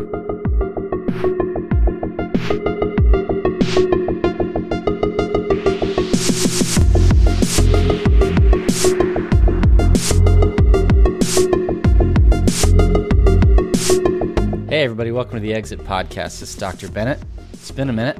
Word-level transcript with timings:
Hey, 0.00 0.06
everybody, 14.84 15.12
welcome 15.12 15.34
to 15.34 15.40
the 15.40 15.52
Exit 15.52 15.80
Podcast. 15.80 16.40
This 16.40 16.42
is 16.42 16.54
Dr. 16.54 16.88
Bennett. 16.88 17.22
It's 17.52 17.70
been 17.70 17.90
a 17.90 17.92
minute, 17.92 18.18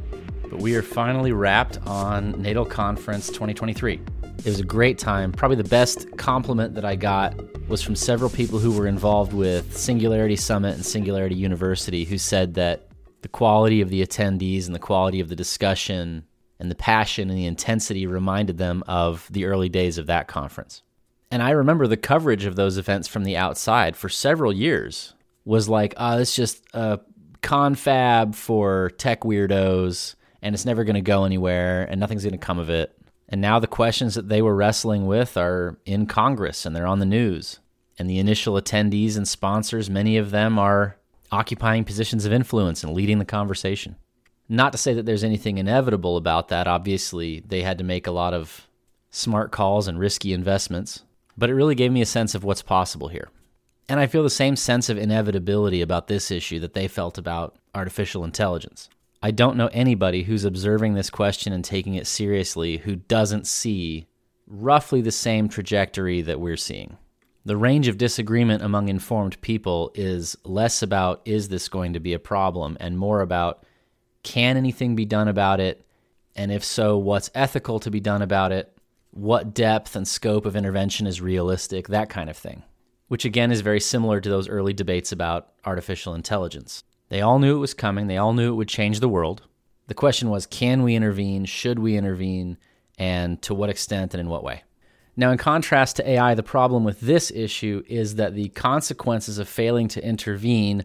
but 0.51 0.61
we 0.61 0.77
are 0.77 0.83
finally 0.83 1.33
wrapped 1.33 1.79
on 1.87 2.33
Natal 2.43 2.67
Conference 2.67 3.29
2023. 3.29 3.95
It 3.95 4.45
was 4.45 4.61
a 4.61 4.65
great 4.65 4.99
time. 4.99 5.33
Probably 5.33 5.57
the 5.57 5.65
best 5.65 6.15
compliment 6.19 6.75
that 6.75 6.85
I 6.85 6.97
got 6.97 7.35
was 7.71 7.81
from 7.81 7.95
several 7.95 8.29
people 8.29 8.59
who 8.59 8.73
were 8.73 8.89
involved 8.89 9.33
with 9.33 9.77
Singularity 9.77 10.35
Summit 10.35 10.75
and 10.75 10.85
Singularity 10.85 11.37
University 11.37 12.05
who 12.05 12.19
said 12.19 12.55
that 12.55 12.89
the 13.23 13.29
quality 13.29 13.81
of 13.81 13.91
the 13.91 14.05
attendees 14.05 14.67
and 14.67 14.75
the 14.75 14.81
quality 14.81 15.21
of 15.21 15.29
the 15.29 15.37
discussion 15.37 16.25
and 16.59 16.69
the 16.69 16.75
passion 16.75 17.31
and 17.31 17.39
the 17.39 17.47
intensity 17.47 18.09
reminded 18.09 18.59
them 18.59 18.83
of 18.89 19.29
the 19.31 19.45
early 19.45 19.69
days 19.69 19.99
of 19.99 20.07
that 20.07 20.27
conference. 20.27 20.83
And 21.31 21.45
I 21.45 21.51
remember 21.51 21.87
the 21.87 21.97
coverage 21.97 22.45
of 22.45 22.57
those 22.57 22.77
events 22.77 23.07
from 23.07 23.23
the 23.23 23.37
outside 23.37 23.97
for 23.97 24.09
several 24.09 24.53
years 24.53 25.15
was 25.45 25.69
like, 25.69 25.95
ah, 25.97 26.17
oh, 26.17 26.19
it's 26.19 26.35
just 26.35 26.65
a 26.75 26.99
confab 27.41 28.35
for 28.35 28.91
tech 28.99 29.21
weirdos 29.21 30.17
and 30.43 30.57
it's 30.57 30.67
never 30.67 30.83
going 30.83 30.95
to 30.95 31.03
go 31.03 31.23
anywhere 31.23 31.87
and 31.89 32.01
nothing's 32.01 32.25
going 32.25 32.33
to 32.33 32.39
come 32.39 32.59
of 32.59 32.69
it. 32.69 33.00
And 33.31 33.41
now 33.41 33.59
the 33.61 33.67
questions 33.67 34.15
that 34.15 34.29
they 34.29 34.43
were 34.43 34.57
wrestling 34.57 35.07
with 35.07 35.37
are 35.37 35.79
in 35.87 36.07
Congress 36.07 36.67
and 36.67 36.75
they're 36.75 36.87
on 36.87 36.99
the 36.99 37.07
news. 37.07 37.61
And 37.99 38.11
the 38.11 38.19
initial 38.19 38.55
attendees 38.55 39.17
and 39.17 39.29
sponsors, 39.29 39.89
many 39.89 40.17
of 40.17 40.33
them 40.33 40.59
are 40.59 40.97
occupying 41.31 41.85
positions 41.85 42.25
of 42.25 42.33
influence 42.33 42.83
and 42.83 42.93
leading 42.93 43.19
the 43.19 43.25
conversation. 43.25 43.97
Not 44.49 44.73
to 44.73 44.79
say 44.79 44.95
that 44.95 45.07
there's 45.07 45.23
anything 45.23 45.59
inevitable 45.59 46.17
about 46.17 46.49
that. 46.49 46.67
Obviously, 46.67 47.41
they 47.47 47.63
had 47.63 47.79
to 47.79 47.85
make 47.85 48.09
a 48.09 48.13
lot 48.13 48.35
of 48.35 48.67
smart 49.11 49.53
calls 49.53 49.87
and 49.87 49.99
risky 49.99 50.33
investments, 50.33 51.05
but 51.39 51.51
it 51.51 51.55
really 51.55 51.77
gave 51.77 51.93
me 51.93 52.03
a 52.03 52.07
sense 52.07 52.35
of 52.35 52.43
what's 52.43 52.63
possible 52.63 53.09
here. 53.09 53.29
And 53.89 54.01
I 54.01 54.07
feel 54.07 54.25
the 54.25 54.31
same 54.31 54.57
sense 54.57 54.89
of 54.89 54.99
inevitability 54.99 55.83
about 55.83 56.09
this 56.09 56.31
issue 56.31 56.59
that 56.61 56.75
they 56.75 56.89
felt 56.89 57.19
about 57.19 57.57
artificial 57.75 58.25
intelligence. 58.25 58.89
I 59.23 59.31
don't 59.31 59.57
know 59.57 59.69
anybody 59.73 60.23
who's 60.23 60.45
observing 60.45 60.95
this 60.95 61.11
question 61.11 61.53
and 61.53 61.65
taking 61.65 61.95
it 61.95 62.07
seriously 62.07 62.79
who 62.79 62.97
doesn't 62.97 63.47
see 63.47 64.07
roughly 64.47 65.01
the 65.01 65.13
same 65.13 65.49
trajectory 65.49 66.23
that 66.23 66.41
we're 66.41 66.57
seeing. 66.57 66.97
The 67.45 67.57
range 67.57 67.89
of 67.89 67.99
disagreement 67.99 68.63
among 68.63 68.89
informed 68.89 69.41
people 69.41 69.93
is 69.95 70.37
less 70.45 70.83
about 70.83 71.23
is 71.25 71.49
this 71.49 71.69
going 71.69 71.93
to 71.93 72.01
be 72.01 72.13
a 72.13 72.19
problem 72.19 72.77
and 72.81 72.99
more 72.99 73.21
about 73.21 73.65
can 74.23 74.57
anything 74.57 74.97
be 74.97 75.07
done 75.07 75.29
about 75.29 75.61
it? 75.61 75.85
And 76.37 76.53
if 76.53 76.65
so, 76.65 76.99
what's 76.99 77.31
ethical 77.35 77.81
to 77.81 77.91
be 77.91 78.01
done 78.01 78.23
about 78.23 78.53
it? 78.53 78.77
What 79.11 79.55
depth 79.55 79.97
and 79.97 80.07
scope 80.07 80.47
of 80.47 80.57
intervention 80.57 81.07
is 81.07 81.21
realistic? 81.21 81.89
That 81.89 82.11
kind 82.11 82.31
of 82.31 82.37
thing 82.37 82.63
which 83.11 83.25
again 83.25 83.51
is 83.51 83.61
very 83.61 83.81
similar 83.81 84.21
to 84.21 84.29
those 84.29 84.49
early 84.49 84.73
debates 84.73 85.11
about 85.11 85.49
artificial 85.65 86.15
intelligence. 86.15 86.85
They 87.11 87.21
all 87.21 87.39
knew 87.39 87.57
it 87.57 87.61
was 87.61 87.75
coming, 87.75 88.07
they 88.07 88.17
all 88.17 88.33
knew 88.33 88.53
it 88.53 88.57
would 88.57 88.69
change 88.69 89.01
the 89.01 89.09
world. 89.09 89.43
The 89.89 89.95
question 89.95 90.31
was 90.31 90.47
can 90.47 90.83
we 90.83 90.95
intervene? 90.95 91.45
Should 91.45 91.79
we 91.79 91.97
intervene? 91.97 92.57
And 92.99 93.41
to 93.43 93.55
what 93.55 93.71
extent 93.71 94.15
and 94.15 94.21
in 94.21 94.29
what 94.29 94.45
way? 94.45 94.63
Now, 95.17 95.33
in 95.33 95.39
contrast 95.39 95.97
to 95.97 96.09
AI, 96.09 96.35
the 96.35 96.43
problem 96.43 96.85
with 96.85 97.01
this 97.01 97.31
issue 97.31 97.83
is 97.89 98.15
that 98.15 98.35
the 98.35 98.49
consequences 98.51 99.39
of 99.39 99.49
failing 99.49 99.89
to 99.89 100.05
intervene 100.05 100.85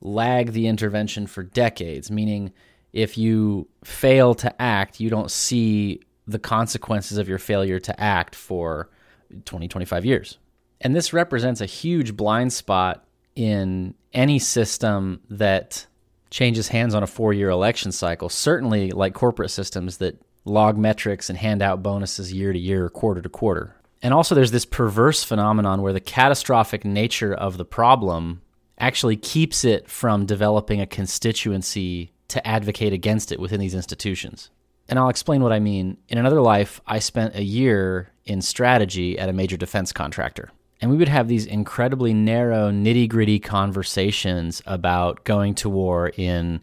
lag 0.00 0.52
the 0.52 0.66
intervention 0.66 1.26
for 1.26 1.42
decades, 1.42 2.10
meaning 2.10 2.52
if 2.92 3.16
you 3.16 3.68
fail 3.84 4.34
to 4.34 4.60
act, 4.60 5.00
you 5.00 5.08
don't 5.08 5.30
see 5.30 6.00
the 6.26 6.38
consequences 6.38 7.18
of 7.18 7.28
your 7.28 7.38
failure 7.38 7.78
to 7.80 8.00
act 8.00 8.34
for 8.34 8.90
20, 9.44 9.68
25 9.68 10.04
years. 10.04 10.38
And 10.80 10.96
this 10.96 11.12
represents 11.12 11.60
a 11.60 11.66
huge 11.66 12.16
blind 12.16 12.52
spot 12.52 13.04
in 13.34 13.94
any 14.12 14.38
system 14.38 15.20
that 15.30 15.86
changes 16.30 16.68
hands 16.68 16.94
on 16.94 17.02
a 17.02 17.06
four 17.06 17.32
year 17.32 17.50
election 17.50 17.92
cycle, 17.92 18.28
certainly 18.28 18.90
like 18.90 19.14
corporate 19.14 19.50
systems 19.50 19.98
that 19.98 20.20
log 20.44 20.78
metrics 20.78 21.28
and 21.28 21.38
hand 21.38 21.62
out 21.62 21.82
bonuses 21.82 22.32
year 22.32 22.52
to 22.52 22.58
year, 22.58 22.88
quarter 22.88 23.20
to 23.20 23.28
quarter. 23.28 23.76
And 24.02 24.14
also, 24.14 24.34
there's 24.34 24.50
this 24.50 24.64
perverse 24.64 25.22
phenomenon 25.22 25.82
where 25.82 25.92
the 25.92 26.00
catastrophic 26.00 26.84
nature 26.84 27.34
of 27.34 27.58
the 27.58 27.66
problem 27.66 28.40
actually 28.78 29.16
keeps 29.16 29.64
it 29.64 29.90
from 29.90 30.24
developing 30.24 30.80
a 30.80 30.86
constituency 30.86 32.12
to 32.28 32.46
advocate 32.46 32.94
against 32.94 33.30
it 33.30 33.38
within 33.38 33.60
these 33.60 33.74
institutions. 33.74 34.48
And 34.88 34.98
I'll 34.98 35.10
explain 35.10 35.42
what 35.42 35.52
I 35.52 35.60
mean. 35.60 35.98
In 36.08 36.16
another 36.16 36.40
life, 36.40 36.80
I 36.86 36.98
spent 36.98 37.34
a 37.34 37.42
year 37.42 38.10
in 38.24 38.40
strategy 38.40 39.18
at 39.18 39.28
a 39.28 39.32
major 39.34 39.56
defense 39.56 39.92
contractor. 39.92 40.50
And 40.80 40.90
we 40.90 40.96
would 40.96 41.08
have 41.08 41.28
these 41.28 41.46
incredibly 41.46 42.14
narrow, 42.14 42.70
nitty 42.70 43.08
gritty 43.08 43.38
conversations 43.38 44.62
about 44.64 45.24
going 45.24 45.54
to 45.56 45.68
war 45.68 46.10
in 46.16 46.62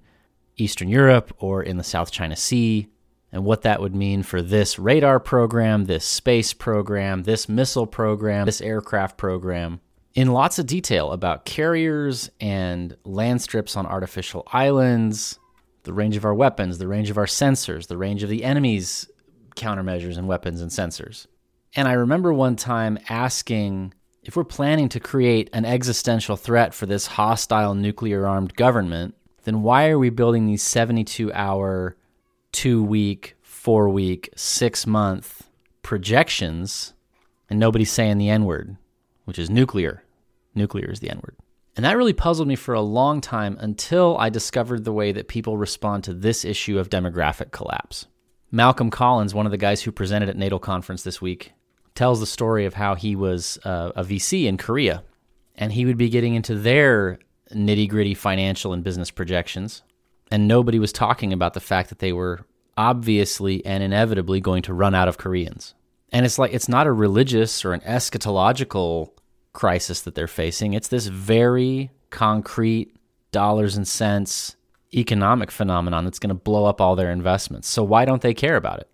Eastern 0.58 0.90
Europe 0.90 1.36
or 1.38 1.62
in 1.62 1.78
the 1.78 1.84
South 1.84 2.12
China 2.12 2.36
Sea 2.36 2.88
and 3.32 3.46
what 3.46 3.62
that 3.62 3.82
would 3.82 3.96
mean 3.96 4.24
for 4.24 4.42
this 4.42 4.80
radar 4.80 5.20
program, 5.20 5.86
this 5.86 6.06
space 6.06 6.54
program, 6.54 7.24
this 7.24 7.48
missile 7.48 7.86
program, 7.86 8.46
this 8.46 8.62
aircraft 8.62 9.18
program, 9.18 9.82
in 10.16 10.34
lots 10.34 10.58
of 10.58 10.66
detail 10.66 11.12
about 11.12 11.46
carriers 11.46 12.32
and 12.40 12.98
land 13.04 13.42
strips 13.42 13.76
on 13.76 13.86
artificial 13.86 14.48
islands, 14.52 15.38
the 15.84 15.94
range 15.94 16.18
of 16.18 16.26
our 16.26 16.34
weapons, 16.34 16.80
the 16.80 16.88
range 16.88 17.12
of 17.12 17.18
our 17.18 17.26
sensors, 17.26 17.88
the 17.88 17.98
range 17.98 18.24
of 18.24 18.30
the 18.30 18.44
enemy's 18.44 19.08
countermeasures 19.56 20.18
and 20.18 20.28
weapons 20.28 20.62
and 20.62 20.72
sensors. 20.72 21.28
And 21.76 21.88
I 21.88 21.94
remember 21.94 22.34
one 22.34 22.56
time 22.56 22.98
asking 23.10 23.94
if 24.28 24.36
we're 24.36 24.44
planning 24.44 24.90
to 24.90 25.00
create 25.00 25.50
an 25.54 25.64
existential 25.64 26.36
threat 26.36 26.74
for 26.74 26.86
this 26.86 27.08
hostile 27.08 27.74
nuclear 27.74 28.28
armed 28.28 28.54
government, 28.56 29.16
then 29.46 29.64
why 29.64 29.88
are 29.88 29.98
we 29.98 30.10
building 30.10 30.46
these 30.46 30.62
72 30.62 31.32
hour, 31.32 31.96
two 32.52 32.84
week, 32.84 33.38
four 33.42 33.88
week, 33.88 34.30
six 34.36 34.86
month 34.86 35.50
projections 35.82 36.94
and 37.50 37.58
nobody's 37.58 37.90
saying 37.90 38.18
the 38.18 38.30
N 38.30 38.44
word, 38.44 38.76
which 39.24 39.40
is 39.40 39.50
nuclear? 39.50 40.04
Nuclear 40.54 40.92
is 40.92 41.00
the 41.00 41.10
N 41.10 41.22
word. 41.24 41.38
And 41.78 41.86
that 41.86 41.96
really 41.96 42.12
puzzled 42.12 42.50
me 42.50 42.58
for 42.58 42.74
a 42.74 42.82
long 42.82 43.22
time 43.22 43.56
until 43.62 44.18
I 44.18 44.30
discovered 44.30 44.84
the 44.84 44.92
way 44.92 45.14
that 45.14 45.30
people 45.30 45.58
respond 45.58 46.04
to 46.04 46.14
this 46.14 46.44
issue 46.44 46.80
of 46.80 46.90
demographic 46.90 47.52
collapse. 47.52 48.08
Malcolm 48.52 48.90
Collins, 48.90 49.34
one 49.34 49.46
of 49.46 49.52
the 49.52 49.58
guys 49.58 49.84
who 49.84 49.92
presented 49.94 50.28
at 50.28 50.36
Natal 50.36 50.60
conference 50.60 51.04
this 51.04 51.22
week, 51.22 51.54
tells 51.98 52.20
the 52.20 52.26
story 52.26 52.66
of 52.66 52.76
how 52.76 52.96
he 52.96 53.16
was 53.16 53.58
uh, 53.66 53.92
a 53.96 54.04
VC 54.04 54.46
in 54.46 54.56
Korea 54.56 55.04
and 55.56 55.74
he 55.74 55.86
would 55.86 55.98
be 55.98 56.10
getting 56.10 56.36
into 56.36 56.56
their 56.56 57.20
nitty 57.52 57.90
gritty 57.90 58.14
financial 58.14 58.72
and 58.72 58.84
business 58.84 59.10
projections. 59.10 59.82
And 60.30 60.48
nobody 60.48 60.78
was 60.78 60.92
talking 60.92 61.34
about 61.34 61.54
the 61.56 61.60
fact 61.60 61.90
that 61.90 62.00
they 62.00 62.14
were 62.14 62.46
obviously 62.78 63.66
and 63.66 63.82
inevitably 63.82 64.40
going 64.40 64.62
to 64.64 64.74
run 64.74 64.94
out 64.94 65.08
of 65.08 65.18
Koreans. 65.18 65.74
And 66.12 66.26
it's 66.26 66.38
like, 66.38 66.54
it's 66.54 66.70
not 66.70 66.88
a 66.88 66.92
religious 66.92 67.66
or 67.66 67.74
an 67.74 67.82
eschatological 67.82 69.10
crisis 69.54 70.02
that 70.02 70.14
they're 70.14 70.28
facing. 70.28 70.74
It's 70.74 70.90
this 70.90 71.08
very 71.08 71.90
concrete 72.12 72.96
dollars 73.32 73.76
and 73.76 73.88
cents 73.88 74.56
economic 74.94 75.52
phenomenon 75.52 76.06
that's 76.06 76.20
going 76.20 76.30
to 76.30 76.36
blow 76.36 76.66
up 76.66 76.80
all 76.80 76.96
their 76.96 77.12
investments. 77.12 77.68
So 77.68 77.84
why 77.84 78.06
don't 78.06 78.22
they 78.22 78.34
care 78.34 78.56
about 78.56 78.80
it? 78.80 78.90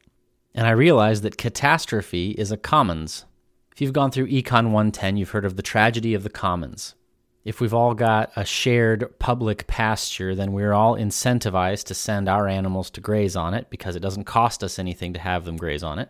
And 0.56 0.68
I 0.68 0.72
realized 0.72 1.24
that 1.24 1.38
catastrophe 1.38 2.31
is 2.31 2.52
a 2.52 2.58
commons. 2.58 3.25
If 3.72 3.81
you've 3.81 3.94
gone 3.94 4.12
through 4.12 4.28
Econ 4.28 4.66
110, 4.66 5.18
you've 5.18 5.31
heard 5.31 5.46
of 5.46 5.56
the 5.56 5.64
tragedy 5.64 6.14
of 6.14 6.24
the 6.24 6.30
commons. 6.30 6.94
If 7.44 7.59
we've 7.59 7.74
all 7.74 7.94
got 7.94 8.32
a 8.35 8.46
shared 8.46 9.20
public 9.20 9.67
pasture, 9.67 10.35
then 10.35 10.53
we're 10.53 10.72
all 10.72 10.96
incentivized 10.96 11.85
to 11.85 11.94
send 11.94 12.29
our 12.29 12.47
animals 12.47 12.90
to 12.91 13.02
graze 13.02 13.35
on 13.35 13.53
it 13.53 13.70
because 13.70 13.96
it 13.96 14.02
doesn't 14.02 14.23
cost 14.26 14.64
us 14.64 14.79
anything 14.79 15.11
to 15.14 15.20
have 15.20 15.44
them 15.44 15.58
graze 15.58 15.84
on 15.84 16.00
it. 16.00 16.09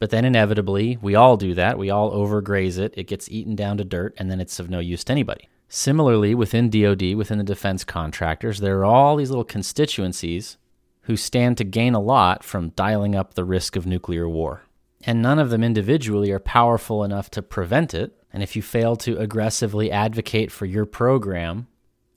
But 0.00 0.10
then 0.10 0.24
inevitably, 0.24 0.98
we 1.00 1.14
all 1.14 1.36
do 1.36 1.54
that. 1.54 1.78
We 1.78 1.90
all 1.90 2.10
overgraze 2.10 2.78
it. 2.78 2.94
It 2.96 3.06
gets 3.06 3.30
eaten 3.30 3.54
down 3.54 3.76
to 3.76 3.84
dirt, 3.84 4.14
and 4.16 4.28
then 4.28 4.40
it's 4.40 4.58
of 4.58 4.68
no 4.68 4.80
use 4.80 5.04
to 5.04 5.12
anybody. 5.12 5.48
Similarly, 5.68 6.34
within 6.34 6.68
DoD, 6.68 7.14
within 7.14 7.38
the 7.38 7.44
defense 7.44 7.84
contractors, 7.84 8.58
there 8.58 8.80
are 8.80 8.84
all 8.84 9.16
these 9.16 9.30
little 9.30 9.44
constituencies 9.44 10.56
who 11.02 11.16
stand 11.16 11.58
to 11.58 11.64
gain 11.64 11.94
a 11.94 12.00
lot 12.00 12.44
from 12.44 12.70
dialing 12.70 13.14
up 13.14 13.34
the 13.34 13.44
risk 13.44 13.76
of 13.76 13.86
nuclear 13.86 14.28
war. 14.28 14.62
And 15.04 15.20
none 15.20 15.38
of 15.38 15.50
them 15.50 15.64
individually 15.64 16.30
are 16.30 16.38
powerful 16.38 17.02
enough 17.02 17.30
to 17.30 17.42
prevent 17.42 17.92
it. 17.92 18.16
And 18.32 18.42
if 18.42 18.54
you 18.54 18.62
fail 18.62 18.96
to 18.96 19.18
aggressively 19.18 19.90
advocate 19.90 20.52
for 20.52 20.64
your 20.64 20.86
program 20.86 21.66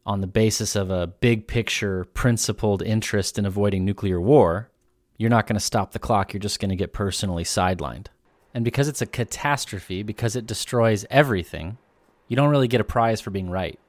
on 0.05 0.21
the 0.21 0.27
basis 0.27 0.75
of 0.75 0.91
a 0.91 1.07
big 1.07 1.47
picture, 1.47 2.05
principled 2.13 2.83
interest 2.83 3.39
in 3.39 3.45
avoiding 3.45 3.83
nuclear 3.83 4.21
war, 4.21 4.69
you're 5.17 5.31
not 5.31 5.47
going 5.47 5.55
to 5.55 5.59
stop 5.59 5.91
the 5.91 5.99
clock. 5.99 6.31
You're 6.33 6.39
just 6.39 6.59
going 6.59 6.69
to 6.69 6.75
get 6.75 6.93
personally 6.93 7.43
sidelined. 7.43 8.07
And 8.53 8.63
because 8.63 8.87
it's 8.87 9.01
a 9.01 9.07
catastrophe, 9.07 10.03
because 10.03 10.35
it 10.35 10.45
destroys 10.45 11.05
everything, 11.09 11.77
you 12.27 12.35
don't 12.35 12.49
really 12.49 12.67
get 12.67 12.81
a 12.81 12.85
prize 12.85 13.19
for 13.19 13.31
being 13.31 13.49
right. 13.49 13.79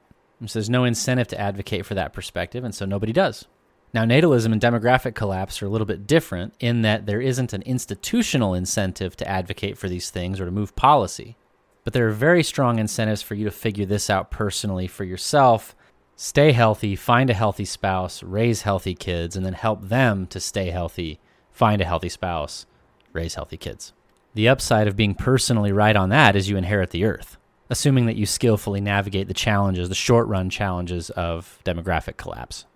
So 0.45 0.59
there's 0.59 0.69
no 0.69 0.83
incentive 0.83 1.27
to 1.29 1.39
advocate 1.39 1.85
for 1.85 1.95
that 1.95 2.13
perspective, 2.13 2.63
and 2.63 2.73
so 2.73 2.85
nobody 2.85 3.11
does. 3.11 3.45
Now, 3.93 4.03
natalism 4.03 4.51
and 4.51 4.61
demographic 4.61 5.15
collapse 5.15 5.61
are 5.61 5.65
a 5.65 5.69
little 5.69 5.87
bit 5.87 6.05
different 6.05 6.53
in 6.59 6.81
that 6.81 7.05
there 7.05 7.21
isn't 7.21 7.53
an 7.53 7.61
institutional 7.61 8.53
incentive 8.53 9.15
to 9.17 9.27
advocate 9.27 9.77
for 9.77 9.87
these 9.87 10.09
things 10.09 10.39
or 10.39 10.45
to 10.45 10.51
move 10.51 10.75
policy. 10.75 11.37
But 11.83 11.93
there 11.93 12.07
are 12.07 12.11
very 12.11 12.43
strong 12.43 12.79
incentives 12.79 13.21
for 13.21 13.35
you 13.35 13.45
to 13.45 13.51
figure 13.51 13.85
this 13.85 14.09
out 14.09 14.29
personally 14.29 14.87
for 14.87 15.05
yourself, 15.05 15.73
stay 16.17 16.51
healthy, 16.51 16.97
find 16.97 17.29
a 17.29 17.33
healthy 17.33 17.63
spouse, 17.63 18.21
raise 18.21 18.63
healthy 18.63 18.93
kids, 18.93 19.37
and 19.37 19.45
then 19.45 19.53
help 19.53 19.87
them 19.87 20.27
to 20.27 20.39
stay 20.41 20.69
healthy, 20.69 21.19
find 21.49 21.81
a 21.81 21.85
healthy 21.85 22.09
spouse, 22.09 22.65
raise 23.13 23.35
healthy 23.35 23.57
kids. 23.57 23.93
The 24.33 24.49
upside 24.49 24.87
of 24.87 24.95
being 24.95 25.15
personally 25.15 25.71
right 25.71 25.95
on 25.95 26.09
that 26.09 26.35
is 26.35 26.47
you 26.49 26.57
inherit 26.57 26.91
the 26.91 27.05
earth, 27.05 27.37
assuming 27.71 28.05
that 28.05 28.17
you 28.17 28.27
skillfully 28.27 28.81
navigate 28.81 29.27
the 29.27 29.33
challenges, 29.33 29.89
the 29.89 29.95
short 29.95 30.27
run 30.27 30.51
challenges 30.51 31.09
of 31.09 31.57
demographic 31.65 32.17
collapse. 32.17 32.66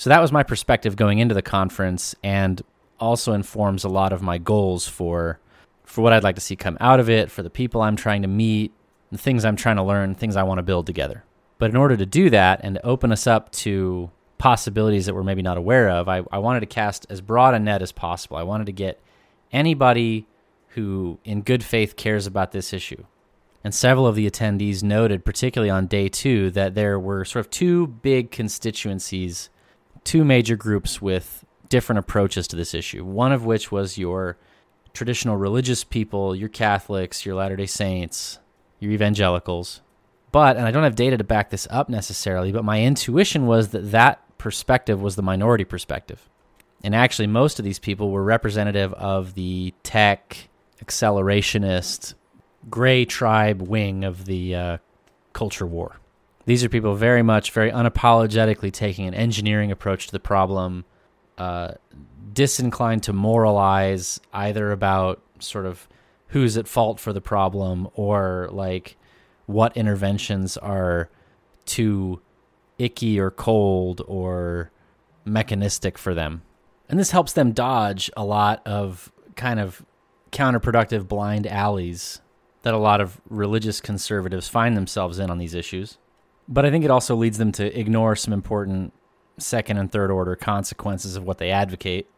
So 0.00 0.08
that 0.08 0.22
was 0.22 0.32
my 0.32 0.42
perspective 0.42 0.96
going 0.96 1.18
into 1.18 1.34
the 1.34 1.42
conference 1.42 2.14
and 2.24 2.62
also 2.98 3.34
informs 3.34 3.84
a 3.84 3.90
lot 3.90 4.14
of 4.14 4.22
my 4.22 4.38
goals 4.38 4.88
for 4.88 5.38
for 5.84 6.00
what 6.00 6.14
I'd 6.14 6.22
like 6.22 6.36
to 6.36 6.40
see 6.40 6.56
come 6.56 6.78
out 6.80 7.00
of 7.00 7.10
it, 7.10 7.30
for 7.30 7.42
the 7.42 7.50
people 7.50 7.82
I'm 7.82 7.96
trying 7.96 8.22
to 8.22 8.28
meet, 8.28 8.72
the 9.12 9.18
things 9.18 9.44
I'm 9.44 9.56
trying 9.56 9.76
to 9.76 9.82
learn, 9.82 10.14
things 10.14 10.36
I 10.36 10.42
want 10.42 10.56
to 10.56 10.62
build 10.62 10.86
together. 10.86 11.24
But 11.58 11.68
in 11.68 11.76
order 11.76 11.98
to 11.98 12.06
do 12.06 12.30
that 12.30 12.60
and 12.62 12.76
to 12.76 12.86
open 12.86 13.12
us 13.12 13.26
up 13.26 13.52
to 13.52 14.10
possibilities 14.38 15.04
that 15.04 15.14
we're 15.14 15.22
maybe 15.22 15.42
not 15.42 15.58
aware 15.58 15.90
of, 15.90 16.08
I, 16.08 16.22
I 16.32 16.38
wanted 16.38 16.60
to 16.60 16.66
cast 16.66 17.06
as 17.10 17.20
broad 17.20 17.52
a 17.52 17.58
net 17.58 17.82
as 17.82 17.92
possible. 17.92 18.38
I 18.38 18.42
wanted 18.42 18.68
to 18.68 18.72
get 18.72 19.02
anybody 19.52 20.26
who, 20.68 21.18
in 21.26 21.42
good 21.42 21.62
faith, 21.62 21.96
cares 21.96 22.26
about 22.26 22.52
this 22.52 22.72
issue. 22.72 23.04
And 23.62 23.74
several 23.74 24.06
of 24.06 24.14
the 24.14 24.30
attendees 24.30 24.82
noted, 24.82 25.26
particularly 25.26 25.68
on 25.68 25.88
day 25.88 26.08
two, 26.08 26.50
that 26.52 26.74
there 26.74 26.98
were 26.98 27.26
sort 27.26 27.44
of 27.44 27.50
two 27.50 27.86
big 27.86 28.30
constituencies 28.30 29.50
two 30.04 30.24
major 30.24 30.56
groups 30.56 31.00
with 31.00 31.44
different 31.68 31.98
approaches 31.98 32.48
to 32.48 32.56
this 32.56 32.74
issue. 32.74 33.04
One 33.04 33.32
of 33.32 33.44
which 33.44 33.70
was 33.70 33.98
your 33.98 34.36
traditional 34.92 35.36
religious 35.36 35.84
people, 35.84 36.34
your 36.34 36.48
Catholics, 36.48 37.24
your 37.24 37.34
Latter 37.36 37.56
day 37.56 37.66
Saints, 37.66 38.38
your 38.78 38.92
evangelicals. 38.92 39.80
But, 40.32 40.56
and 40.56 40.66
I 40.66 40.70
don't 40.70 40.84
have 40.84 40.94
data 40.94 41.16
to 41.16 41.24
back 41.24 41.50
this 41.50 41.66
up 41.70 41.88
necessarily, 41.88 42.52
but 42.52 42.64
my 42.64 42.82
intuition 42.82 43.46
was 43.46 43.68
that 43.68 43.90
that 43.90 44.38
perspective 44.38 45.00
was 45.00 45.16
the 45.16 45.22
minority 45.22 45.64
perspective. 45.64 46.28
And 46.82 46.94
actually, 46.94 47.26
most 47.26 47.58
of 47.58 47.64
these 47.64 47.78
people 47.78 48.10
were 48.10 48.22
representative 48.22 48.92
of 48.94 49.34
the 49.34 49.74
tech, 49.82 50.48
accelerationist, 50.82 52.14
gray 52.68 53.04
tribe 53.04 53.62
wing 53.62 54.04
of 54.04 54.24
the 54.24 54.54
uh, 54.54 54.78
culture 55.32 55.66
war. 55.66 55.96
These 56.46 56.64
are 56.64 56.68
people 56.68 56.94
very 56.94 57.22
much, 57.22 57.50
very 57.52 57.70
unapologetically 57.70 58.72
taking 58.72 59.06
an 59.06 59.14
engineering 59.14 59.70
approach 59.70 60.06
to 60.06 60.12
the 60.12 60.20
problem, 60.20 60.84
uh, 61.38 61.72
disinclined 62.32 63.02
to 63.04 63.12
moralize 63.12 64.20
either 64.32 64.72
about 64.72 65.22
sort 65.38 65.66
of 65.66 65.88
who's 66.28 66.56
at 66.56 66.68
fault 66.68 67.00
for 67.00 67.12
the 67.12 67.20
problem 67.20 67.88
or 67.94 68.48
like 68.52 68.96
what 69.46 69.76
interventions 69.76 70.56
are 70.56 71.10
too 71.66 72.20
icky 72.78 73.18
or 73.18 73.30
cold 73.30 74.02
or 74.06 74.70
mechanistic 75.24 75.98
for 75.98 76.14
them. 76.14 76.42
And 76.88 76.98
this 76.98 77.10
helps 77.10 77.32
them 77.32 77.52
dodge 77.52 78.10
a 78.16 78.24
lot 78.24 78.66
of 78.66 79.12
kind 79.36 79.60
of 79.60 79.84
counterproductive 80.32 81.06
blind 81.08 81.46
alleys 81.46 82.20
that 82.62 82.74
a 82.74 82.78
lot 82.78 83.00
of 83.00 83.20
religious 83.28 83.80
conservatives 83.80 84.48
find 84.48 84.76
themselves 84.76 85.18
in 85.18 85.30
on 85.30 85.38
these 85.38 85.54
issues. 85.54 85.98
But 86.50 86.66
I 86.66 86.70
think 86.70 86.84
it 86.84 86.90
also 86.90 87.14
leads 87.14 87.38
them 87.38 87.52
to 87.52 87.78
ignore 87.78 88.16
some 88.16 88.34
important 88.34 88.92
second 89.38 89.78
and 89.78 89.90
third 89.90 90.10
order 90.10 90.34
consequences 90.34 91.14
of 91.14 91.22
what 91.22 91.38
they 91.38 91.52
advocate. 91.52 92.08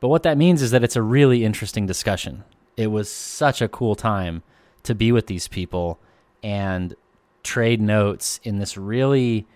But 0.00 0.08
what 0.08 0.22
that 0.22 0.38
means 0.38 0.62
is 0.62 0.70
that 0.70 0.82
it's 0.82 0.96
a 0.96 1.02
really 1.02 1.44
interesting 1.44 1.86
discussion. 1.86 2.44
It 2.76 2.88
was 2.88 3.10
such 3.10 3.60
a 3.62 3.68
cool 3.68 3.94
time 3.94 4.42
to 4.82 4.94
be 4.94 5.12
with 5.12 5.26
these 5.26 5.48
people 5.48 6.00
and 6.42 6.94
trade 7.42 7.80
notes 7.80 8.40
in 8.42 8.58
this 8.58 8.76
really 8.76 9.46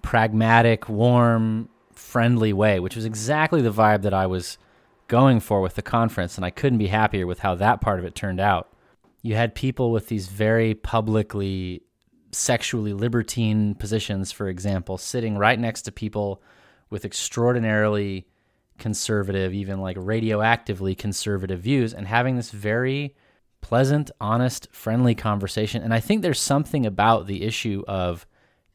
pragmatic, 0.00 0.88
warm, 0.88 1.68
friendly 1.92 2.52
way, 2.52 2.80
which 2.80 2.96
was 2.96 3.04
exactly 3.04 3.60
the 3.62 3.72
vibe 3.72 4.02
that 4.02 4.14
I 4.14 4.26
was 4.26 4.58
going 5.08 5.40
for 5.40 5.60
with 5.60 5.74
the 5.74 5.82
conference. 5.82 6.36
And 6.36 6.44
I 6.44 6.50
couldn't 6.50 6.78
be 6.78 6.86
happier 6.86 7.26
with 7.26 7.40
how 7.40 7.56
that 7.56 7.80
part 7.80 7.98
of 7.98 8.04
it 8.04 8.14
turned 8.14 8.40
out. 8.40 8.68
You 9.22 9.34
had 9.34 9.54
people 9.54 9.92
with 9.92 10.08
these 10.08 10.28
very 10.28 10.74
publicly 10.74 11.82
sexually 12.32 12.92
libertine 12.92 13.74
positions, 13.74 14.32
for 14.32 14.48
example, 14.48 14.98
sitting 14.98 15.36
right 15.36 15.58
next 15.58 15.82
to 15.82 15.92
people 15.92 16.42
with 16.90 17.04
extraordinarily 17.04 18.26
conservative, 18.78 19.54
even 19.54 19.80
like 19.80 19.96
radioactively 19.96 20.96
conservative 20.96 21.60
views, 21.60 21.94
and 21.94 22.06
having 22.06 22.36
this 22.36 22.50
very 22.50 23.14
pleasant, 23.60 24.10
honest, 24.20 24.68
friendly 24.72 25.14
conversation. 25.14 25.82
And 25.82 25.94
I 25.94 26.00
think 26.00 26.22
there's 26.22 26.40
something 26.40 26.84
about 26.84 27.26
the 27.26 27.42
issue 27.42 27.84
of 27.86 28.26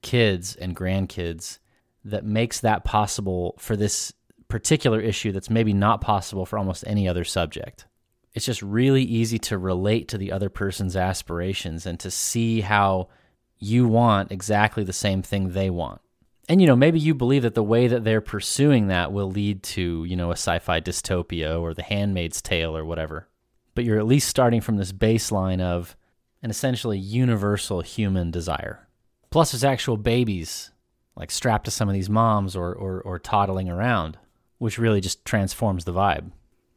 kids 0.01 0.55
and 0.55 0.75
grandkids 0.75 1.59
that 2.05 2.23
makes 2.23 2.61
that 2.61 2.85
possible 2.85 3.55
for 3.59 3.75
this 3.75 4.13
particular 4.47 5.01
issue 5.01 5.31
that's 5.31 5.49
maybe 5.49 5.73
not 5.73 5.99
possible 5.99 6.45
for 6.45 6.57
almost 6.57 6.85
any 6.87 7.07
other 7.07 7.25
subject. 7.25 7.85
It's 8.33 8.45
just 8.45 8.61
really 8.61 9.03
easy 9.03 9.39
to 9.39 9.57
relate 9.57 10.07
to 10.09 10.17
the 10.17 10.31
other 10.31 10.49
person's 10.49 10.95
aspirations 10.95 11.85
and 11.85 11.99
to 11.99 12.11
see 12.11 12.61
how 12.61 13.09
you 13.59 13.87
want 13.87 14.31
exactly 14.31 14.83
the 14.83 14.93
same 14.93 15.21
thing 15.21 15.49
they 15.49 15.69
want. 15.69 16.01
And 16.49 16.61
you 16.61 16.67
know, 16.67 16.75
maybe 16.75 16.99
you 16.99 17.13
believe 17.13 17.43
that 17.43 17.55
the 17.55 17.63
way 17.63 17.87
that 17.87 18.03
they're 18.03 18.21
pursuing 18.21 18.87
that 18.87 19.11
will 19.11 19.29
lead 19.29 19.63
to, 19.63 20.05
you 20.05 20.15
know, 20.15 20.29
a 20.29 20.33
sci-fi 20.33 20.79
dystopia 20.79 21.59
or 21.59 21.73
the 21.73 21.83
handmaid's 21.83 22.41
tale 22.41 22.75
or 22.75 22.85
whatever. 22.85 23.27
But 23.75 23.83
you're 23.83 23.99
at 23.99 24.07
least 24.07 24.29
starting 24.29 24.61
from 24.61 24.77
this 24.77 24.93
baseline 24.93 25.61
of 25.61 25.95
an 26.41 26.49
essentially 26.49 26.97
universal 26.97 27.81
human 27.81 28.31
desire. 28.31 28.87
Plus 29.29 29.51
there's 29.51 29.63
actual 29.63 29.97
babies 29.97 30.71
like 31.15 31.31
strapped 31.31 31.65
to 31.65 31.71
some 31.71 31.89
of 31.89 31.93
these 31.93 32.09
moms 32.09 32.55
or 32.55 32.73
or, 32.73 33.01
or 33.01 33.19
toddling 33.19 33.69
around, 33.69 34.17
which 34.57 34.77
really 34.77 35.01
just 35.01 35.25
transforms 35.25 35.83
the 35.83 35.93
vibe. 35.93 36.31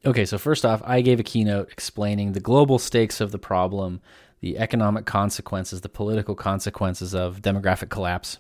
Okay, 0.05 0.25
so 0.25 0.38
first 0.38 0.65
off, 0.65 0.83
I 0.85 1.03
gave 1.03 1.21
a 1.21 1.25
keynote 1.25 1.71
explaining 1.71 2.33
the 2.33 2.41
global 2.41 2.79
stakes 2.79 3.21
of 3.21 3.33
the 3.33 3.38
problem 3.38 4.00
the 4.40 4.58
economic 4.58 5.06
consequences, 5.06 5.81
the 5.81 5.88
political 5.88 6.34
consequences 6.34 7.14
of 7.14 7.42
demographic 7.42 7.90
collapse, 7.90 8.38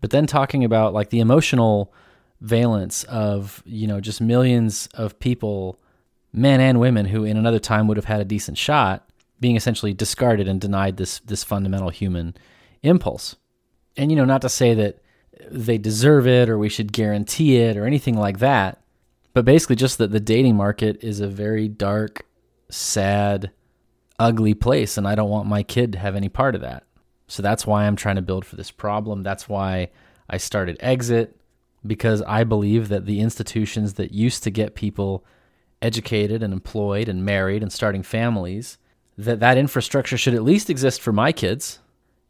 but 0.00 0.10
then 0.10 0.26
talking 0.26 0.64
about 0.64 0.92
like 0.92 1.10
the 1.10 1.20
emotional 1.20 1.92
valence 2.40 3.04
of, 3.04 3.62
you 3.64 3.86
know, 3.86 4.00
just 4.00 4.20
millions 4.20 4.88
of 4.94 5.18
people, 5.18 5.78
men 6.32 6.60
and 6.60 6.80
women 6.80 7.06
who 7.06 7.24
in 7.24 7.36
another 7.36 7.58
time 7.58 7.86
would 7.88 7.96
have 7.96 8.06
had 8.06 8.20
a 8.20 8.24
decent 8.24 8.58
shot 8.58 9.08
being 9.40 9.56
essentially 9.56 9.92
discarded 9.92 10.48
and 10.48 10.60
denied 10.60 10.96
this 10.96 11.20
this 11.20 11.44
fundamental 11.44 11.90
human 11.90 12.34
impulse. 12.82 13.36
And 13.96 14.10
you 14.10 14.16
know, 14.16 14.24
not 14.24 14.42
to 14.42 14.48
say 14.48 14.74
that 14.74 14.98
they 15.50 15.78
deserve 15.78 16.26
it 16.26 16.48
or 16.48 16.58
we 16.58 16.68
should 16.68 16.92
guarantee 16.92 17.58
it 17.58 17.76
or 17.76 17.86
anything 17.86 18.16
like 18.16 18.38
that, 18.38 18.80
but 19.32 19.44
basically 19.44 19.76
just 19.76 19.98
that 19.98 20.12
the 20.12 20.20
dating 20.20 20.56
market 20.56 21.02
is 21.02 21.20
a 21.20 21.28
very 21.28 21.68
dark, 21.68 22.26
sad, 22.70 23.50
ugly 24.18 24.54
place 24.54 24.96
and 24.96 25.06
I 25.06 25.14
don't 25.14 25.30
want 25.30 25.48
my 25.48 25.62
kid 25.62 25.92
to 25.92 25.98
have 25.98 26.16
any 26.16 26.28
part 26.28 26.54
of 26.54 26.60
that. 26.62 26.84
So 27.28 27.42
that's 27.42 27.66
why 27.66 27.84
I'm 27.84 27.96
trying 27.96 28.16
to 28.16 28.22
build 28.22 28.44
for 28.44 28.56
this 28.56 28.70
problem. 28.70 29.22
That's 29.22 29.48
why 29.48 29.90
I 30.28 30.36
started 30.36 30.76
Exit 30.80 31.36
because 31.86 32.22
I 32.22 32.44
believe 32.44 32.88
that 32.88 33.06
the 33.06 33.20
institutions 33.20 33.94
that 33.94 34.12
used 34.12 34.42
to 34.44 34.50
get 34.50 34.74
people 34.74 35.24
educated 35.82 36.42
and 36.42 36.52
employed 36.52 37.08
and 37.08 37.24
married 37.24 37.62
and 37.62 37.72
starting 37.72 38.02
families 38.02 38.78
that 39.18 39.40
that 39.40 39.58
infrastructure 39.58 40.16
should 40.16 40.34
at 40.34 40.42
least 40.42 40.70
exist 40.70 41.00
for 41.00 41.12
my 41.12 41.32
kids 41.32 41.78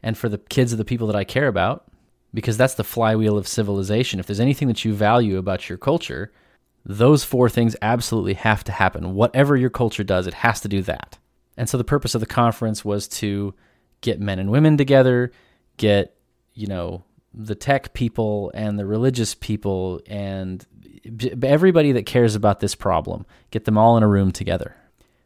and 0.03 0.17
for 0.17 0.29
the 0.29 0.39
kids 0.39 0.73
of 0.73 0.79
the 0.79 0.85
people 0.85 1.07
that 1.07 1.17
I 1.17 1.25
care 1.25 1.49
about 1.49 1.85
because 2.33 2.57
that's 2.57 2.75
the 2.75 2.85
flywheel 2.85 3.39
of 3.39 3.49
civilization. 3.49 4.21
If 4.21 4.27
there's 4.27 4.41
anything 4.41 4.69
that 4.69 4.85
you 4.85 4.95
value 4.95 5.39
about 5.39 5.69
your 5.69 5.79
culture, 5.79 6.33
those 6.85 7.25
four 7.25 7.49
things 7.49 7.75
absolutely 7.83 8.35
have 8.35 8.63
to 8.65 8.73
happen. 8.73 9.15
Whatever 9.15 9.57
your 9.57 9.71
culture 9.71 10.05
does, 10.05 10.27
it 10.27 10.35
has 10.35 10.61
to 10.61 10.69
do 10.69 10.83
that. 10.83 11.19
And 11.57 11.69
so 11.69 11.79
the 11.79 11.85
purpose 11.85 12.15
of 12.15 12.21
the 12.21 12.27
conference 12.27 12.85
was 12.85 13.09
to 13.09 13.55
get 14.01 14.21
men 14.21 14.39
and 14.39 14.51
women 14.51 14.77
together, 14.77 15.33
get, 15.77 16.17
you 16.55 16.67
know, 16.67 17.05
the 17.33 17.55
tech 17.55 17.93
people 17.93 18.51
and 18.55 18.79
the 18.79 18.87
religious 18.87 19.35
people 19.35 20.01
and 20.07 20.67
everybody 21.43 21.93
that 21.93 22.07
cares 22.07 22.35
about 22.35 22.61
this 22.61 22.75
problem, 22.75 23.27
get 23.51 23.65
them 23.65 23.79
all 23.79 23.97
in 23.97 24.03
a 24.03 24.09
room 24.09 24.33
together. 24.33 24.75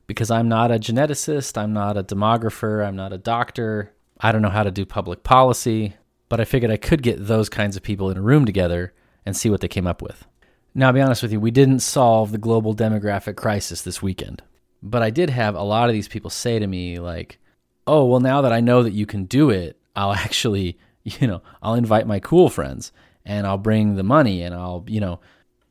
Because 0.06 0.30
I'm 0.30 0.48
not 0.48 0.72
a 0.72 0.78
geneticist, 0.78 1.56
I'm 1.56 1.72
not 1.72 1.96
a 1.96 2.02
demographer, 2.02 2.86
I'm 2.86 2.96
not 2.96 3.12
a 3.12 3.18
doctor, 3.18 3.92
I 4.20 4.32
don't 4.32 4.42
know 4.42 4.50
how 4.50 4.64
to 4.64 4.72
do 4.72 4.84
public 4.84 5.22
policy, 5.22 5.94
but 6.28 6.40
I 6.40 6.44
figured 6.44 6.70
I 6.70 6.76
could 6.76 7.02
get 7.02 7.26
those 7.26 7.48
kinds 7.48 7.76
of 7.76 7.82
people 7.82 8.10
in 8.10 8.16
a 8.16 8.22
room 8.22 8.44
together 8.44 8.92
and 9.24 9.36
see 9.36 9.50
what 9.50 9.60
they 9.60 9.68
came 9.68 9.86
up 9.86 10.02
with. 10.02 10.26
Now, 10.74 10.88
I'll 10.88 10.92
be 10.92 11.00
honest 11.00 11.22
with 11.22 11.32
you, 11.32 11.40
we 11.40 11.50
didn't 11.50 11.80
solve 11.80 12.32
the 12.32 12.38
global 12.38 12.74
demographic 12.74 13.36
crisis 13.36 13.82
this 13.82 14.02
weekend. 14.02 14.42
But 14.82 15.02
I 15.02 15.10
did 15.10 15.30
have 15.30 15.54
a 15.54 15.62
lot 15.62 15.88
of 15.88 15.94
these 15.94 16.08
people 16.08 16.30
say 16.30 16.58
to 16.58 16.66
me, 16.66 16.98
like, 16.98 17.38
oh, 17.86 18.04
well, 18.06 18.20
now 18.20 18.42
that 18.42 18.52
I 18.52 18.60
know 18.60 18.82
that 18.82 18.92
you 18.92 19.06
can 19.06 19.24
do 19.24 19.50
it, 19.50 19.78
I'll 19.94 20.12
actually 20.26 20.78
you 21.04 21.26
know, 21.26 21.42
I'll 21.62 21.74
invite 21.74 22.06
my 22.06 22.20
cool 22.20 22.50
friends 22.50 22.92
and 23.24 23.46
I'll 23.46 23.58
bring 23.58 23.96
the 23.96 24.02
money 24.02 24.42
and 24.42 24.54
I'll, 24.54 24.84
you 24.86 25.00
know, 25.00 25.20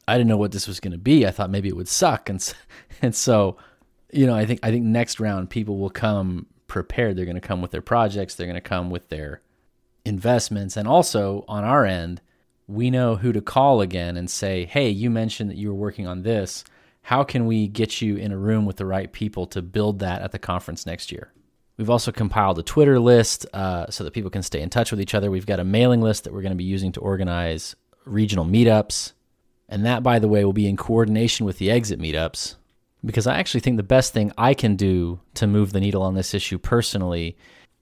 I 0.08 0.18
didn't 0.18 0.30
know 0.30 0.38
what 0.38 0.52
this 0.52 0.68
was 0.68 0.80
going 0.80 0.92
to 0.92 0.98
be. 0.98 1.26
I 1.26 1.32
thought 1.32 1.50
maybe 1.50 1.70
it 1.70 1.76
would 1.76 1.88
suck. 1.88 2.30
And, 2.30 2.54
and 3.02 3.16
so, 3.16 3.58
you 4.12 4.26
know, 4.26 4.36
I 4.36 4.46
think, 4.46 4.60
I 4.64 4.72
think 4.72 4.86
next 4.86 5.20
round 5.20 5.50
people 5.50 5.78
will 5.78 5.90
come 5.90 6.48
prepared. 6.68 7.16
They're 7.16 7.26
going 7.26 7.36
to 7.36 7.42
come 7.42 7.62
with 7.62 7.72
their 7.72 7.82
projects. 7.82 8.36
They're 8.36 8.48
going 8.48 8.56
to 8.56 8.62
come 8.62 8.90
with 8.90 9.10
their 9.10 9.42
investments. 10.04 10.78
And 10.78 10.88
also 10.88 11.46
on 11.48 11.64
our 11.64 11.86
end, 11.86 12.22
we 12.68 12.90
know 12.90 13.16
who 13.16 13.32
to 13.34 13.42
call 13.42 13.82
again 13.82 14.18
and 14.18 14.30
say, 14.30 14.66
Hey, 14.66 14.90
you 14.90 15.10
mentioned 15.10 15.50
that 15.50 15.58
you 15.58 15.70
were 15.70 15.76
working 15.76 16.08
on 16.08 16.24
this. 16.24 16.64
How 17.02 17.24
can 17.24 17.46
we 17.46 17.68
get 17.68 18.02
you 18.02 18.18
in 18.18 18.32
a 18.32 18.38
room 18.38 18.66
with 18.66 18.78
the 18.78 18.86
right 18.86 19.12
people 19.12 19.48
to 19.48 19.62
build 19.62 20.00
that 20.00 20.22
at 20.22 20.32
the 20.32 20.40
conference 20.40 20.86
next 20.86 21.12
year? 21.12 21.34
We've 21.78 21.90
also 21.90 22.12
compiled 22.12 22.60
a 22.60 22.64
Twitter 22.64 23.00
list 23.00 23.46
uh, 23.54 23.90
so 23.90 24.04
that 24.04 24.14
people 24.14 24.30
can 24.30 24.44
stay 24.44 24.62
in 24.62 24.70
touch 24.70 24.92
with 24.92 25.00
each 25.00 25.16
other. 25.16 25.32
We've 25.32 25.46
got 25.46 25.62
a 25.62 25.64
mailing 25.64 26.02
list 26.02 26.26
that 26.26 26.34
we're 26.34 26.42
going 26.42 26.52
to 26.52 26.58
be 26.58 26.66
using 26.66 26.92
to 26.92 27.00
organize 27.00 27.76
regional 28.06 28.46
meetups. 28.46 29.14
And 29.70 29.86
that, 29.86 30.04
by 30.04 30.20
the 30.20 30.28
way, 30.28 30.44
will 30.44 30.54
be 30.54 30.68
in 30.68 30.78
coordination 30.78 31.46
with 31.46 31.58
the 31.58 31.72
exit 31.72 32.00
meetups 32.00 32.56
because 33.06 33.28
I 33.28 33.38
actually 33.38 33.62
think 33.62 33.78
the 33.78 33.84
best 33.84 34.14
thing 34.14 34.32
I 34.38 34.54
can 34.54 34.76
do 34.76 35.20
to 35.36 35.48
move 35.48 35.72
the 35.72 35.80
needle 35.80 36.02
on 36.02 36.16
this 36.16 36.34
issue 36.34 36.58
personally 36.58 37.38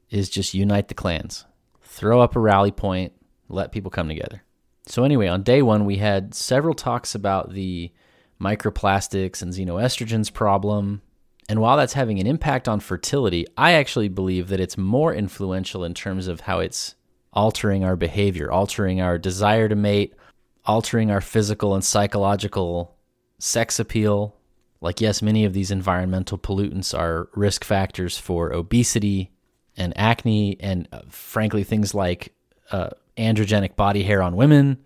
is 0.09 0.29
just 0.29 0.53
unite 0.53 0.87
the 0.87 0.93
clans, 0.93 1.45
throw 1.81 2.21
up 2.21 2.35
a 2.35 2.39
rally 2.39 2.71
point, 2.71 3.13
let 3.49 3.71
people 3.71 3.91
come 3.91 4.07
together. 4.07 4.43
So, 4.85 5.03
anyway, 5.03 5.27
on 5.27 5.43
day 5.43 5.61
one, 5.61 5.85
we 5.85 5.97
had 5.97 6.33
several 6.33 6.73
talks 6.73 7.15
about 7.15 7.53
the 7.53 7.91
microplastics 8.41 9.41
and 9.41 9.53
xenoestrogens 9.53 10.31
problem. 10.31 11.01
And 11.49 11.61
while 11.61 11.77
that's 11.77 11.93
having 11.93 12.19
an 12.19 12.27
impact 12.27 12.67
on 12.67 12.79
fertility, 12.79 13.45
I 13.57 13.73
actually 13.73 14.09
believe 14.09 14.49
that 14.49 14.59
it's 14.59 14.77
more 14.77 15.13
influential 15.13 15.83
in 15.83 15.93
terms 15.93 16.27
of 16.27 16.41
how 16.41 16.59
it's 16.59 16.95
altering 17.33 17.83
our 17.83 17.95
behavior, 17.95 18.51
altering 18.51 18.99
our 18.99 19.17
desire 19.17 19.69
to 19.69 19.75
mate, 19.75 20.13
altering 20.65 21.09
our 21.09 21.21
physical 21.21 21.73
and 21.73 21.83
psychological 21.83 22.95
sex 23.39 23.79
appeal. 23.79 24.35
Like, 24.81 24.99
yes, 25.01 25.21
many 25.21 25.45
of 25.45 25.53
these 25.53 25.71
environmental 25.71 26.37
pollutants 26.37 26.97
are 26.97 27.29
risk 27.33 27.63
factors 27.63 28.17
for 28.17 28.51
obesity 28.51 29.31
and 29.77 29.97
acne, 29.97 30.57
and 30.59 30.87
uh, 30.91 31.01
frankly, 31.09 31.63
things 31.63 31.93
like 31.93 32.33
uh, 32.71 32.89
androgenic 33.17 33.75
body 33.75 34.03
hair 34.03 34.21
on 34.21 34.35
women. 34.35 34.77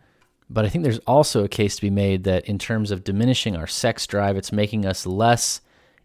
But 0.53 0.65
I 0.65 0.69
think 0.69 0.83
there's 0.83 0.99
also 0.99 1.45
a 1.45 1.49
case 1.49 1.77
to 1.77 1.81
be 1.81 1.89
made 1.89 2.25
that 2.25 2.45
in 2.45 2.59
terms 2.59 2.91
of 2.91 3.05
diminishing 3.05 3.55
our 3.55 3.67
sex 3.67 4.05
drive, 4.05 4.35
it's 4.35 4.51
making 4.51 4.85
us 4.85 5.05
less 5.05 5.61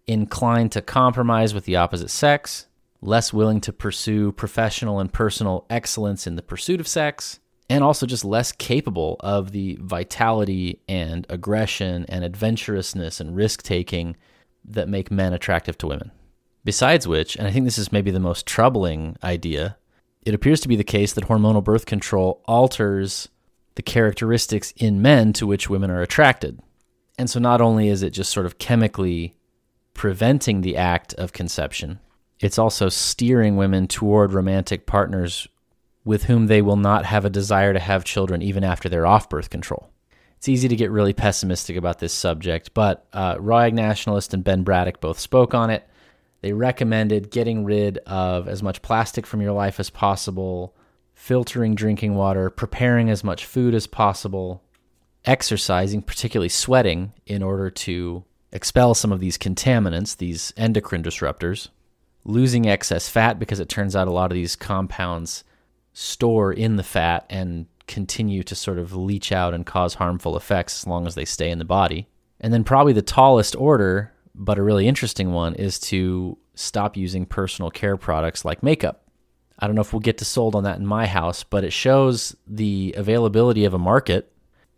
inclined 0.06 0.70
to 0.72 0.82
compromise 0.82 1.52
with 1.52 1.64
the 1.64 1.74
opposite 1.74 2.10
sex, 2.10 2.66
less 3.00 3.32
willing 3.32 3.60
to 3.62 3.72
pursue 3.72 4.30
professional 4.30 5.00
and 5.00 5.12
personal 5.12 5.66
excellence 5.68 6.28
in 6.28 6.36
the 6.36 6.42
pursuit 6.42 6.78
of 6.78 6.86
sex, 6.86 7.40
and 7.68 7.82
also 7.82 8.06
just 8.06 8.24
less 8.24 8.52
capable 8.52 9.16
of 9.18 9.50
the 9.50 9.78
vitality 9.80 10.80
and 10.88 11.26
aggression 11.28 12.06
and 12.08 12.24
adventurousness 12.24 13.20
and 13.20 13.34
risk 13.34 13.64
taking 13.64 14.14
that 14.64 14.88
make 14.88 15.10
men 15.10 15.32
attractive 15.32 15.76
to 15.78 15.88
women. 15.88 16.12
Besides 16.64 17.08
which, 17.08 17.34
and 17.34 17.48
I 17.48 17.50
think 17.50 17.64
this 17.64 17.78
is 17.78 17.90
maybe 17.90 18.12
the 18.12 18.20
most 18.20 18.46
troubling 18.46 19.16
idea, 19.24 19.76
it 20.24 20.34
appears 20.34 20.60
to 20.60 20.68
be 20.68 20.76
the 20.76 20.84
case 20.84 21.12
that 21.14 21.24
hormonal 21.24 21.64
birth 21.64 21.86
control 21.86 22.42
alters 22.46 23.28
the 23.76 23.83
characteristics 23.83 24.73
in 24.76 25.00
men 25.00 25.33
to 25.35 25.47
which 25.47 25.71
women 25.71 25.90
are 25.90 26.02
attracted. 26.02 26.61
And 27.18 27.30
so 27.30 27.38
not 27.38 27.61
only 27.61 27.88
is 27.88 28.02
it 28.02 28.11
just 28.11 28.33
sort 28.33 28.47
of 28.47 28.59
chemically 28.59 29.37
preventing 29.95 30.61
the 30.61 30.76
act 30.76 31.14
of 31.14 31.33
conception, 31.33 32.00
it's 32.40 32.59
also 32.59 32.88
steering 32.88 33.56
women 33.56 33.87
toward 33.87 34.33
romantic 34.33 34.87
partners 34.87 35.49
with 36.04 36.25
whom 36.25 36.47
they 36.47 36.62
will 36.62 36.76
not 36.76 37.04
have 37.06 37.25
a 37.25 37.30
desire 37.30 37.73
to 37.73 37.78
have 37.78 38.04
children 38.04 38.42
even 38.42 38.62
after 38.62 38.88
they're 38.88 39.06
off 39.06 39.28
birth 39.28 39.50
control. 39.50 39.90
It's 40.37 40.49
easy 40.49 40.68
to 40.68 40.76
get 40.76 40.90
really 40.90 41.14
pessimistic 41.14 41.76
about 41.76 41.99
this 41.99 42.12
subject, 42.12 42.75
but 42.75 43.06
uh, 43.12 43.38
Egg 43.52 43.75
Nationalist 43.75 44.35
and 44.35 44.45
Ben 44.45 44.62
Braddock 44.62 45.00
both 45.00 45.18
spoke 45.18 45.54
on 45.54 45.71
it. 45.71 45.88
They 46.42 46.52
recommended 46.52 47.30
getting 47.30 47.64
rid 47.64 47.99
of 48.06 48.47
as 48.47 48.62
much 48.62 48.83
plastic 48.83 49.26
from 49.26 49.40
your 49.40 49.52
life 49.52 49.80
as 49.80 49.90
possible, 49.90 50.76
filtering 51.26 51.75
drinking 51.75 52.14
water, 52.14 52.49
preparing 52.49 53.11
as 53.11 53.25
much 53.25 53.45
food 53.45 53.75
as 53.75 53.88
possible, 53.88 54.62
exercising, 55.25 56.00
particularly 56.00 56.49
sweating, 56.49 57.12
in 57.26 57.42
order 57.42 57.68
to 57.68 58.23
expel 58.52 58.95
some 58.95 59.11
of 59.11 59.18
these 59.18 59.37
contaminants, 59.37 60.16
these 60.16 60.52
endocrine 60.56 61.02
disruptors, 61.02 61.66
losing 62.23 62.68
excess 62.68 63.09
fat 63.09 63.40
because 63.40 63.59
it 63.59 63.68
turns 63.68 63.97
out 63.97 64.06
a 64.06 64.12
lot 64.12 64.30
of 64.30 64.37
these 64.37 64.54
compounds 64.54 65.42
store 65.92 66.52
in 66.52 66.76
the 66.76 66.85
fat 66.85 67.26
and 67.28 67.66
continue 67.88 68.45
to 68.45 68.54
sort 68.54 68.78
of 68.78 68.95
leach 68.95 69.33
out 69.33 69.52
and 69.52 69.66
cause 69.66 69.95
harmful 69.95 70.37
effects 70.37 70.83
as 70.83 70.87
long 70.87 71.09
as 71.09 71.16
they 71.16 71.25
stay 71.25 71.50
in 71.50 71.59
the 71.59 71.64
body. 71.64 72.06
And 72.40 72.52
then, 72.54 72.62
probably 72.62 72.92
the 72.92 73.02
tallest 73.02 73.56
order, 73.56 74.12
but 74.33 74.59
a 74.59 74.62
really 74.62 74.87
interesting 74.87 75.33
one, 75.33 75.56
is 75.56 75.80
to 75.80 76.38
stop 76.54 76.97
using 76.97 77.26
personal 77.26 77.73
care 77.73 77.97
products 77.97 78.45
like 78.45 78.62
makeup. 78.62 79.05
I 79.58 79.66
don't 79.66 79.75
know 79.75 79.82
if 79.82 79.92
we'll 79.92 80.00
get 80.00 80.18
to 80.18 80.25
sold 80.25 80.54
on 80.54 80.64
that 80.64 80.78
in 80.78 80.86
my 80.86 81.06
house, 81.06 81.42
but 81.42 81.64
it 81.64 81.72
shows 81.72 82.36
the 82.46 82.94
availability 82.96 83.64
of 83.64 83.75
a 83.75 83.78
market 83.78 84.32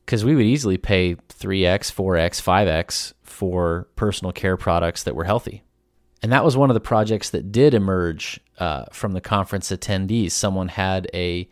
because 0.05 0.25
we 0.25 0.35
would 0.35 0.47
easily 0.47 0.79
pay 0.79 1.17
3x, 1.17 1.93
4x, 1.93 2.41
5x 2.43 3.15
for 3.23 3.89
personal 3.97 4.33
care 4.33 4.57
products 4.57 5.03
that 5.03 5.15
were 5.15 5.25
healthy. 5.25 5.63
And 6.23 6.33
that 6.33 6.45
was 6.45 6.57
one 6.57 6.71
of 6.71 6.75
the 6.75 6.81
projects 6.81 7.31
that 7.31 7.53
did 7.53 7.75
emerge 7.75 8.41
uh, 8.59 8.85
from 8.93 9.13
the 9.13 9.21
conference 9.21 9.71
attendees. 9.71 10.33
Someone 10.33 10.69
had 10.69 11.09
a 11.13 11.49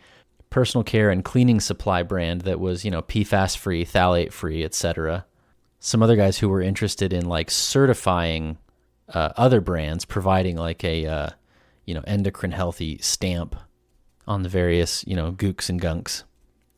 personal 0.50 0.84
care 0.84 1.10
and 1.10 1.24
cleaning 1.24 1.60
supply 1.60 2.02
brand 2.02 2.42
that 2.42 2.58
was, 2.58 2.84
you 2.84 2.90
know, 2.90 3.02
PFAS 3.02 3.56
free, 3.56 3.84
phthalate 3.84 4.32
free, 4.32 4.64
etc. 4.64 5.26
Some 5.78 6.02
other 6.02 6.16
guys 6.16 6.38
who 6.38 6.48
were 6.48 6.62
interested 6.62 7.12
in 7.12 7.26
like 7.28 7.50
certifying 7.50 8.58
uh, 9.08 9.32
other 9.36 9.60
brands, 9.60 10.04
providing 10.04 10.56
like 10.56 10.82
a 10.82 11.06
uh, 11.06 11.30
you 11.86 11.94
know 11.94 12.02
endocrine 12.06 12.52
healthy 12.52 12.98
stamp 12.98 13.56
on 14.26 14.42
the 14.42 14.48
various 14.48 15.04
you 15.06 15.16
know 15.16 15.32
gooks 15.32 15.70
and 15.70 15.80
gunks. 15.80 16.24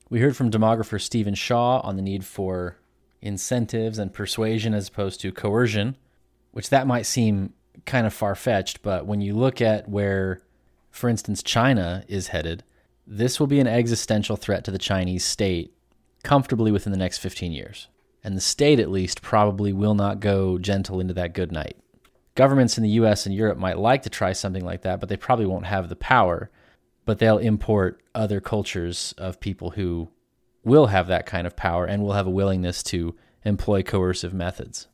We 0.09 0.21
heard 0.21 0.37
from 0.37 0.51
demographer 0.51 1.01
Stephen 1.01 1.35
Shaw 1.35 1.81
on 1.81 1.97
the 1.97 2.03
need 2.03 2.25
for 2.25 2.79
incentives 3.21 3.99
and 3.99 4.13
persuasion 4.13 4.73
as 4.73 4.89
opposed 4.89 5.21
to 5.21 5.33
coercion, 5.33 5.97
which 6.53 6.71
that 6.71 6.87
might 6.87 7.05
seem 7.05 7.53
kind 7.85 8.07
of 8.07 8.15
far 8.15 8.35
fetched, 8.35 8.83
but 8.83 9.07
when 9.07 9.21
you 9.21 9.35
look 9.35 9.61
at 9.61 9.89
where, 9.89 10.41
for 10.91 11.09
instance, 11.09 11.43
China 11.43 12.05
is 12.09 12.29
headed, 12.29 12.63
this 13.07 13.41
will 13.41 13.47
be 13.47 13.61
an 13.61 13.67
existential 13.67 14.37
threat 14.37 14.65
to 14.65 14.71
the 14.71 14.79
Chinese 14.79 15.25
state 15.25 15.73
comfortably 16.23 16.71
within 16.71 16.93
the 16.93 16.99
next 16.99 17.19
15 17.19 17.53
years. 17.53 17.89
And 18.23 18.37
the 18.37 18.41
state, 18.41 18.81
at 18.81 18.91
least, 18.91 19.23
probably 19.23 19.73
will 19.73 19.95
not 19.95 20.21
go 20.21 20.59
gentle 20.59 21.01
into 21.01 21.15
that 21.15 21.33
good 21.33 21.53
night. 21.53 21.77
Governments 22.39 22.79
in 22.79 22.85
the 22.85 22.91
US 22.91 23.27
and 23.27 23.35
Europe 23.35 23.59
might 23.59 23.79
like 23.79 24.05
to 24.05 24.09
try 24.09 24.33
something 24.33 24.65
like 24.65 24.83
that, 24.83 25.01
but 25.01 25.09
they 25.09 25.17
probably 25.17 25.45
won't 25.45 25.67
have 25.67 25.89
the 25.89 25.97
power. 25.97 26.53
But 27.05 27.19
they'll 27.19 27.39
import 27.39 28.01
other 28.15 28.41
cultures 28.41 29.13
of 29.19 29.41
people 29.41 29.71
who 29.71 30.11
will 30.63 30.87
have 30.87 31.09
that 31.09 31.27
kind 31.27 31.49
of 31.49 31.57
power 31.57 31.85
and 31.85 32.01
will 32.01 32.13
have 32.13 32.29
a 32.29 32.31
willingness 32.31 32.85
to 32.85 33.17
employ 33.45 33.83
coercive 33.83 34.33
methods. 34.33 34.87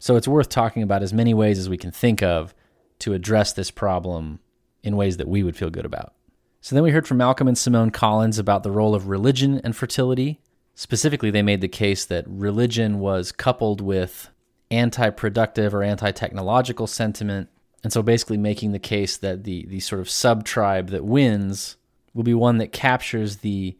So 0.00 0.16
it's 0.16 0.28
worth 0.28 0.50
talking 0.50 0.82
about 0.82 1.02
as 1.02 1.14
many 1.14 1.32
ways 1.32 1.58
as 1.58 1.66
we 1.66 1.78
can 1.78 1.92
think 1.92 2.22
of 2.22 2.54
to 2.98 3.14
address 3.14 3.54
this 3.54 3.70
problem 3.70 4.40
in 4.82 4.94
ways 4.94 5.16
that 5.16 5.28
we 5.28 5.42
would 5.42 5.56
feel 5.56 5.70
good 5.70 5.86
about. 5.86 6.12
So 6.60 6.76
then 6.76 6.82
we 6.82 6.90
heard 6.90 7.08
from 7.08 7.16
Malcolm 7.16 7.48
and 7.48 7.56
Simone 7.56 7.90
Collins 7.90 8.38
about 8.38 8.64
the 8.64 8.70
role 8.70 8.94
of 8.94 9.08
religion 9.08 9.62
and 9.64 9.74
fertility. 9.74 10.42
Specifically, 10.74 11.30
they 11.30 11.40
made 11.40 11.62
the 11.62 11.68
case 11.68 12.04
that 12.04 12.28
religion 12.28 12.98
was 12.98 13.32
coupled 13.32 13.80
with 13.80 14.28
anti 14.72 15.10
productive 15.10 15.74
or 15.74 15.82
anti 15.82 16.10
technological 16.10 16.86
sentiment. 16.86 17.48
And 17.84 17.92
so 17.92 18.02
basically 18.02 18.38
making 18.38 18.72
the 18.72 18.78
case 18.78 19.16
that 19.18 19.44
the, 19.44 19.66
the 19.66 19.80
sort 19.80 20.00
of 20.00 20.08
sub 20.08 20.44
tribe 20.44 20.88
that 20.90 21.04
wins 21.04 21.76
will 22.14 22.22
be 22.22 22.34
one 22.34 22.58
that 22.58 22.72
captures 22.72 23.38
the 23.38 23.76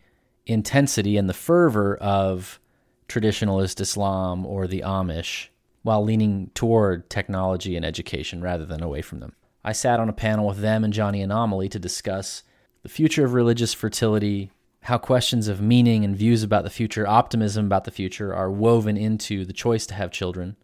intensity 0.47 1.17
and 1.17 1.29
the 1.29 1.35
fervor 1.35 1.97
of 1.97 2.61
traditionalist 3.09 3.81
Islam 3.81 4.45
or 4.45 4.67
the 4.67 4.81
Amish 4.81 5.49
while 5.83 6.05
leaning 6.05 6.51
toward 6.55 7.11
technology 7.11 7.77
and 7.77 7.85
education 7.85 8.41
rather 8.41 8.65
than 8.65 8.83
away 8.83 9.03
from 9.03 9.21
them. 9.21 9.35
I 9.65 9.73
sat 9.73 10.01
on 10.01 10.09
a 10.09 10.15
panel 10.15 10.47
with 10.47 10.59
them 10.59 10.85
and 10.85 10.93
Johnny 10.93 11.23
Anomaly 11.23 11.69
to 11.71 11.79
discuss 11.79 12.43
the 12.83 12.89
future 12.89 13.25
of 13.25 13.35
religious 13.35 13.73
fertility, 13.73 14.51
how 14.81 14.99
questions 14.99 15.47
of 15.47 15.61
meaning 15.61 16.05
and 16.05 16.17
views 16.17 16.43
about 16.43 16.65
the 16.65 16.71
future, 16.71 17.07
optimism 17.07 17.67
about 17.67 17.85
the 17.85 17.93
future, 17.93 18.35
are 18.35 18.51
woven 18.51 18.97
into 18.97 19.45
the 19.45 19.53
choice 19.53 19.87
to 19.87 19.95
have 19.95 20.11
children, 20.11 20.57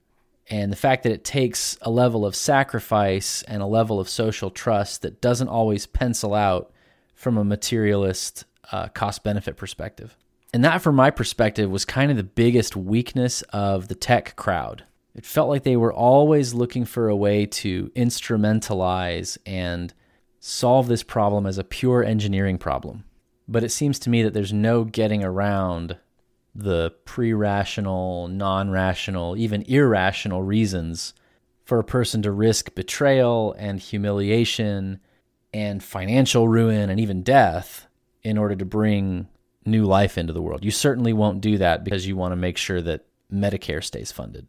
and 0.50 0.72
the 0.72 0.76
fact 0.76 1.02
that 1.02 1.12
it 1.12 1.24
takes 1.24 1.76
a 1.82 1.90
level 1.90 2.24
of 2.24 2.34
sacrifice 2.34 3.42
and 3.42 3.62
a 3.62 3.66
level 3.66 4.00
of 4.00 4.08
social 4.08 4.50
trust 4.50 5.02
that 5.02 5.20
doesn't 5.20 5.48
always 5.48 5.86
pencil 5.86 6.34
out 6.34 6.72
from 7.14 7.36
a 7.36 7.44
materialist 7.44 8.44
uh, 8.72 8.88
cost 8.88 9.22
benefit 9.22 9.56
perspective. 9.56 10.16
And 10.54 10.64
that, 10.64 10.80
from 10.80 10.94
my 10.94 11.10
perspective, 11.10 11.70
was 11.70 11.84
kind 11.84 12.10
of 12.10 12.16
the 12.16 12.22
biggest 12.22 12.74
weakness 12.74 13.42
of 13.52 13.88
the 13.88 13.94
tech 13.94 14.34
crowd. 14.36 14.84
It 15.14 15.26
felt 15.26 15.48
like 15.48 15.64
they 15.64 15.76
were 15.76 15.92
always 15.92 16.54
looking 16.54 16.84
for 16.84 17.08
a 17.08 17.16
way 17.16 17.44
to 17.44 17.90
instrumentalize 17.94 19.36
and 19.44 19.92
solve 20.40 20.88
this 20.88 21.02
problem 21.02 21.44
as 21.44 21.58
a 21.58 21.64
pure 21.64 22.04
engineering 22.04 22.56
problem. 22.56 23.04
But 23.46 23.64
it 23.64 23.70
seems 23.70 23.98
to 24.00 24.10
me 24.10 24.22
that 24.22 24.32
there's 24.32 24.52
no 24.52 24.84
getting 24.84 25.24
around 25.24 25.98
the 26.58 26.92
pre 27.04 27.32
rational, 27.32 28.26
non 28.26 28.70
rational, 28.70 29.36
even 29.36 29.62
irrational 29.62 30.42
reasons 30.42 31.14
for 31.64 31.78
a 31.78 31.84
person 31.84 32.20
to 32.22 32.32
risk 32.32 32.74
betrayal 32.74 33.54
and 33.58 33.78
humiliation 33.78 34.98
and 35.54 35.82
financial 35.82 36.48
ruin 36.48 36.90
and 36.90 36.98
even 36.98 37.22
death 37.22 37.86
in 38.22 38.36
order 38.36 38.56
to 38.56 38.64
bring 38.64 39.28
new 39.64 39.84
life 39.84 40.18
into 40.18 40.32
the 40.32 40.42
world. 40.42 40.64
You 40.64 40.72
certainly 40.72 41.12
won't 41.12 41.40
do 41.40 41.58
that 41.58 41.84
because 41.84 42.06
you 42.06 42.16
want 42.16 42.32
to 42.32 42.36
make 42.36 42.58
sure 42.58 42.82
that 42.82 43.06
Medicare 43.32 43.84
stays 43.84 44.10
funded. 44.10 44.46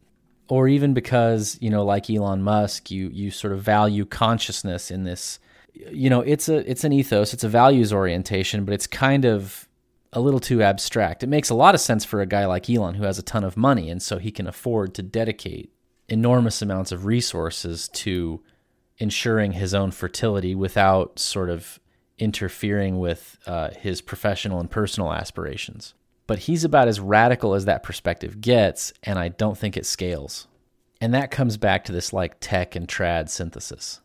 Or 0.48 0.66
even 0.66 0.94
because, 0.94 1.56
you 1.60 1.70
know, 1.70 1.84
like 1.84 2.10
Elon 2.10 2.42
Musk, 2.42 2.90
you 2.90 3.08
you 3.12 3.30
sort 3.30 3.52
of 3.52 3.62
value 3.62 4.04
consciousness 4.04 4.90
in 4.90 5.04
this 5.04 5.38
you 5.72 6.10
know, 6.10 6.22
it's 6.22 6.48
a 6.48 6.68
it's 6.68 6.82
an 6.82 6.92
ethos, 6.92 7.32
it's 7.32 7.44
a 7.44 7.48
values 7.48 7.92
orientation, 7.92 8.64
but 8.64 8.74
it's 8.74 8.88
kind 8.88 9.24
of 9.24 9.68
a 10.12 10.20
little 10.20 10.40
too 10.40 10.62
abstract. 10.62 11.22
It 11.22 11.28
makes 11.28 11.50
a 11.50 11.54
lot 11.54 11.74
of 11.74 11.80
sense 11.80 12.04
for 12.04 12.20
a 12.20 12.26
guy 12.26 12.46
like 12.46 12.68
Elon 12.68 12.94
who 12.94 13.04
has 13.04 13.18
a 13.18 13.22
ton 13.22 13.44
of 13.44 13.56
money 13.56 13.90
and 13.90 14.02
so 14.02 14.18
he 14.18 14.30
can 14.30 14.46
afford 14.46 14.94
to 14.94 15.02
dedicate 15.02 15.72
enormous 16.08 16.60
amounts 16.60 16.90
of 16.90 17.04
resources 17.04 17.88
to 17.88 18.42
ensuring 18.98 19.52
his 19.52 19.72
own 19.72 19.90
fertility 19.90 20.54
without 20.54 21.18
sort 21.18 21.48
of 21.48 21.78
interfering 22.18 22.98
with 22.98 23.38
uh, 23.46 23.70
his 23.70 24.00
professional 24.00 24.60
and 24.60 24.70
personal 24.70 25.12
aspirations. 25.12 25.94
But 26.26 26.40
he's 26.40 26.64
about 26.64 26.88
as 26.88 27.00
radical 27.00 27.54
as 27.54 27.64
that 27.64 27.82
perspective 27.82 28.40
gets, 28.40 28.92
and 29.02 29.18
I 29.18 29.28
don't 29.28 29.58
think 29.58 29.76
it 29.76 29.86
scales. 29.86 30.46
And 31.00 31.14
that 31.14 31.30
comes 31.30 31.56
back 31.56 31.84
to 31.84 31.92
this 31.92 32.12
like 32.12 32.36
tech 32.40 32.76
and 32.76 32.86
trad 32.86 33.30
synthesis. 33.30 34.00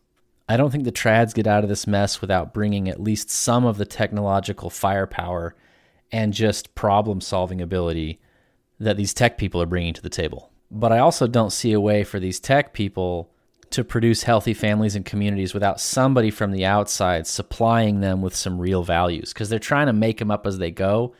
I 0.48 0.56
don't 0.56 0.70
think 0.70 0.84
the 0.84 0.92
trads 0.92 1.34
get 1.34 1.46
out 1.46 1.62
of 1.62 1.68
this 1.68 1.86
mess 1.86 2.20
without 2.20 2.54
bringing 2.54 2.88
at 2.88 3.02
least 3.02 3.28
some 3.28 3.64
of 3.64 3.78
the 3.78 3.84
technological 3.84 4.70
firepower 4.70 5.54
and 6.12 6.32
just 6.32 6.74
problem 6.74 7.20
solving 7.20 7.60
ability 7.60 8.20
that 8.78 8.96
these 8.96 9.14
tech 9.14 9.38
people 9.38 9.60
are 9.60 9.66
bringing 9.66 9.94
to 9.94 10.02
the 10.02 10.10
table. 10.10 10.50
But 10.70 10.92
I 10.92 10.98
also 10.98 11.26
don't 11.26 11.52
see 11.52 11.72
a 11.72 11.80
way 11.80 12.04
for 12.04 12.20
these 12.20 12.40
tech 12.40 12.72
people 12.72 13.30
to 13.70 13.84
produce 13.84 14.22
healthy 14.22 14.54
families 14.54 14.94
and 14.94 15.04
communities 15.04 15.54
without 15.54 15.80
somebody 15.80 16.30
from 16.30 16.52
the 16.52 16.64
outside 16.64 17.26
supplying 17.26 18.00
them 18.00 18.22
with 18.22 18.34
some 18.34 18.58
real 18.58 18.82
values 18.82 19.32
because 19.32 19.48
they're 19.48 19.58
trying 19.58 19.86
to 19.86 19.92
make 19.92 20.18
them 20.18 20.30
up 20.30 20.46
as 20.46 20.58
they 20.58 20.70
go. 20.70 21.14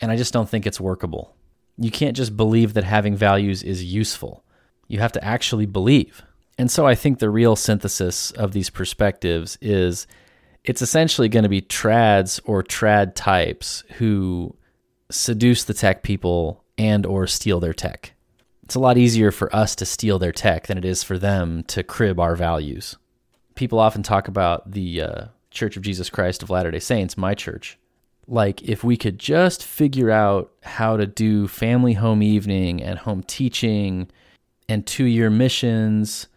And 0.00 0.10
I 0.10 0.16
just 0.16 0.32
don't 0.32 0.48
think 0.48 0.66
it's 0.66 0.80
workable. 0.80 1.34
You 1.76 1.90
can't 1.90 2.16
just 2.16 2.36
believe 2.36 2.74
that 2.74 2.84
having 2.84 3.16
values 3.16 3.62
is 3.62 3.84
useful, 3.84 4.44
you 4.86 5.00
have 5.00 5.12
to 5.12 5.24
actually 5.24 5.66
believe. 5.66 6.22
And 6.58 6.70
so 6.70 6.86
I 6.86 6.94
think 6.94 7.18
the 7.18 7.30
real 7.30 7.56
synthesis 7.56 8.30
of 8.32 8.52
these 8.52 8.70
perspectives 8.70 9.56
is 9.62 10.06
it's 10.64 10.82
essentially 10.82 11.28
going 11.28 11.42
to 11.42 11.48
be 11.48 11.62
trads 11.62 12.40
or 12.44 12.62
trad 12.62 13.14
types 13.14 13.82
who 13.98 14.54
seduce 15.10 15.64
the 15.64 15.74
tech 15.74 16.02
people 16.02 16.64
and 16.78 17.04
or 17.06 17.26
steal 17.26 17.60
their 17.60 17.74
tech 17.74 18.12
it's 18.70 18.76
a 18.76 18.78
lot 18.78 18.96
easier 18.96 19.32
for 19.32 19.52
us 19.52 19.74
to 19.74 19.84
steal 19.84 20.20
their 20.20 20.30
tech 20.30 20.68
than 20.68 20.78
it 20.78 20.84
is 20.84 21.02
for 21.02 21.18
them 21.18 21.64
to 21.64 21.82
crib 21.82 22.20
our 22.20 22.36
values. 22.36 22.96
People 23.56 23.80
often 23.80 24.04
talk 24.04 24.28
about 24.28 24.70
the 24.70 25.02
uh, 25.02 25.24
Church 25.50 25.76
of 25.76 25.82
Jesus 25.82 26.08
Christ 26.08 26.44
of 26.44 26.50
Latter 26.50 26.70
day 26.70 26.78
Saints, 26.78 27.18
my 27.18 27.34
church. 27.34 27.80
Like, 28.28 28.62
if 28.62 28.84
we 28.84 28.96
could 28.96 29.18
just 29.18 29.64
figure 29.64 30.12
out 30.12 30.52
how 30.62 30.96
to 30.96 31.04
do 31.04 31.48
family 31.48 31.94
home 31.94 32.22
evening 32.22 32.80
and 32.80 32.96
home 32.96 33.24
teaching 33.24 34.08
and 34.68 34.86
two 34.86 35.06
year 35.06 35.30
missions 35.30 36.28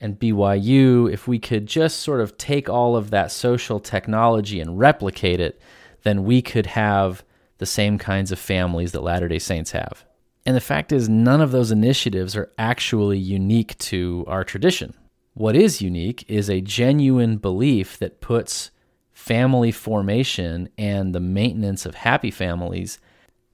and 0.00 0.18
BYU, 0.18 1.12
if 1.12 1.26
we 1.26 1.38
could 1.38 1.66
just 1.66 2.00
sort 2.00 2.20
of 2.20 2.38
take 2.38 2.68
all 2.68 2.96
of 2.96 3.10
that 3.10 3.32
social 3.32 3.80
technology 3.80 4.60
and 4.60 4.78
replicate 4.78 5.40
it, 5.40 5.60
then 6.02 6.24
we 6.24 6.40
could 6.40 6.66
have 6.66 7.24
the 7.58 7.66
same 7.66 7.98
kinds 7.98 8.30
of 8.30 8.38
families 8.38 8.92
that 8.92 9.02
Latter 9.02 9.28
day 9.28 9.38
Saints 9.38 9.72
have. 9.72 10.04
And 10.46 10.56
the 10.56 10.60
fact 10.60 10.92
is, 10.92 11.08
none 11.08 11.40
of 11.40 11.50
those 11.50 11.70
initiatives 11.70 12.36
are 12.36 12.50
actually 12.56 13.18
unique 13.18 13.76
to 13.78 14.24
our 14.28 14.44
tradition. 14.44 14.94
What 15.34 15.56
is 15.56 15.82
unique 15.82 16.24
is 16.28 16.48
a 16.48 16.60
genuine 16.60 17.36
belief 17.36 17.98
that 17.98 18.20
puts 18.20 18.70
family 19.12 19.72
formation 19.72 20.68
and 20.78 21.14
the 21.14 21.20
maintenance 21.20 21.84
of 21.84 21.96
happy 21.96 22.30
families 22.30 22.98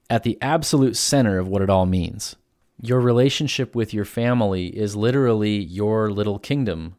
at 0.09 0.23
the 0.23 0.37
absolute 0.41 0.95
center 0.95 1.39
of 1.39 1.47
what 1.47 1.61
it 1.61 1.69
all 1.69 1.85
means. 1.85 2.35
Your 2.81 2.99
relationship 2.99 3.75
with 3.75 3.93
your 3.93 4.05
family 4.05 4.67
is 4.67 4.95
literally 4.95 5.57
your 5.57 6.11
little 6.11 6.39
kingdom. 6.39 6.95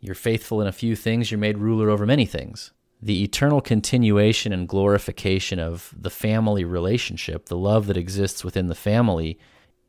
You're 0.00 0.14
faithful 0.14 0.60
in 0.60 0.66
a 0.66 0.72
few 0.72 0.96
things, 0.96 1.30
you're 1.30 1.38
made 1.38 1.58
ruler 1.58 1.90
over 1.90 2.06
many 2.06 2.26
things 2.26 2.72
the 3.02 3.24
eternal 3.24 3.60
continuation 3.60 4.52
and 4.52 4.68
glorification 4.68 5.58
of 5.58 5.94
the 5.98 6.10
family 6.10 6.64
relationship, 6.64 7.46
the 7.46 7.56
love 7.56 7.86
that 7.86 7.96
exists 7.96 8.44
within 8.44 8.66
the 8.66 8.74
family, 8.74 9.38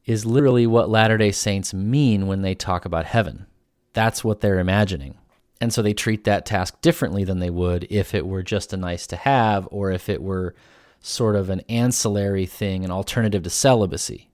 is 0.06 0.26
literally 0.26 0.66
what 0.66 0.90
Latter 0.90 1.18
day 1.18 1.32
Saints 1.32 1.74
mean 1.74 2.28
when 2.28 2.42
they 2.42 2.56
talk 2.56 2.86
about 2.86 3.06
heaven. 3.06 3.46
That's 3.94 4.24
what 4.24 4.40
they're 4.40 4.60
imagining. 4.60 5.18
And 5.60 5.74
so 5.74 5.82
they 5.82 5.94
treat 5.94 6.24
that 6.24 6.46
task 6.46 6.82
differently 6.82 7.24
than 7.24 7.40
they 7.40 7.50
would 7.50 7.86
if 7.90 8.16
it 8.16 8.26
were 8.26 8.42
just 8.42 8.74
a 8.74 8.78
nice 8.78 9.06
to 9.08 9.16
have 9.16 9.68
or 9.72 9.92
if 9.92 10.10
it 10.10 10.24
were 10.24 10.56
sort 11.02 11.36
of 11.36 11.50
an 11.50 11.62
ancillary 11.70 12.46
thing, 12.46 12.84
an 12.84 12.92
alternative 12.92 13.44
to 13.44 13.50
celibacy. 13.50 14.31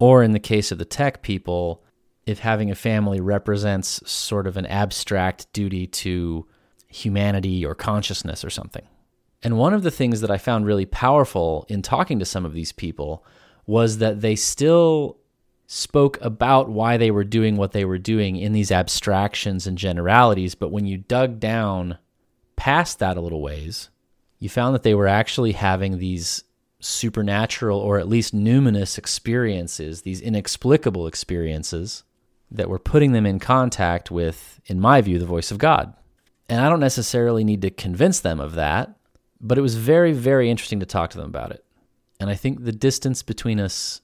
Or 0.00 0.24
in 0.24 0.32
the 0.32 0.40
case 0.40 0.72
of 0.72 0.78
the 0.78 0.84
tech 0.84 1.22
people, 1.22 1.84
if 2.26 2.40
having 2.40 2.70
a 2.70 2.74
family 2.74 3.20
represents 3.20 4.00
sort 4.10 4.48
of 4.48 4.56
an 4.56 4.66
abstract 4.66 5.52
duty 5.52 5.86
to 5.86 6.46
humanity 6.88 7.64
or 7.64 7.74
consciousness 7.74 8.44
or 8.44 8.50
something. 8.50 8.86
And 9.42 9.56
one 9.56 9.72
of 9.72 9.82
the 9.82 9.90
things 9.90 10.20
that 10.20 10.30
I 10.30 10.38
found 10.38 10.66
really 10.66 10.86
powerful 10.86 11.64
in 11.68 11.82
talking 11.82 12.18
to 12.18 12.24
some 12.24 12.44
of 12.44 12.52
these 12.52 12.72
people 12.72 13.24
was 13.66 13.98
that 13.98 14.20
they 14.20 14.36
still 14.36 15.18
spoke 15.66 16.18
about 16.20 16.68
why 16.68 16.96
they 16.96 17.10
were 17.10 17.24
doing 17.24 17.56
what 17.56 17.72
they 17.72 17.84
were 17.84 17.98
doing 17.98 18.36
in 18.36 18.52
these 18.52 18.72
abstractions 18.72 19.66
and 19.66 19.78
generalities. 19.78 20.54
But 20.56 20.72
when 20.72 20.84
you 20.84 20.98
dug 20.98 21.38
down 21.38 21.98
past 22.56 22.98
that 22.98 23.16
a 23.16 23.20
little 23.20 23.40
ways, 23.40 23.88
you 24.40 24.48
found 24.48 24.74
that 24.74 24.82
they 24.82 24.94
were 24.94 25.06
actually 25.06 25.52
having 25.52 25.98
these 25.98 26.42
supernatural 26.80 27.78
or 27.78 27.98
at 27.98 28.08
least 28.08 28.34
numinous 28.34 28.98
experiences, 28.98 30.02
these 30.02 30.20
inexplicable 30.20 31.06
experiences 31.06 32.04
that 32.50 32.68
were 32.68 32.78
putting 32.78 33.12
them 33.12 33.26
in 33.26 33.38
contact 33.38 34.10
with, 34.10 34.60
in 34.66 34.80
my 34.80 35.00
view, 35.00 35.18
the 35.18 35.26
voice 35.26 35.50
of 35.50 35.58
God. 35.58 35.94
And 36.48 36.60
I 36.60 36.68
don't 36.68 36.80
necessarily 36.80 37.44
need 37.44 37.62
to 37.62 37.70
convince 37.70 38.20
them 38.20 38.40
of 38.40 38.54
that, 38.54 38.96
but 39.40 39.56
it 39.56 39.60
was 39.60 39.76
very, 39.76 40.12
very 40.12 40.50
interesting 40.50 40.80
to 40.80 40.86
talk 40.86 41.10
to 41.10 41.18
them 41.18 41.28
about 41.28 41.52
it. 41.52 41.64
And 42.18 42.28
I 42.28 42.34
think 42.34 42.64
the 42.64 42.72
distance 42.72 43.22
between 43.22 43.60
us 43.60 44.00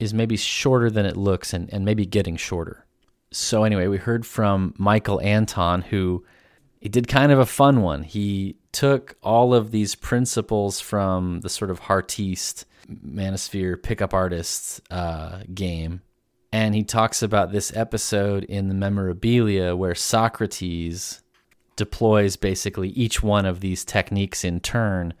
is 0.00 0.14
maybe 0.14 0.36
shorter 0.36 0.90
than 0.90 1.06
it 1.06 1.16
looks 1.16 1.52
and, 1.52 1.72
and 1.72 1.84
maybe 1.84 2.06
getting 2.06 2.36
shorter. 2.36 2.86
So, 3.30 3.64
anyway, 3.64 3.86
we 3.86 3.98
heard 3.98 4.26
from 4.26 4.74
Michael 4.76 5.20
Anton, 5.20 5.82
who 5.82 6.24
he 6.82 6.88
did 6.88 7.06
kind 7.06 7.30
of 7.30 7.38
a 7.38 7.46
fun 7.46 7.80
one. 7.80 8.02
He 8.02 8.56
took 8.72 9.14
all 9.22 9.54
of 9.54 9.70
these 9.70 9.94
principles 9.94 10.80
from 10.80 11.38
the 11.42 11.48
sort 11.48 11.70
of 11.70 11.78
Heartiste 11.78 12.64
Manosphere 12.90 13.80
pickup 13.80 14.12
artists 14.12 14.80
uh, 14.90 15.42
game, 15.54 16.02
and 16.52 16.74
he 16.74 16.82
talks 16.82 17.22
about 17.22 17.52
this 17.52 17.72
episode 17.76 18.42
in 18.42 18.66
the 18.66 18.74
memorabilia 18.74 19.76
where 19.76 19.94
Socrates 19.94 21.22
deploys 21.76 22.34
basically 22.34 22.88
each 22.88 23.22
one 23.22 23.46
of 23.46 23.60
these 23.60 23.84
techniques 23.84 24.42
in 24.44 24.58
turn 24.58 25.14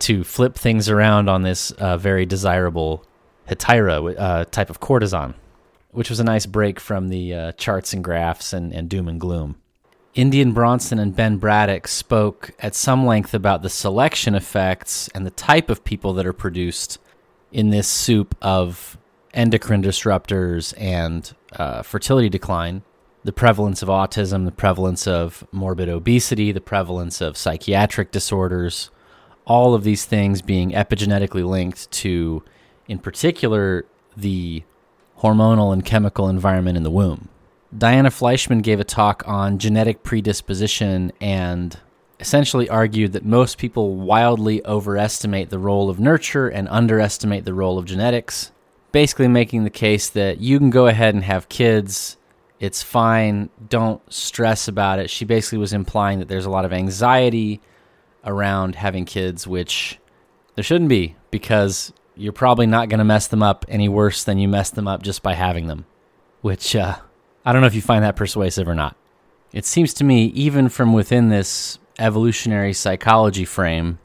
to 0.00 0.24
flip 0.24 0.56
things 0.56 0.88
around 0.88 1.28
on 1.28 1.42
this 1.42 1.70
uh, 1.70 1.96
very 1.96 2.26
desirable 2.26 3.04
Hetaira 3.48 4.18
uh, 4.18 4.44
type 4.46 4.68
of 4.68 4.80
courtesan, 4.80 5.34
which 5.92 6.10
was 6.10 6.18
a 6.18 6.24
nice 6.24 6.44
break 6.44 6.80
from 6.80 7.08
the 7.08 7.34
uh, 7.34 7.52
charts 7.52 7.92
and 7.92 8.02
graphs 8.02 8.52
and, 8.52 8.72
and 8.72 8.88
doom 8.88 9.06
and 9.06 9.20
gloom. 9.20 9.60
Indian 10.14 10.52
Bronson 10.52 10.98
and 10.98 11.14
Ben 11.14 11.36
Braddock 11.36 11.86
spoke 11.86 12.50
at 12.58 12.74
some 12.74 13.06
length 13.06 13.34
about 13.34 13.62
the 13.62 13.70
selection 13.70 14.34
effects 14.34 15.08
and 15.14 15.24
the 15.24 15.30
type 15.30 15.70
of 15.70 15.84
people 15.84 16.12
that 16.14 16.26
are 16.26 16.32
produced 16.32 16.98
in 17.52 17.70
this 17.70 17.86
soup 17.86 18.34
of 18.42 18.98
endocrine 19.34 19.82
disruptors 19.82 20.74
and 20.76 21.34
uh, 21.52 21.82
fertility 21.82 22.28
decline 22.28 22.82
the 23.24 23.32
prevalence 23.32 23.82
of 23.82 23.88
autism, 23.88 24.44
the 24.44 24.50
prevalence 24.52 25.06
of 25.06 25.46
morbid 25.52 25.88
obesity, 25.88 26.52
the 26.52 26.60
prevalence 26.60 27.20
of 27.20 27.36
psychiatric 27.36 28.10
disorders, 28.10 28.90
all 29.44 29.74
of 29.74 29.84
these 29.84 30.04
things 30.04 30.40
being 30.40 30.70
epigenetically 30.70 31.46
linked 31.46 31.90
to, 31.90 32.42
in 32.86 32.98
particular, 32.98 33.84
the 34.16 34.62
hormonal 35.18 35.72
and 35.72 35.84
chemical 35.84 36.28
environment 36.28 36.76
in 36.76 36.84
the 36.84 36.90
womb. 36.90 37.28
Diana 37.76 38.10
Fleischman 38.10 38.62
gave 38.62 38.80
a 38.80 38.84
talk 38.84 39.22
on 39.26 39.58
genetic 39.58 40.02
predisposition 40.02 41.12
and 41.20 41.78
essentially 42.18 42.68
argued 42.68 43.12
that 43.12 43.24
most 43.24 43.58
people 43.58 43.94
wildly 43.94 44.64
overestimate 44.64 45.50
the 45.50 45.58
role 45.58 45.90
of 45.90 46.00
nurture 46.00 46.48
and 46.48 46.66
underestimate 46.68 47.44
the 47.44 47.54
role 47.54 47.78
of 47.78 47.84
genetics, 47.84 48.52
basically 48.90 49.28
making 49.28 49.64
the 49.64 49.70
case 49.70 50.08
that 50.10 50.40
you 50.40 50.58
can 50.58 50.70
go 50.70 50.86
ahead 50.86 51.14
and 51.14 51.24
have 51.24 51.48
kids 51.48 52.16
it's 52.60 52.82
fine. 52.82 53.50
Don't 53.68 54.00
stress 54.12 54.68
about 54.68 54.98
it. 54.98 55.10
She 55.10 55.24
basically 55.24 55.58
was 55.58 55.72
implying 55.72 56.18
that 56.18 56.28
there's 56.28 56.46
a 56.46 56.50
lot 56.50 56.64
of 56.64 56.72
anxiety 56.72 57.60
around 58.24 58.74
having 58.74 59.04
kids, 59.04 59.46
which 59.46 59.98
There 60.56 60.64
shouldn't 60.64 60.88
be, 60.88 61.14
because 61.30 61.92
you're 62.16 62.32
probably 62.32 62.66
not 62.66 62.88
going 62.88 62.98
to 62.98 63.04
mess 63.04 63.28
them 63.28 63.44
up 63.44 63.64
any 63.68 63.88
worse 63.88 64.24
than 64.24 64.38
you 64.38 64.48
messed 64.48 64.74
them 64.74 64.88
up 64.88 65.04
just 65.04 65.22
by 65.22 65.34
having 65.34 65.68
them. 65.68 65.86
Which, 66.40 66.74
uh, 66.74 66.96
I 67.48 67.52
don't 67.52 67.62
know 67.62 67.66
if 67.66 67.74
you 67.74 67.80
find 67.80 68.04
that 68.04 68.14
persuasive 68.14 68.68
or 68.68 68.74
not. 68.74 68.94
It 69.54 69.64
seems 69.64 69.94
to 69.94 70.04
me, 70.04 70.26
even 70.26 70.68
from 70.68 70.92
within 70.92 71.30
this 71.30 71.78
evolutionary 71.98 72.74
psychology 72.74 73.46
frame, 73.46 74.00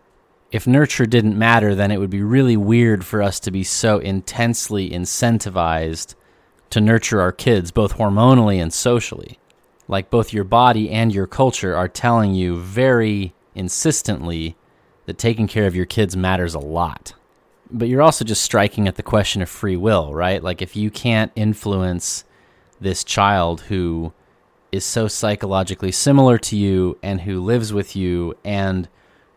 if 0.54 0.66
nurture 0.66 1.06
didn't 1.06 1.38
matter, 1.38 1.76
then 1.76 1.92
it 1.92 2.00
would 2.00 2.10
be 2.10 2.24
really 2.24 2.56
weird 2.56 3.06
for 3.06 3.22
us 3.22 3.42
to 3.42 3.52
be 3.52 3.66
so 3.66 3.98
intensely 3.98 4.90
incentivized 4.90 6.16
to 6.70 6.80
nurture 6.80 7.20
our 7.20 7.34
kids, 7.34 7.72
both 7.72 7.98
hormonally 7.98 8.62
and 8.62 8.72
socially. 8.72 9.38
Like 9.90 10.10
both 10.10 10.32
your 10.32 10.46
body 10.46 10.90
and 10.90 11.14
your 11.14 11.28
culture 11.28 11.76
are 11.76 11.90
telling 11.90 12.34
you 12.34 12.56
very 12.62 13.34
insistently 13.56 14.56
that 15.06 15.18
taking 15.18 15.50
care 15.50 15.68
of 15.68 15.76
your 15.76 15.86
kids 15.86 16.16
matters 16.16 16.54
a 16.54 16.60
lot. 16.60 17.14
But 17.70 17.90
you're 17.90 18.04
also 18.04 18.24
just 18.24 18.44
striking 18.44 18.88
at 18.88 18.96
the 18.96 19.04
question 19.04 19.42
of 19.42 19.50
free 19.50 19.76
will, 19.76 20.14
right? 20.14 20.42
Like 20.42 20.62
if 20.62 20.78
you 20.78 20.90
can't 20.90 21.34
influence 21.36 22.24
this 22.84 23.04
child 23.04 23.62
who 23.62 24.14
is 24.72 24.84
so 24.84 25.08
psychologically 25.08 25.92
similar 25.92 26.38
to 26.38 26.56
you 26.56 26.98
and 27.04 27.22
who 27.22 27.42
lives 27.42 27.72
with 27.72 27.96
you 27.96 28.36
and 28.44 28.88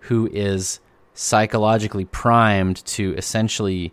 who 0.01 0.29
is 0.33 0.81
psychologically 1.15 2.05
primed 2.05 2.85
to 2.85 3.15
essentially 3.17 3.93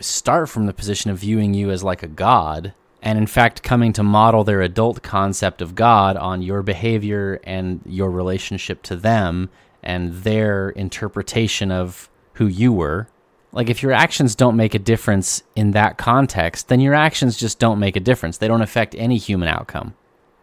start 0.00 0.48
from 0.48 0.66
the 0.66 0.72
position 0.72 1.10
of 1.10 1.18
viewing 1.18 1.54
you 1.54 1.70
as 1.70 1.82
like 1.82 2.02
a 2.02 2.08
god 2.08 2.72
and 3.02 3.18
in 3.18 3.26
fact 3.26 3.62
coming 3.62 3.92
to 3.92 4.02
model 4.02 4.44
their 4.44 4.62
adult 4.62 5.02
concept 5.02 5.62
of 5.62 5.74
god 5.74 6.16
on 6.16 6.42
your 6.42 6.62
behavior 6.62 7.40
and 7.44 7.80
your 7.86 8.10
relationship 8.10 8.82
to 8.82 8.96
them 8.96 9.48
and 9.82 10.12
their 10.22 10.70
interpretation 10.70 11.70
of 11.70 12.10
who 12.34 12.46
you 12.46 12.72
were 12.72 13.08
like 13.52 13.70
if 13.70 13.82
your 13.82 13.92
actions 13.92 14.34
don't 14.34 14.56
make 14.56 14.74
a 14.74 14.78
difference 14.78 15.42
in 15.54 15.70
that 15.72 15.98
context 15.98 16.68
then 16.68 16.80
your 16.80 16.94
actions 16.94 17.36
just 17.36 17.58
don't 17.58 17.78
make 17.78 17.96
a 17.96 18.00
difference 18.00 18.38
they 18.38 18.48
don't 18.48 18.62
affect 18.62 18.94
any 18.96 19.16
human 19.16 19.48
outcome 19.48 19.94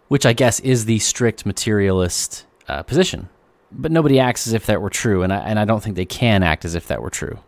which 0.07 0.25
i 0.25 0.33
guess 0.33 0.59
is 0.61 0.85
the 0.85 0.99
strict 0.99 1.45
materialist 1.45 2.45
uh, 2.67 2.81
position 2.83 3.29
but 3.77 3.91
nobody 3.91 4.19
acts 4.19 4.47
as 4.47 4.53
if 4.53 4.65
that 4.67 4.81
were 4.81 4.89
true, 4.89 5.23
and 5.23 5.33
I, 5.33 5.39
and 5.39 5.59
I 5.59 5.65
don't 5.65 5.81
think 5.81 5.95
they 5.95 6.05
can 6.05 6.43
act 6.43 6.65
as 6.65 6.75
if 6.75 6.87
that 6.87 7.01
were 7.01 7.09
true. 7.09 7.39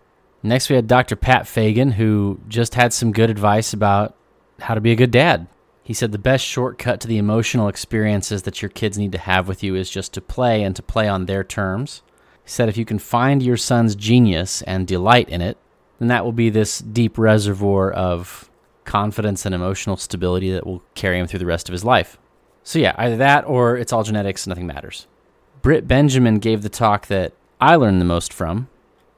Next, 0.43 0.69
we 0.69 0.75
had 0.75 0.87
Dr. 0.87 1.15
Pat 1.15 1.47
Fagan, 1.47 1.91
who 1.91 2.39
just 2.47 2.75
had 2.75 2.93
some 2.93 3.11
good 3.11 3.29
advice 3.29 3.73
about 3.73 4.15
how 4.59 4.75
to 4.75 4.81
be 4.81 4.91
a 4.91 4.95
good 4.95 5.11
dad. 5.11 5.47
He 5.83 5.93
said 5.93 6.11
the 6.11 6.17
best 6.17 6.45
shortcut 6.45 6.99
to 7.01 7.07
the 7.07 7.17
emotional 7.17 7.67
experiences 7.67 8.43
that 8.43 8.61
your 8.61 8.69
kids 8.69 8.97
need 8.97 9.11
to 9.11 9.17
have 9.17 9.47
with 9.47 9.63
you 9.63 9.75
is 9.75 9.89
just 9.89 10.13
to 10.13 10.21
play 10.21 10.63
and 10.63 10.75
to 10.75 10.81
play 10.81 11.07
on 11.07 11.25
their 11.25 11.43
terms. 11.43 12.01
He 12.45 12.51
said 12.51 12.69
if 12.69 12.77
you 12.77 12.85
can 12.85 12.99
find 12.99 13.43
your 13.43 13.57
son's 13.57 13.95
genius 13.95 14.61
and 14.61 14.87
delight 14.87 15.27
in 15.29 15.41
it, 15.41 15.57
then 15.99 16.07
that 16.07 16.23
will 16.23 16.31
be 16.31 16.49
this 16.49 16.79
deep 16.79 17.17
reservoir 17.17 17.91
of 17.91 18.49
confidence 18.83 19.45
and 19.45 19.55
emotional 19.55 19.97
stability 19.97 20.51
that 20.51 20.65
will 20.65 20.83
carry 20.93 21.19
him 21.19 21.27
through 21.27 21.39
the 21.39 21.45
rest 21.45 21.67
of 21.67 21.73
his 21.73 21.83
life. 21.83 22.17
So, 22.63 22.79
yeah, 22.79 22.95
either 22.97 23.17
that 23.17 23.45
or 23.45 23.77
it's 23.77 23.91
all 23.91 24.03
genetics, 24.03 24.47
nothing 24.47 24.67
matters. 24.67 25.07
Britt 25.61 25.87
Benjamin 25.87 26.39
gave 26.39 26.61
the 26.61 26.69
talk 26.69 27.07
that 27.07 27.33
I 27.59 27.75
learned 27.75 27.99
the 27.99 28.05
most 28.05 28.31
from. 28.31 28.69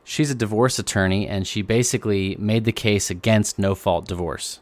She's 0.04 0.32
a 0.32 0.36
divorce 0.36 0.80
attorney, 0.80 1.28
and 1.28 1.46
she 1.46 1.62
basically 1.62 2.38
made 2.40 2.64
the 2.64 2.72
case 2.72 3.10
against 3.10 3.60
no 3.60 3.76
fault 3.76 4.08
divorce. 4.08 4.62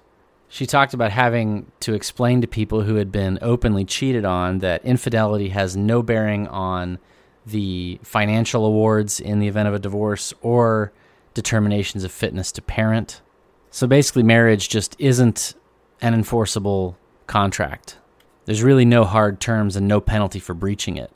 She 0.49 0.65
talked 0.65 0.93
about 0.93 1.11
having 1.11 1.71
to 1.81 1.93
explain 1.93 2.41
to 2.41 2.47
people 2.47 2.81
who 2.81 2.95
had 2.95 3.11
been 3.11 3.37
openly 3.41 3.85
cheated 3.85 4.25
on 4.25 4.59
that 4.59 4.83
infidelity 4.83 5.49
has 5.49 5.77
no 5.77 6.01
bearing 6.01 6.47
on 6.47 6.97
the 7.45 7.99
financial 8.03 8.65
awards 8.65 9.19
in 9.19 9.39
the 9.39 9.47
event 9.47 9.67
of 9.67 9.73
a 9.73 9.79
divorce 9.79 10.33
or 10.41 10.91
determinations 11.33 12.03
of 12.03 12.11
fitness 12.11 12.51
to 12.53 12.61
parent. 12.61 13.21
So 13.69 13.87
basically, 13.87 14.23
marriage 14.23 14.69
just 14.69 14.95
isn't 14.99 15.53
an 16.01 16.13
enforceable 16.13 16.97
contract. 17.27 17.97
There's 18.45 18.63
really 18.63 18.85
no 18.85 19.03
hard 19.03 19.39
terms 19.39 19.75
and 19.75 19.87
no 19.87 19.99
penalty 19.99 20.39
for 20.39 20.53
breaching 20.53 20.97
it. 20.97 21.11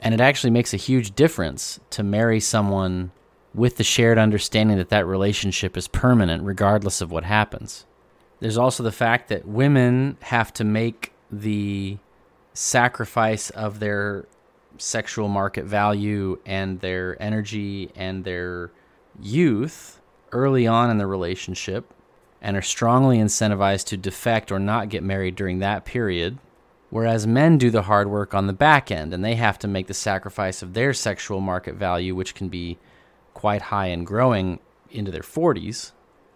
And 0.00 0.14
it 0.14 0.20
actually 0.20 0.50
makes 0.50 0.72
a 0.72 0.78
huge 0.78 1.14
difference 1.14 1.80
to 1.90 2.02
marry 2.02 2.40
someone 2.40 3.10
with 3.54 3.76
the 3.76 3.84
shared 3.84 4.18
understanding 4.18 4.76
that 4.78 4.90
that 4.90 5.06
relationship 5.06 5.76
is 5.76 5.88
permanent 5.88 6.44
regardless 6.44 7.00
of 7.00 7.10
what 7.10 7.24
happens. 7.24 7.84
There's 8.40 8.58
also 8.58 8.82
the 8.82 8.92
fact 8.92 9.28
that 9.28 9.46
women 9.46 10.16
have 10.20 10.52
to 10.54 10.64
make 10.64 11.12
the 11.30 11.98
sacrifice 12.54 13.50
of 13.50 13.80
their 13.80 14.26
sexual 14.78 15.28
market 15.28 15.64
value 15.64 16.38
and 16.46 16.80
their 16.80 17.20
energy 17.22 17.90
and 17.94 18.24
their 18.24 18.70
youth 19.20 20.00
early 20.32 20.66
on 20.66 20.90
in 20.90 20.98
the 20.98 21.06
relationship 21.06 21.92
and 22.40 22.56
are 22.56 22.62
strongly 22.62 23.18
incentivized 23.18 23.86
to 23.86 23.96
defect 23.96 24.52
or 24.52 24.58
not 24.58 24.88
get 24.88 25.02
married 25.02 25.34
during 25.34 25.58
that 25.58 25.84
period 25.84 26.38
Whereas 26.90 27.26
men 27.26 27.58
do 27.58 27.70
the 27.70 27.82
hard 27.82 28.08
work 28.08 28.34
on 28.34 28.46
the 28.46 28.52
back 28.52 28.90
end 28.90 29.12
and 29.12 29.24
they 29.24 29.34
have 29.34 29.58
to 29.60 29.68
make 29.68 29.88
the 29.88 29.94
sacrifice 29.94 30.62
of 30.62 30.72
their 30.72 30.94
sexual 30.94 31.40
market 31.40 31.74
value, 31.74 32.14
which 32.14 32.34
can 32.34 32.48
be 32.48 32.78
quite 33.34 33.62
high 33.62 33.86
and 33.86 34.06
growing 34.06 34.58
into 34.90 35.10
their 35.10 35.22
40s. 35.22 35.92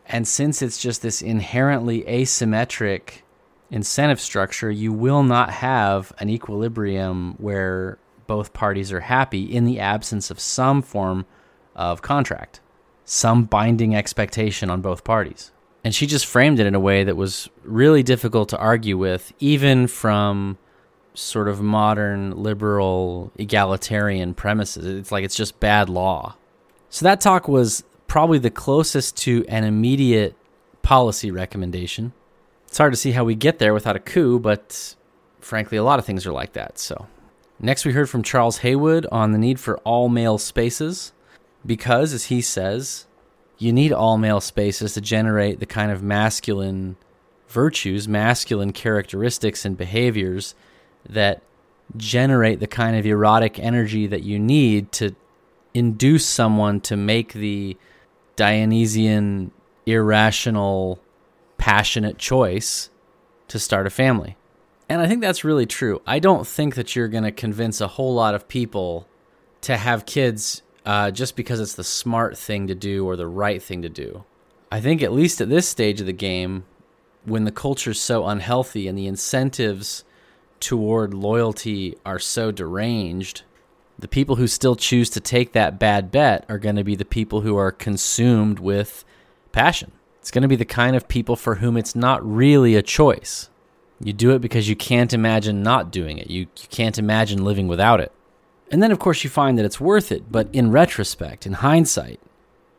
And 0.07 0.29
since 0.29 0.61
it's 0.61 0.79
just 0.79 1.01
this 1.01 1.23
inherently 1.23 2.03
asymmetric 2.03 3.23
incentive 3.71 4.21
structure, 4.21 4.71
you 4.71 4.93
will 4.93 5.23
not 5.23 5.51
have 5.51 6.13
an 6.19 6.29
equilibrium 6.29 7.35
where 7.39 7.99
both 8.27 8.53
parties 8.53 8.93
are 8.93 9.01
happy 9.01 9.45
in 9.45 9.65
the 9.65 9.81
absence 9.81 10.31
of 10.31 10.41
some 10.41 10.83
form 10.83 11.27
of 11.75 12.03
contract, 12.03 12.61
some 13.05 13.45
binding 13.45 13.95
expectation 13.95 14.71
on 14.71 14.81
both 14.81 15.05
parties. 15.05 15.53
And 15.85 15.95
she 15.95 16.07
just 16.07 16.27
framed 16.27 16.61
it 16.61 16.67
in 16.67 16.75
a 16.75 16.81
way 16.81 17.03
that 17.05 17.17
was 17.17 17.49
really 17.65 18.03
difficult 18.03 18.49
to 18.51 18.59
argue 18.59 18.97
with, 18.97 19.33
even 19.41 19.87
from 19.87 20.59
sort 21.15 21.49
of 21.49 21.61
modern 21.61 22.43
liberal 22.43 23.33
egalitarian 23.37 24.35
premises. 24.35 24.87
It's 24.87 25.13
like 25.13 25.25
it's 25.25 25.35
just 25.35 25.61
bad 25.61 25.89
law. 25.89 26.37
So 26.89 27.05
that 27.05 27.21
talk 27.21 27.49
was 27.49 27.85
probably 28.07 28.39
the 28.39 28.51
closest 28.51 29.17
to 29.17 29.45
an 29.49 29.65
immediate 29.65 30.37
policy 30.83 31.31
recommendation. 31.31 32.13
It's 32.67 32.79
hard 32.79 32.93
to 32.93 32.97
see 32.97 33.13
how 33.13 33.25
we 33.25 33.35
get 33.35 33.59
there 33.59 33.75
without 33.75 33.97
a 33.97 34.01
coup, 34.01 34.39
but 34.39 34.95
frankly, 35.41 35.77
a 35.79 35.85
lot 35.85 35.99
of 35.99 36.05
things 36.05 36.27
are 36.27 36.33
like 36.33 36.53
that. 36.55 36.79
So, 36.79 37.07
next 37.63 37.85
we 37.85 37.93
heard 37.93 38.11
from 38.11 38.23
Charles 38.23 38.59
Haywood 38.59 39.07
on 39.11 39.33
the 39.33 39.39
need 39.39 39.59
for 39.59 39.79
all 39.79 40.09
male 40.09 40.37
spaces 40.37 41.13
because, 41.65 42.13
as 42.13 42.25
he 42.25 42.41
says, 42.41 43.07
you 43.59 43.73
need 43.73 43.93
all 43.93 44.19
male 44.19 44.41
spaces 44.41 44.95
to 44.95 45.01
generate 45.01 45.61
the 45.61 45.67
kind 45.67 45.93
of 45.93 46.03
masculine 46.03 46.97
virtues, 47.49 48.09
masculine 48.09 48.73
characteristics 48.73 49.65
and 49.65 49.77
behaviors 49.77 50.55
that 51.09 51.43
generate 51.97 52.61
the 52.61 52.67
kind 52.67 52.97
of 52.97 53.07
erotic 53.07 53.59
energy 53.59 54.07
that 54.07 54.23
you 54.23 54.39
need 54.39 54.91
to 54.93 55.15
induce 55.75 56.27
someone 56.27 56.81
to 56.81 56.97
make 56.97 57.35
the 57.35 57.77
Dionysian, 58.37 59.53
irrational, 59.87 60.99
passionate 61.59 62.19
choice 62.19 62.91
to 63.49 63.59
start 63.59 63.87
a 63.87 63.91
family. 63.91 64.37
And 64.93 65.01
I 65.01 65.09
think 65.09 65.23
that's 65.23 65.43
really 65.43 65.65
true. 65.65 66.03
I 66.07 66.19
don't 66.19 66.47
think 66.47 66.75
that 66.75 66.95
you're 66.95 67.09
going 67.09 67.25
to 67.25 67.33
convince 67.33 67.81
a 67.81 67.89
whole 67.89 68.13
lot 68.13 68.35
of 68.35 68.47
people 68.47 69.09
to 69.63 69.79
have 69.79 70.05
kids 70.05 70.61
uh, 70.85 71.11
just 71.11 71.35
because 71.35 71.61
it's 71.61 71.77
the 71.77 71.83
smart 71.83 72.37
thing 72.37 72.67
to 72.67 72.75
do 72.75 73.07
or 73.07 73.17
the 73.17 73.27
right 73.27 73.63
thing 73.63 73.81
to 73.81 73.89
do. 73.89 74.25
I 74.71 74.83
think, 74.83 75.01
at 75.01 75.11
least 75.11 75.41
at 75.41 75.49
this 75.49 75.67
stage 75.67 76.01
of 76.01 76.07
the 76.07 76.13
game, 76.13 76.67
when 77.25 77.45
the 77.45 77.51
culture's 77.51 77.99
so 77.99 78.27
unhealthy 78.27 78.87
and 78.87 78.99
the 78.99 79.07
incentives 79.07 80.05
toward 80.61 81.15
loyalty 81.15 81.97
are 82.05 82.19
so 82.19 82.51
deranged, 82.51 83.45
the 83.99 84.09
people 84.09 84.37
who 84.37 84.47
still 84.47 84.77
choose 84.77 85.09
to 85.09 85.21
take 85.21 85.53
that 85.53 85.79
bad 85.79 86.11
bet 86.11 86.45
are 86.51 86.59
going 86.59 86.77
to 86.77 86.85
be 86.85 86.97
the 86.97 87.07
people 87.07 87.41
who 87.41 87.57
are 87.57 87.73
consumed 87.73 88.59
with 88.59 89.07
passion. 89.53 89.93
It's 90.21 90.31
going 90.31 90.43
to 90.43 90.49
be 90.49 90.57
the 90.57 90.67
kind 90.67 90.95
of 90.95 91.09
people 91.09 91.35
for 91.35 91.55
whom 91.55 91.79
it's 91.79 91.97
not 91.97 92.23
really 92.23 92.75
a 92.75 92.83
choice. 92.83 93.49
You 94.03 94.13
do 94.13 94.33
it 94.33 94.41
because 94.41 94.69
you 94.69 94.77
can't 94.77 95.13
imagine 95.13 95.63
not 95.63 95.91
doing 95.91 96.19
it. 96.19 96.31
You, 96.31 96.41
you 96.41 96.69
can't 96.71 96.99
imagine 96.99 97.45
living 97.45 97.69
without 97.69 98.01
it. 98.01 98.13
And 98.71 98.83
then, 98.83 98.91
of 98.91 98.99
course, 98.99 99.23
you 99.23 99.31
find 99.31 99.59
that 99.59 99.65
it's 99.65 99.81
worth 99.81 100.11
it. 100.11 100.33
But 100.33 100.49
in 100.53 100.71
retrospect, 100.71 101.47
in 101.47 101.55
hindsight, 101.55 102.21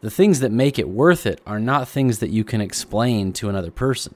the 0.01 0.12
things 0.12 0.41
that 0.41 0.51
make 0.51 0.77
it 0.77 0.89
worth 0.89 1.25
it 1.25 1.39
are 1.45 1.59
not 1.59 1.88
things 1.88 2.19
that 2.19 2.29
you 2.29 2.43
can 2.43 2.59
explain 2.59 3.31
to 3.33 3.47
another 3.47 3.71
person, 3.71 4.15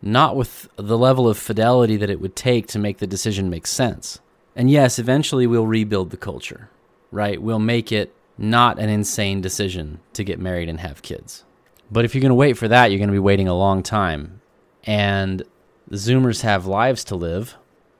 not 0.00 0.36
with 0.36 0.68
the 0.76 0.98
level 0.98 1.28
of 1.28 1.38
fidelity 1.38 1.96
that 1.96 2.10
it 2.10 2.20
would 2.20 2.36
take 2.36 2.68
to 2.68 2.78
make 2.78 2.98
the 2.98 3.06
decision 3.06 3.50
make 3.50 3.66
sense. 3.66 4.20
And 4.54 4.70
yes, 4.70 4.98
eventually 4.98 5.46
we'll 5.46 5.66
rebuild 5.66 6.10
the 6.10 6.16
culture, 6.16 6.70
right? 7.10 7.42
We'll 7.42 7.58
make 7.58 7.90
it 7.90 8.14
not 8.38 8.78
an 8.78 8.88
insane 8.88 9.40
decision 9.40 10.00
to 10.12 10.24
get 10.24 10.38
married 10.38 10.68
and 10.68 10.80
have 10.80 11.02
kids. 11.02 11.44
But 11.90 12.04
if 12.04 12.14
you're 12.14 12.22
going 12.22 12.30
to 12.30 12.36
wait 12.36 12.56
for 12.56 12.68
that, 12.68 12.90
you're 12.90 12.98
going 12.98 13.08
to 13.08 13.12
be 13.12 13.18
waiting 13.18 13.48
a 13.48 13.56
long 13.56 13.82
time. 13.82 14.40
And 14.84 15.42
the 15.86 15.96
Zoomers 15.96 16.42
have 16.42 16.66
lives 16.66 17.04
to 17.04 17.16
live, 17.16 17.56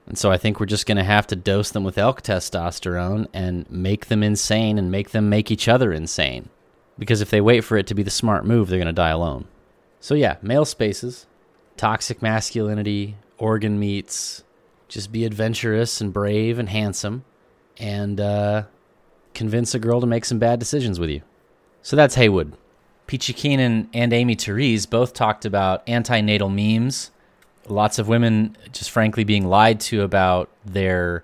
and 0.07 0.17
so 0.17 0.31
I 0.31 0.37
think 0.37 0.59
we're 0.59 0.65
just 0.65 0.85
going 0.85 0.97
to 0.97 1.03
have 1.03 1.27
to 1.27 1.35
dose 1.35 1.71
them 1.71 1.83
with 1.83 1.97
elk 1.97 2.21
testosterone 2.21 3.27
and 3.33 3.69
make 3.69 4.07
them 4.07 4.23
insane 4.23 4.77
and 4.77 4.91
make 4.91 5.11
them 5.11 5.29
make 5.29 5.51
each 5.51 5.67
other 5.67 5.91
insane. 5.91 6.49
Because 6.97 7.21
if 7.21 7.29
they 7.29 7.41
wait 7.41 7.61
for 7.61 7.77
it 7.77 7.87
to 7.87 7.95
be 7.95 8.03
the 8.03 8.09
smart 8.09 8.45
move, 8.45 8.69
they're 8.69 8.79
going 8.79 8.87
to 8.87 8.93
die 8.93 9.09
alone. 9.09 9.45
So, 9.99 10.13
yeah, 10.13 10.37
male 10.41 10.65
spaces, 10.65 11.25
toxic 11.77 12.21
masculinity, 12.21 13.17
organ 13.37 13.79
meats, 13.79 14.43
just 14.87 15.11
be 15.11 15.25
adventurous 15.25 15.99
and 15.99 16.13
brave 16.13 16.59
and 16.59 16.69
handsome, 16.69 17.25
and 17.77 18.19
uh, 18.19 18.63
convince 19.33 19.73
a 19.73 19.79
girl 19.79 19.99
to 19.99 20.07
make 20.07 20.25
some 20.25 20.39
bad 20.39 20.59
decisions 20.59 20.99
with 20.99 21.09
you. 21.09 21.21
So 21.81 21.95
that's 21.95 22.15
Haywood. 22.15 22.53
Peachy 23.07 23.33
Keenan 23.33 23.89
and 23.93 24.13
Amy 24.13 24.35
Therese 24.35 24.85
both 24.85 25.13
talked 25.13 25.45
about 25.45 25.85
antinatal 25.85 26.51
memes. 26.53 27.11
Lots 27.67 27.99
of 27.99 28.07
women 28.07 28.55
just 28.71 28.91
frankly 28.91 29.23
being 29.23 29.47
lied 29.47 29.79
to 29.81 30.01
about 30.03 30.49
their 30.65 31.23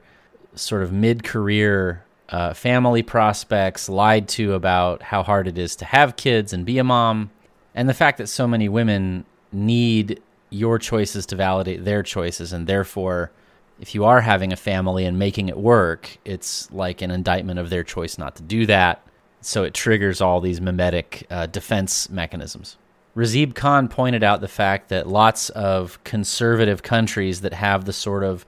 sort 0.56 0.84
of 0.84 0.92
mid 0.92 1.24
career 1.24 2.04
uh, 2.30 2.54
family 2.54 3.04
prospects, 3.04 3.90
lied 3.90 4.28
to 4.30 4.54
about 4.54 5.04
how 5.04 5.22
hard 5.22 5.48
it 5.48 5.58
is 5.58 5.76
to 5.78 5.86
have 5.86 6.16
kids 6.16 6.54
and 6.54 6.66
be 6.66 6.78
a 6.78 6.84
mom, 6.84 7.30
and 7.76 7.90
the 7.90 7.94
fact 7.94 8.18
that 8.18 8.28
so 8.28 8.48
many 8.48 8.70
women 8.70 9.26
need 9.52 10.22
your 10.50 10.80
choices 10.80 11.26
to 11.28 11.36
validate 11.36 11.84
their 11.84 12.04
choices, 12.04 12.54
and 12.54 12.68
therefore, 12.68 13.32
if 13.80 13.94
you 13.94 14.06
are 14.06 14.22
having 14.22 14.54
a 14.54 14.56
family 14.56 15.06
and 15.06 15.20
making 15.20 15.50
it 15.50 15.58
work, 15.58 16.18
it's 16.24 16.72
like 16.72 17.02
an 17.02 17.12
indictment 17.12 17.60
of 17.60 17.70
their 17.70 17.84
choice 17.84 18.18
not 18.18 18.36
to 18.36 18.44
do 18.44 18.66
that. 18.66 19.06
So 19.42 19.64
it 19.64 19.74
triggers 19.74 20.22
all 20.22 20.40
these 20.40 20.62
mimetic 20.62 21.26
uh, 21.30 21.48
defense 21.48 22.10
mechanisms. 22.10 22.78
Razib 23.16 23.56
Khan 23.56 23.88
pointed 23.88 24.24
out 24.24 24.42
the 24.42 24.48
fact 24.48 24.90
that 24.90 25.08
lots 25.08 25.50
of 25.50 26.02
conservative 26.04 26.82
countries 26.82 27.42
that 27.42 27.54
have 27.54 27.86
the 27.86 27.94
sort 27.94 28.24
of 28.24 28.46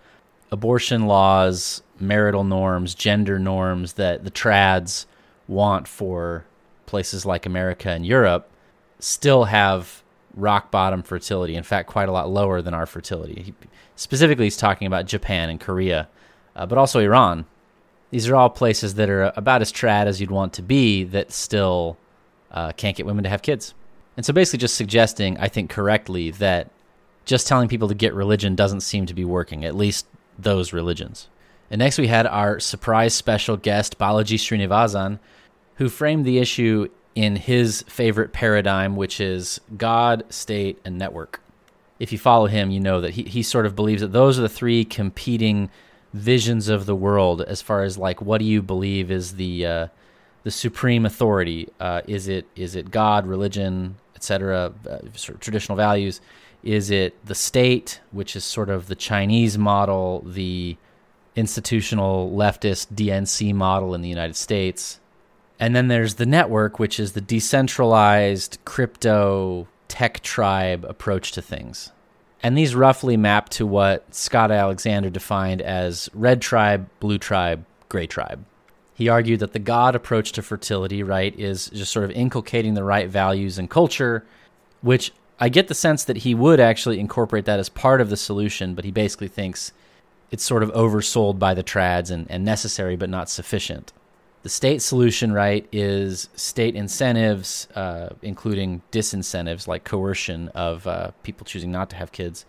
abortion 0.52 1.06
laws, 1.06 1.82
marital 2.00 2.44
norms, 2.44 2.96
gender 2.96 3.40
norms 3.40 3.94
that 3.94 4.24
the 4.24 4.32
trads 4.32 5.06
want 5.48 5.88
for 5.88 6.46
places 6.86 7.26
like 7.26 7.46
America 7.46 7.90
and 7.90 8.06
Europe 8.06 8.50
still 9.00 9.46
have 9.46 10.02
rock 10.36 10.72
bottom 10.72 11.04
fertility. 11.04 11.56
In 11.56 11.64
fact, 11.64 11.90
quite 11.90 12.08
a 12.08 12.12
lot 12.12 12.30
lower 12.30 12.62
than 12.62 12.74
our 12.74 12.86
fertility. 12.86 13.42
He, 13.42 13.54
specifically, 13.96 14.46
he's 14.46 14.58
talking 14.58 14.88
about 14.88 15.06
Japan 15.06 15.50
and 15.50 15.60
Korea, 15.60 16.08
uh, 16.56 16.66
but 16.66 16.78
also 16.78 17.00
Iran. 17.00 17.46
These 18.12 18.30
are 18.30 18.36
all 18.36 18.50
places 18.50 18.96
that 18.96 19.10
are 19.10 19.34
about 19.36 19.62
as 19.62 19.74
trad 19.74 20.06
as 20.06 20.22
you'd 20.22 20.32
want 20.32 20.54
to 20.54 20.62
be 20.62 21.04
that 21.04 21.32
still 21.32 21.98
uh, 22.52 22.72
can't 22.74 22.96
get 22.96 23.06
women 23.06 23.24
to 23.24 23.30
have 23.30 23.42
kids. 23.42 23.74
And 24.16 24.26
so 24.26 24.34
basically, 24.34 24.60
just 24.60 24.76
suggesting, 24.76 25.38
I 25.38 25.48
think 25.48 25.70
correctly, 25.70 26.32
that 26.32 26.70
just 27.26 27.48
telling 27.48 27.68
people 27.68 27.88
to 27.88 27.96
get 27.96 28.14
religion 28.14 28.56
doesn't 28.56 28.82
seem 28.82 29.06
to 29.08 29.14
be 29.14 29.26
working, 29.26 29.66
at 29.66 29.76
least 29.76 30.06
those 30.38 30.74
religions. 30.74 31.28
And 31.72 31.80
next 31.80 31.98
we 31.98 32.08
had 32.08 32.28
our 32.28 32.60
surprise 32.60 33.14
special 33.14 33.58
guest, 33.58 33.98
Balaji 33.98 34.38
Srinivasan, 34.38 35.20
who 35.76 35.90
framed 35.90 36.26
the 36.26 36.38
issue 36.38 36.90
in 37.16 37.36
his 37.36 37.84
favorite 37.88 38.34
paradigm, 38.34 38.96
which 38.96 39.20
is 39.20 39.62
God, 39.78 40.24
state, 40.30 40.80
and 40.84 40.98
network. 40.98 41.42
If 42.00 42.12
you 42.12 42.18
follow 42.18 42.48
him, 42.48 42.72
you 42.72 42.80
know 42.80 43.02
that 43.02 43.12
he, 43.12 43.24
he 43.24 43.44
sort 43.44 43.66
of 43.66 43.76
believes 43.76 44.02
that 44.02 44.12
those 44.12 44.38
are 44.38 44.44
the 44.44 44.50
three 44.50 44.84
competing 44.84 45.70
visions 46.14 46.68
of 46.68 46.86
the 46.86 46.96
world 46.96 47.42
as 47.42 47.62
far 47.62 47.84
as 47.84 47.98
like 47.98 48.22
what 48.22 48.38
do 48.38 48.46
you 48.46 48.62
believe 48.62 49.10
is 49.10 49.36
the 49.36 49.66
uh, 49.66 49.88
the 50.44 50.52
supreme 50.52 51.06
authority? 51.06 51.70
Uh, 51.80 52.02
is 52.08 52.28
it 52.28 52.46
is 52.56 52.76
it 52.76 52.92
God, 52.92 53.26
religion, 53.26 53.96
etc., 54.24 54.72
uh, 54.90 55.00
sort 55.16 55.36
of 55.36 55.40
traditional 55.42 55.76
values? 55.76 56.22
Is 56.64 56.90
it 56.90 57.14
the 57.26 57.36
state, 57.36 58.00
which 58.12 58.36
is 58.36 58.46
sort 58.46 58.70
of 58.70 58.88
the 58.88 58.96
Chinese 58.96 59.58
model, 59.58 60.24
the 60.26 60.78
institutional 61.36 62.32
leftist 62.32 62.94
DNC 62.94 63.54
model 63.54 63.94
in 63.94 64.02
the 64.02 64.10
United 64.10 64.38
States? 64.38 65.00
And 65.60 65.76
then 65.76 65.90
there's 65.90 66.16
the 66.16 66.26
network, 66.26 66.80
which 66.80 67.00
is 67.00 67.14
the 67.14 67.22
decentralized 67.22 68.60
crypto 68.66 69.68
tech 69.90 70.22
tribe 70.22 70.86
approach 70.88 71.34
to 71.34 71.42
things. 71.42 71.92
And 72.42 72.58
these 72.58 72.76
roughly 72.76 73.18
map 73.18 73.50
to 73.50 73.66
what 73.66 74.14
Scott 74.14 74.52
Alexander 74.52 75.10
defined 75.10 75.62
as 75.62 76.10
red 76.14 76.42
tribe, 76.42 76.90
blue 77.00 77.18
tribe, 77.18 77.66
gray 77.90 78.08
tribe. 78.08 78.44
He 78.94 79.10
argued 79.10 79.40
that 79.40 79.54
the 79.54 79.60
God 79.60 79.96
approach 79.96 80.32
to 80.34 80.42
fertility, 80.42 81.02
right, 81.04 81.38
is 81.40 81.70
just 81.70 81.92
sort 81.92 82.06
of 82.06 82.12
inculcating 82.12 82.76
the 82.76 82.84
right 82.84 83.10
values 83.10 83.58
and 83.58 83.70
culture, 83.70 84.24
which 84.82 85.12
I 85.40 85.50
get 85.50 85.68
the 85.68 85.74
sense 85.74 86.04
that 86.04 86.18
he 86.18 86.36
would 86.36 86.60
actually 86.60 87.00
incorporate 87.00 87.46
that 87.46 87.60
as 87.60 87.70
part 87.70 88.02
of 88.02 88.10
the 88.10 88.18
solution, 88.18 88.76
but 88.76 88.86
he 88.86 88.92
basically 88.92 89.28
thinks 89.28 89.72
it's 90.32 90.44
sort 90.44 90.64
of 90.64 90.72
oversold 90.72 91.40
by 91.40 91.54
the 91.54 91.64
trads 91.64 92.12
and, 92.12 92.30
and 92.30 92.46
necessary 92.46 92.96
but 92.96 93.10
not 93.10 93.30
sufficient. 93.30 93.94
The 94.44 94.50
state 94.50 94.82
solution, 94.82 95.32
right, 95.32 95.66
is 95.72 96.28
state 96.36 96.76
incentives, 96.76 97.68
uh, 97.76 98.10
including 98.22 98.82
disincentives 98.92 99.68
like 99.68 99.86
coercion 99.86 100.50
of 100.50 100.86
uh, 100.86 101.12
people 101.24 101.46
choosing 101.46 101.72
not 101.72 101.90
to 101.92 101.96
have 101.96 102.12
kids. 102.12 102.46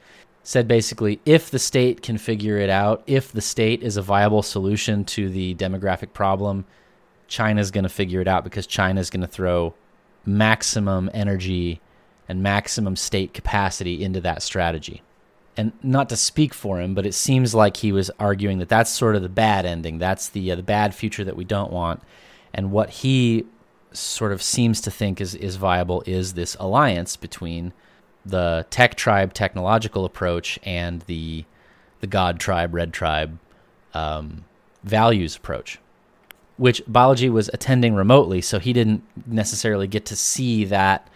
Said 0.47 0.69
basically, 0.69 1.21
if 1.25 1.51
the 1.51 1.59
state 1.59 2.03
can 2.03 2.19
figure 2.19 2.59
it 2.59 2.69
out, 2.69 3.03
if 3.07 3.33
the 3.33 3.41
state 3.41 3.83
is 3.83 3.97
a 3.97 4.03
viable 4.03 4.43
solution 4.43 5.05
to 5.07 5.31
the 5.31 5.55
demographic 5.55 6.13
problem, 6.13 6.67
China's 7.29 7.71
going 7.71 7.85
to 7.85 7.89
figure 7.89 8.21
it 8.21 8.29
out 8.29 8.45
because 8.45 8.67
China's 8.67 9.09
going 9.09 9.23
to 9.23 9.27
throw 9.27 9.75
maximum 10.27 11.11
energy 11.15 11.81
and 12.29 12.43
maximum 12.43 12.95
state 12.95 13.33
capacity 13.33 14.05
into 14.05 14.21
that 14.21 14.43
strategy. 14.43 15.03
And 15.57 15.73
not 15.83 16.11
to 16.11 16.17
speak 16.17 16.53
for 16.53 16.79
him, 16.79 16.95
but 16.95 17.07
it 17.07 17.15
seems 17.15 17.55
like 17.55 17.79
he 17.79 17.91
was 17.91 18.11
arguing 18.19 18.59
that 18.59 18.69
that's 18.69 18.91
sort 18.91 19.17
of 19.17 19.23
the 19.23 19.31
bad 19.31 19.65
ending. 19.65 19.99
That's 19.99 20.29
the 20.29 20.53
uh, 20.53 20.57
the 20.57 20.63
bad 20.63 20.95
future 20.95 21.25
that 21.25 21.37
we 21.37 21.45
don't 21.45 21.73
want. 21.73 22.03
And 22.53 22.71
what 22.71 22.91
he 22.91 23.47
sort 23.93 24.33
of 24.33 24.43
seems 24.43 24.83
to 24.83 24.91
think 24.91 25.23
is 25.23 25.35
is 25.35 25.57
viable 25.57 26.03
is 26.07 26.35
this 26.35 26.55
alliance 26.61 27.17
between 27.17 27.73
the 28.27 28.67
tech 28.71 28.95
tribe 28.95 29.35
technological 29.35 30.05
approach 30.05 30.59
and 30.63 31.03
the 31.03 31.45
the 32.01 32.07
God 32.07 32.39
tribe 32.39 32.75
red 32.75 32.93
tribe 32.93 33.39
um, 33.95 34.45
values 34.83 35.37
approach, 35.37 35.79
which 36.57 36.85
Balaji 36.87 37.31
was 37.31 37.49
attending 37.53 37.95
remotely, 37.95 38.41
so 38.41 38.59
he 38.59 38.73
didn't 38.73 39.03
necessarily 39.27 39.87
get 39.87 40.05
to 40.07 40.17
see 40.17 40.65
that 40.67 41.09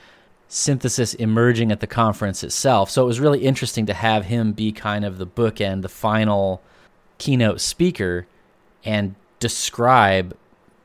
synthesis 0.48 1.12
emerging 1.14 1.70
at 1.70 1.80
the 1.80 1.86
conference 1.86 2.42
itself. 2.42 2.90
So 2.90 3.02
it 3.02 3.06
was 3.06 3.20
really 3.20 3.40
interesting 3.44 3.84
to 3.86 3.94
have 3.94 4.24
him 4.26 4.52
be 4.52 4.72
kind 4.72 5.04
of 5.04 5.18
the 5.18 5.26
bookend, 5.26 5.82
the 5.82 5.90
final 5.90 6.62
keynote 7.18 7.60
speaker, 7.60 8.26
and 8.84 9.14
describe 9.40 10.34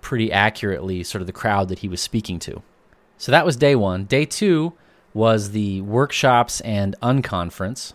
pretty 0.02 0.34
accurately 0.34 1.02
sort 1.04 1.22
of 1.22 1.28
the 1.28 1.34
crowd 1.34 1.70
that 1.70 1.80
he 1.80 1.88
was 1.88 2.02
speaking 2.02 2.40
to. 2.40 2.62
So 3.18 3.32
that 3.32 3.46
was 3.46 3.56
day 3.56 3.76
one. 3.76 4.04
Day 4.04 4.26
two 4.26 4.74
was 5.14 5.52
the 5.52 5.82
workshops 5.82 6.62
and 6.62 6.96
unconference. 7.02 7.94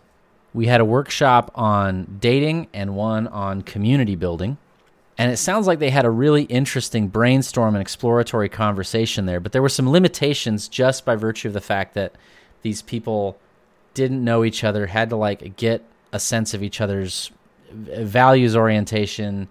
We 0.54 0.66
had 0.66 0.80
a 0.80 0.84
workshop 0.84 1.50
on 1.54 2.18
dating 2.20 2.68
and 2.72 2.94
one 2.96 3.26
on 3.28 3.62
community 3.62 4.16
building. 4.16 4.56
And 5.16 5.32
it 5.32 5.36
sounds 5.36 5.66
like 5.66 5.80
they 5.80 5.90
had 5.90 6.04
a 6.04 6.10
really 6.10 6.44
interesting 6.44 7.08
brainstorm 7.08 7.74
and 7.74 7.82
exploratory 7.82 8.48
conversation 8.48 9.26
there, 9.26 9.40
but 9.40 9.50
there 9.50 9.62
were 9.62 9.68
some 9.68 9.90
limitations 9.90 10.68
just 10.68 11.04
by 11.04 11.16
virtue 11.16 11.48
of 11.48 11.54
the 11.54 11.60
fact 11.60 11.94
that 11.94 12.12
these 12.62 12.82
people 12.82 13.36
didn't 13.94 14.22
know 14.22 14.44
each 14.44 14.62
other, 14.62 14.86
had 14.86 15.10
to 15.10 15.16
like 15.16 15.56
get 15.56 15.82
a 16.12 16.20
sense 16.20 16.54
of 16.54 16.62
each 16.62 16.80
other's 16.80 17.32
values 17.72 18.54
orientation 18.54 19.48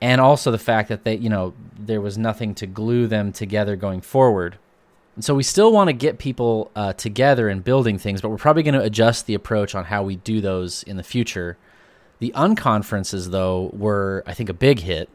and 0.00 0.20
also 0.20 0.50
the 0.50 0.58
fact 0.58 0.88
that 0.90 1.04
they, 1.04 1.16
you 1.16 1.30
know, 1.30 1.54
there 1.78 2.00
was 2.00 2.18
nothing 2.18 2.54
to 2.56 2.66
glue 2.66 3.06
them 3.06 3.32
together 3.32 3.76
going 3.76 4.00
forward. 4.00 4.58
And 5.16 5.24
so 5.24 5.34
we 5.34 5.42
still 5.42 5.72
want 5.72 5.88
to 5.88 5.94
get 5.94 6.18
people 6.18 6.70
uh, 6.76 6.92
together 6.92 7.48
and 7.48 7.64
building 7.64 7.98
things, 7.98 8.20
but 8.20 8.28
we're 8.28 8.36
probably 8.36 8.62
going 8.62 8.74
to 8.74 8.82
adjust 8.82 9.26
the 9.26 9.34
approach 9.34 9.74
on 9.74 9.84
how 9.84 10.02
we 10.02 10.16
do 10.16 10.42
those 10.42 10.82
in 10.82 10.98
the 10.98 11.02
future. 11.02 11.56
The 12.18 12.32
unconferences, 12.36 13.30
though, 13.30 13.70
were, 13.72 14.22
I 14.26 14.34
think, 14.34 14.50
a 14.50 14.54
big 14.54 14.80
hit 14.80 15.08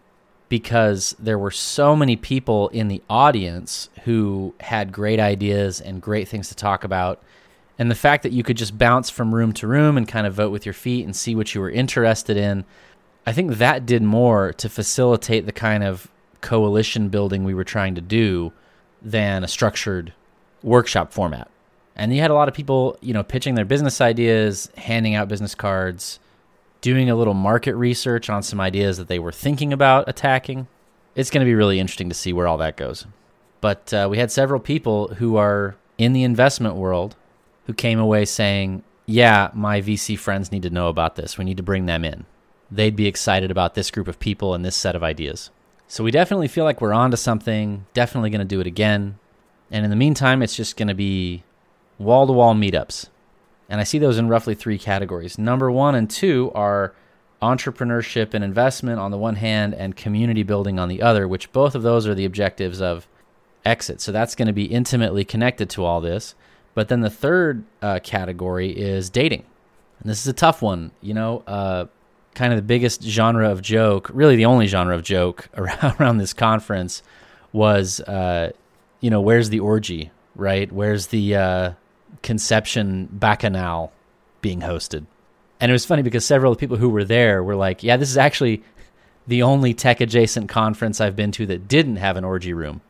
because 0.49 1.15
there 1.19 1.37
were 1.37 1.51
so 1.51 1.95
many 1.95 2.15
people 2.15 2.67
in 2.69 2.87
the 2.87 3.01
audience 3.09 3.89
who 4.03 4.55
had 4.59 4.91
great 4.91 5.19
ideas 5.19 5.79
and 5.79 6.01
great 6.01 6.27
things 6.27 6.49
to 6.49 6.55
talk 6.55 6.83
about. 6.83 7.21
And 7.77 7.89
the 7.89 7.95
fact 7.95 8.23
that 8.23 8.31
you 8.31 8.43
could 8.43 8.57
just 8.57 8.77
bounce 8.77 9.09
from 9.09 9.33
room 9.33 9.53
to 9.53 9.67
room 9.67 9.97
and 9.97 10.07
kind 10.07 10.27
of 10.27 10.33
vote 10.33 10.51
with 10.51 10.65
your 10.65 10.73
feet 10.73 11.05
and 11.05 11.15
see 11.15 11.35
what 11.35 11.53
you 11.53 11.61
were 11.61 11.69
interested 11.69 12.37
in, 12.37 12.65
I 13.25 13.33
think 13.33 13.57
that 13.57 13.85
did 13.85 14.01
more 14.01 14.51
to 14.53 14.67
facilitate 14.67 15.45
the 15.45 15.51
kind 15.51 15.83
of 15.83 16.11
coalition 16.41 17.09
building 17.09 17.43
we 17.43 17.53
were 17.53 17.63
trying 17.63 17.93
to 17.95 18.01
do 18.01 18.51
than 19.01 19.43
a 19.43 19.47
structured 19.47 20.13
workshop 20.63 21.11
format. 21.11 21.49
And 21.95 22.13
you 22.13 22.21
had 22.21 22.31
a 22.31 22.35
lot 22.35 22.47
of 22.47 22.53
people, 22.53 22.97
you 23.01 23.13
know, 23.13 23.23
pitching 23.23 23.55
their 23.55 23.65
business 23.65 24.01
ideas, 24.01 24.69
handing 24.77 25.15
out 25.15 25.27
business 25.27 25.55
cards, 25.55 26.19
doing 26.81 27.09
a 27.09 27.15
little 27.15 27.33
market 27.33 27.75
research 27.75 28.29
on 28.29 28.43
some 28.43 28.59
ideas 28.59 28.97
that 28.97 29.07
they 29.07 29.19
were 29.19 29.31
thinking 29.31 29.71
about 29.73 30.07
attacking. 30.07 30.67
It's 31.15 31.29
going 31.29 31.45
to 31.45 31.49
be 31.49 31.55
really 31.55 31.79
interesting 31.79 32.09
to 32.09 32.15
see 32.15 32.33
where 32.33 32.47
all 32.47 32.57
that 32.57 32.77
goes. 32.77 33.05
But 33.59 33.93
uh, 33.93 34.07
we 34.09 34.17
had 34.17 34.31
several 34.31 34.59
people 34.59 35.09
who 35.15 35.35
are 35.35 35.75
in 35.97 36.13
the 36.13 36.23
investment 36.23 36.75
world 36.75 37.15
who 37.67 37.73
came 37.73 37.99
away 37.99 38.25
saying, 38.25 38.83
Yeah, 39.05 39.51
my 39.53 39.81
VC 39.81 40.17
friends 40.17 40.51
need 40.51 40.63
to 40.63 40.69
know 40.69 40.87
about 40.87 41.15
this. 41.15 41.37
We 41.37 41.45
need 41.45 41.57
to 41.57 41.63
bring 41.63 41.85
them 41.85 42.03
in. 42.03 42.25
They'd 42.71 42.95
be 42.95 43.07
excited 43.07 43.51
about 43.51 43.75
this 43.75 43.91
group 43.91 44.07
of 44.07 44.19
people 44.19 44.53
and 44.55 44.65
this 44.65 44.75
set 44.75 44.95
of 44.95 45.03
ideas. 45.03 45.51
So 45.91 46.05
we 46.05 46.11
definitely 46.11 46.47
feel 46.47 46.63
like 46.63 46.79
we're 46.79 46.93
onto 46.93 47.17
something, 47.17 47.85
definitely 47.93 48.29
going 48.29 48.39
to 48.39 48.45
do 48.45 48.61
it 48.61 48.65
again. 48.65 49.19
And 49.69 49.83
in 49.83 49.89
the 49.89 49.97
meantime, 49.97 50.41
it's 50.41 50.55
just 50.55 50.77
going 50.77 50.87
to 50.87 50.93
be 50.93 51.43
wall 51.99 52.25
to 52.27 52.31
wall 52.31 52.55
meetups. 52.55 53.09
And 53.67 53.81
I 53.81 53.83
see 53.83 53.99
those 53.99 54.17
in 54.17 54.29
roughly 54.29 54.55
three 54.55 54.77
categories. 54.77 55.37
Number 55.37 55.69
one 55.69 55.93
and 55.95 56.09
two 56.09 56.49
are 56.55 56.95
entrepreneurship 57.41 58.33
and 58.33 58.41
investment 58.41 59.01
on 59.01 59.11
the 59.11 59.17
one 59.17 59.35
hand, 59.35 59.73
and 59.73 59.93
community 59.93 60.43
building 60.43 60.79
on 60.79 60.87
the 60.87 61.01
other, 61.01 61.27
which 61.27 61.51
both 61.51 61.75
of 61.75 61.83
those 61.83 62.07
are 62.07 62.15
the 62.15 62.23
objectives 62.23 62.79
of 62.79 63.05
exit. 63.65 63.99
So 63.99 64.13
that's 64.13 64.33
going 64.33 64.47
to 64.47 64.53
be 64.53 64.67
intimately 64.67 65.25
connected 65.25 65.69
to 65.71 65.83
all 65.83 65.99
this. 65.99 66.35
But 66.73 66.87
then 66.87 67.01
the 67.01 67.09
third 67.09 67.65
uh, 67.81 67.99
category 68.01 68.69
is 68.69 69.09
dating. 69.09 69.43
And 69.99 70.09
this 70.09 70.21
is 70.21 70.27
a 70.27 70.33
tough 70.33 70.61
one. 70.61 70.91
You 71.01 71.15
know, 71.15 71.43
uh, 71.45 71.87
kind 72.33 72.53
of 72.53 72.57
the 72.57 72.63
biggest 72.63 73.03
genre 73.03 73.49
of 73.49 73.61
joke, 73.61 74.09
really 74.13 74.35
the 74.35 74.45
only 74.45 74.67
genre 74.67 74.95
of 74.95 75.03
joke 75.03 75.49
around, 75.55 76.17
this 76.17 76.33
conference 76.33 77.03
was, 77.51 77.99
uh, 78.01 78.51
you 78.99 79.09
know, 79.09 79.21
where's 79.21 79.49
the 79.49 79.59
orgy, 79.59 80.11
right? 80.35 80.71
Where's 80.71 81.07
the 81.07 81.35
uh, 81.35 81.71
conception 82.23 83.09
bacchanal 83.11 83.91
being 84.41 84.61
hosted? 84.61 85.05
And 85.59 85.69
it 85.69 85.73
was 85.73 85.85
funny 85.85 86.01
because 86.01 86.25
several 86.25 86.51
of 86.51 86.57
the 86.57 86.59
people 86.59 86.77
who 86.77 86.89
were 86.89 87.03
there 87.03 87.43
were 87.43 87.55
like, 87.55 87.83
yeah, 87.83 87.97
this 87.97 88.09
is 88.09 88.17
actually 88.17 88.63
the 89.27 89.43
only 89.43 89.73
tech 89.73 90.01
adjacent 90.01 90.49
conference 90.49 90.99
I've 90.99 91.15
been 91.15 91.31
to 91.33 91.45
that 91.47 91.67
didn't 91.67 91.97
have 91.97 92.17
an 92.17 92.23
orgy 92.23 92.53
room. 92.53 92.81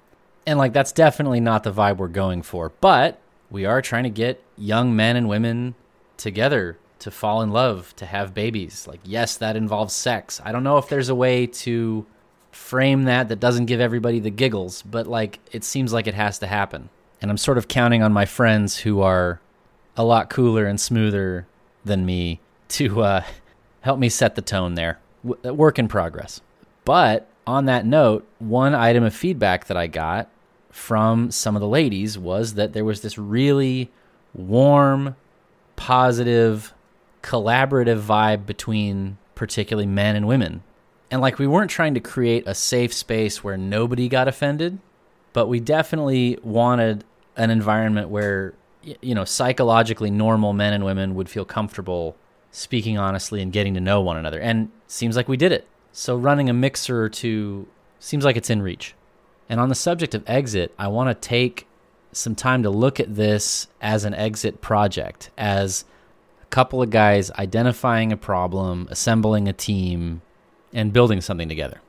And 0.46 0.58
like, 0.58 0.74
that's 0.74 0.92
definitely 0.92 1.40
not 1.40 1.64
the 1.64 1.74
vibe 1.74 1.98
we're 1.98 2.08
going 2.08 2.42
for. 2.42 2.72
But 2.80 3.20
we 3.50 3.66
are 3.66 3.82
trying 3.82 4.04
to 4.04 4.10
get 4.10 4.42
young 4.58 4.96
men 4.96 5.16
and 5.16 5.28
women 5.28 5.76
together 6.18 6.78
to 7.02 7.12
fall 7.12 7.42
in 7.42 7.52
love, 7.52 7.96
to 7.98 8.06
have 8.06 8.34
babies. 8.34 8.88
Like, 8.88 9.00
yes, 9.04 9.38
that 9.38 9.56
involves 9.56 9.94
sex. 9.94 10.40
I 10.44 10.52
don't 10.52 10.64
know 10.64 10.78
if 10.78 10.88
there's 10.88 11.10
a 11.10 11.16
way 11.16 11.48
to 11.48 12.06
frame 12.52 13.04
that 13.04 13.30
that 13.30 13.40
doesn't 13.40 13.66
give 13.66 13.80
everybody 13.80 14.20
the 14.20 14.30
giggles, 14.30 14.82
but 14.82 15.08
like, 15.08 15.40
it 15.52 15.64
seems 15.64 15.94
like 15.94 16.08
it 16.08 16.14
has 16.14 16.40
to 16.40 16.48
happen. 16.48 16.90
And 17.22 17.30
I'm 17.30 17.38
sort 17.38 17.58
of 17.58 17.68
counting 17.68 18.02
on 18.02 18.14
my 18.14 18.26
friends 18.26 18.78
who 18.78 19.02
are 19.02 19.40
a 19.98 20.04
lot 20.04 20.30
cooler 20.30 20.66
and 20.66 20.80
smoother 20.80 21.48
than 21.84 22.06
me 22.06 22.40
to 22.70 23.02
uh, 23.02 23.24
help 23.82 24.00
me 24.00 24.10
set 24.10 24.36
the 24.36 24.42
tone 24.42 24.76
there. 24.76 25.00
W- 25.26 25.54
work 25.54 25.78
in 25.78 25.88
progress. 25.88 26.42
But 26.86 27.28
on 27.46 27.66
that 27.66 27.86
note, 27.86 28.28
one 28.40 28.74
item 28.74 29.04
of 29.04 29.14
feedback 29.14 29.66
that 29.66 29.78
I 29.78 29.88
got 29.88 30.30
from 30.72 31.32
some 31.32 31.56
of 31.56 31.62
the 31.62 31.68
ladies 31.68 32.18
was 32.18 32.54
that 32.56 32.74
there 32.74 32.86
was 32.86 33.02
this 33.02 33.18
really 33.18 33.92
warm, 34.34 35.16
positive, 35.76 36.74
collaborative 37.22 38.02
vibe 38.02 38.46
between 38.46 39.18
particularly 39.36 39.88
men 39.88 40.16
and 40.16 40.28
women. 40.28 40.64
And 41.10 41.22
like 41.22 41.40
we 41.40 41.48
weren't 41.48 41.72
trying 41.72 41.94
to 41.94 42.00
create 42.00 42.44
a 42.48 42.56
safe 42.56 42.94
space 42.94 43.44
where 43.44 43.58
nobody 43.58 44.08
got 44.08 44.28
offended, 44.28 44.80
but 45.34 45.48
we 45.48 45.60
definitely 45.60 46.38
wanted 46.44 47.04
an 47.36 47.50
environment 47.50 48.10
where 48.10 48.54
you 48.84 49.14
know 49.14 49.26
psychologically 49.26 50.10
normal 50.10 50.54
men 50.54 50.74
and 50.74 50.84
women 50.84 51.16
would 51.16 51.30
feel 51.30 51.46
comfortable 51.46 52.16
speaking 52.52 52.98
honestly 52.98 53.42
and 53.42 53.54
getting 53.54 53.74
to 53.74 53.80
know 53.80 54.02
one 54.02 54.18
another. 54.18 54.40
And 54.40 54.70
seems 54.88 55.16
like 55.16 55.28
we 55.28 55.38
did 55.38 55.52
it. 55.52 55.68
So 55.92 56.16
running 56.16 56.50
a 56.50 56.54
mixer 56.54 57.10
to 57.10 57.68
seems 58.00 58.26
like 58.26 58.36
it's 58.36 58.50
in 58.50 58.62
reach. 58.62 58.96
And 59.50 59.60
on 59.60 59.70
the 59.70 59.76
subject 59.76 60.16
of 60.16 60.24
exit, 60.28 60.74
I 60.80 60.88
want 60.88 61.10
to 61.10 61.28
take 61.28 61.68
some 62.14 62.36
time 62.36 62.64
to 62.64 62.70
look 62.70 63.00
at 63.00 63.16
this 63.16 63.68
as 63.82 64.06
an 64.06 64.14
exit 64.14 64.62
project, 64.62 65.30
as 65.38 65.86
couple 66.52 66.82
of 66.82 66.90
guys 66.90 67.32
identifying 67.32 68.12
a 68.12 68.18
problem, 68.18 68.88
assembling 68.92 69.48
a 69.48 69.54
team, 69.54 70.22
and 70.74 70.94
building 70.94 71.22
something 71.22 71.50
together. 71.50 71.82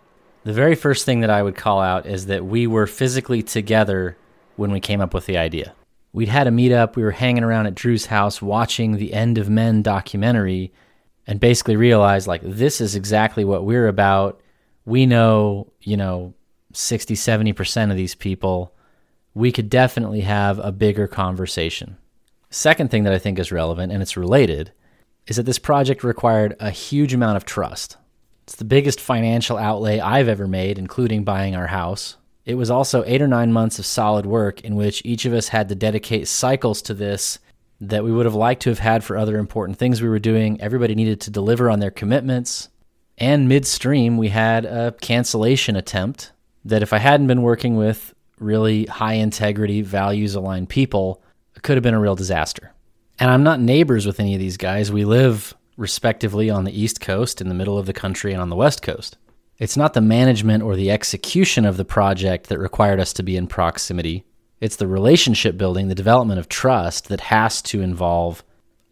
The 0.44 0.52
very 0.52 0.74
first 0.74 1.04
thing 1.04 1.20
that 1.20 1.30
I 1.30 1.42
would 1.42 1.54
call 1.54 1.80
out 1.80 2.06
is 2.06 2.26
that 2.26 2.44
we 2.44 2.66
were 2.66 2.86
physically 2.86 3.42
together 3.42 4.16
when 4.56 4.72
we 4.72 4.80
came 4.80 5.00
up 5.00 5.14
with 5.14 5.26
the 5.26 5.36
idea 5.36 5.74
we'd 6.12 6.28
had 6.28 6.46
a 6.46 6.50
meetup. 6.50 6.96
We 6.96 7.02
were 7.02 7.12
hanging 7.12 7.44
around 7.44 7.66
at 7.66 7.74
Drew's 7.74 8.06
house 8.06 8.42
watching 8.42 8.96
the 8.96 9.12
End 9.12 9.38
of 9.38 9.48
Men 9.48 9.82
documentary 9.82 10.72
and 11.26 11.40
basically 11.40 11.76
realized 11.76 12.26
like 12.26 12.42
this 12.44 12.80
is 12.80 12.94
exactly 12.94 13.44
what 13.44 13.64
we're 13.64 13.88
about. 13.88 14.40
We 14.84 15.06
know, 15.06 15.72
you 15.80 15.96
know, 15.96 16.34
60, 16.72 17.14
70% 17.14 17.90
of 17.90 17.96
these 17.96 18.14
people. 18.14 18.74
We 19.34 19.52
could 19.52 19.70
definitely 19.70 20.22
have 20.22 20.58
a 20.58 20.72
bigger 20.72 21.06
conversation. 21.06 21.96
Second 22.52 22.90
thing 22.90 23.04
that 23.04 23.14
I 23.14 23.18
think 23.18 23.38
is 23.38 23.50
relevant 23.50 23.92
and 23.92 24.02
it's 24.02 24.14
related 24.14 24.72
is 25.26 25.36
that 25.36 25.44
this 25.44 25.58
project 25.58 26.04
required 26.04 26.54
a 26.60 26.68
huge 26.68 27.14
amount 27.14 27.38
of 27.38 27.46
trust. 27.46 27.96
It's 28.42 28.56
the 28.56 28.66
biggest 28.66 29.00
financial 29.00 29.56
outlay 29.56 30.00
I've 30.00 30.28
ever 30.28 30.46
made, 30.46 30.78
including 30.78 31.24
buying 31.24 31.56
our 31.56 31.68
house. 31.68 32.18
It 32.44 32.56
was 32.56 32.70
also 32.70 33.04
eight 33.06 33.22
or 33.22 33.26
nine 33.26 33.54
months 33.54 33.78
of 33.78 33.86
solid 33.86 34.26
work 34.26 34.60
in 34.60 34.76
which 34.76 35.00
each 35.02 35.24
of 35.24 35.32
us 35.32 35.48
had 35.48 35.70
to 35.70 35.74
dedicate 35.74 36.28
cycles 36.28 36.82
to 36.82 36.92
this 36.92 37.38
that 37.80 38.04
we 38.04 38.12
would 38.12 38.26
have 38.26 38.34
liked 38.34 38.60
to 38.62 38.70
have 38.70 38.80
had 38.80 39.02
for 39.02 39.16
other 39.16 39.38
important 39.38 39.78
things 39.78 40.02
we 40.02 40.10
were 40.10 40.18
doing. 40.18 40.60
Everybody 40.60 40.94
needed 40.94 41.22
to 41.22 41.30
deliver 41.30 41.70
on 41.70 41.80
their 41.80 41.90
commitments. 41.90 42.68
And 43.16 43.48
midstream, 43.48 44.18
we 44.18 44.28
had 44.28 44.66
a 44.66 44.94
cancellation 45.00 45.74
attempt 45.74 46.32
that 46.66 46.82
if 46.82 46.92
I 46.92 46.98
hadn't 46.98 47.28
been 47.28 47.40
working 47.40 47.76
with 47.76 48.12
really 48.38 48.84
high 48.84 49.14
integrity, 49.14 49.80
values 49.80 50.34
aligned 50.34 50.68
people, 50.68 51.22
could 51.62 51.76
have 51.76 51.82
been 51.82 51.94
a 51.94 52.00
real 52.00 52.16
disaster. 52.16 52.72
And 53.18 53.30
I'm 53.30 53.42
not 53.42 53.60
neighbors 53.60 54.06
with 54.06 54.20
any 54.20 54.34
of 54.34 54.40
these 54.40 54.56
guys. 54.56 54.92
We 54.92 55.04
live 55.04 55.54
respectively 55.76 56.50
on 56.50 56.64
the 56.64 56.78
East 56.78 57.00
Coast, 57.00 57.40
in 57.40 57.48
the 57.48 57.54
middle 57.54 57.78
of 57.78 57.86
the 57.86 57.92
country, 57.92 58.32
and 58.32 58.42
on 58.42 58.50
the 58.50 58.56
West 58.56 58.82
Coast. 58.82 59.16
It's 59.58 59.76
not 59.76 59.94
the 59.94 60.00
management 60.00 60.62
or 60.62 60.74
the 60.74 60.90
execution 60.90 61.64
of 61.64 61.76
the 61.76 61.84
project 61.84 62.48
that 62.48 62.58
required 62.58 63.00
us 63.00 63.12
to 63.14 63.22
be 63.22 63.36
in 63.36 63.46
proximity. 63.46 64.24
It's 64.60 64.76
the 64.76 64.88
relationship 64.88 65.56
building, 65.56 65.88
the 65.88 65.94
development 65.94 66.40
of 66.40 66.48
trust 66.48 67.08
that 67.08 67.20
has 67.20 67.62
to 67.62 67.80
involve 67.80 68.42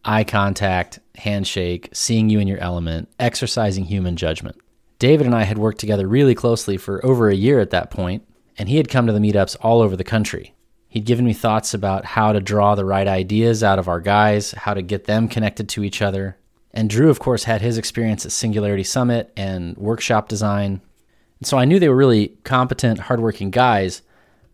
eye 0.05 0.25
contact, 0.25 1.01
handshake, 1.17 1.89
seeing 1.93 2.31
you 2.31 2.39
in 2.39 2.49
your 2.49 2.59
element, 2.59 3.09
exercising 3.19 3.85
human 3.85 4.17
judgment. 4.17 4.57
David 4.99 5.27
and 5.27 5.35
I 5.35 5.43
had 5.43 5.59
worked 5.59 5.81
together 5.81 6.07
really 6.07 6.35
closely 6.35 6.77
for 6.77 7.05
over 7.05 7.29
a 7.29 7.35
year 7.35 7.61
at 7.61 7.71
that 7.71 7.91
point, 7.91 8.27
and 8.59 8.69
he 8.69 8.77
had 8.77 8.89
come 8.89 9.07
to 9.07 9.13
the 9.13 9.19
meetups 9.19 9.57
all 9.61 9.81
over 9.81 9.97
the 9.97 10.05
country. 10.05 10.55
He'd 10.91 11.07
given 11.07 11.25
me 11.25 11.33
thoughts 11.33 11.73
about 11.73 12.05
how 12.05 12.33
to 12.33 12.41
draw 12.41 12.75
the 12.75 12.85
right 12.85 13.09
ideas 13.09 13.65
out 13.65 13.79
of 13.79 13.89
our 13.89 14.01
guys, 14.01 14.53
how 14.53 14.75
to 14.75 14.83
get 14.83 15.05
them 15.05 15.29
connected 15.29 15.69
to 15.71 15.85
each 15.85 16.03
other, 16.03 16.37
and 16.73 16.89
Drew, 16.89 17.11
of 17.11 17.19
course, 17.19 17.45
had 17.45 17.63
his 17.63 17.79
experience 17.79 18.25
at 18.25 18.33
Singularity 18.33 18.85
Summit 18.85 19.33
and 19.37 19.77
workshop 19.77 20.29
design. 20.29 20.81
And 21.41 21.47
so 21.47 21.59
I 21.59 21.65
knew 21.65 21.79
they 21.79 21.89
were 21.89 21.97
really 21.97 22.29
competent, 22.45 23.01
hardworking 23.01 23.51
guys. 23.51 24.03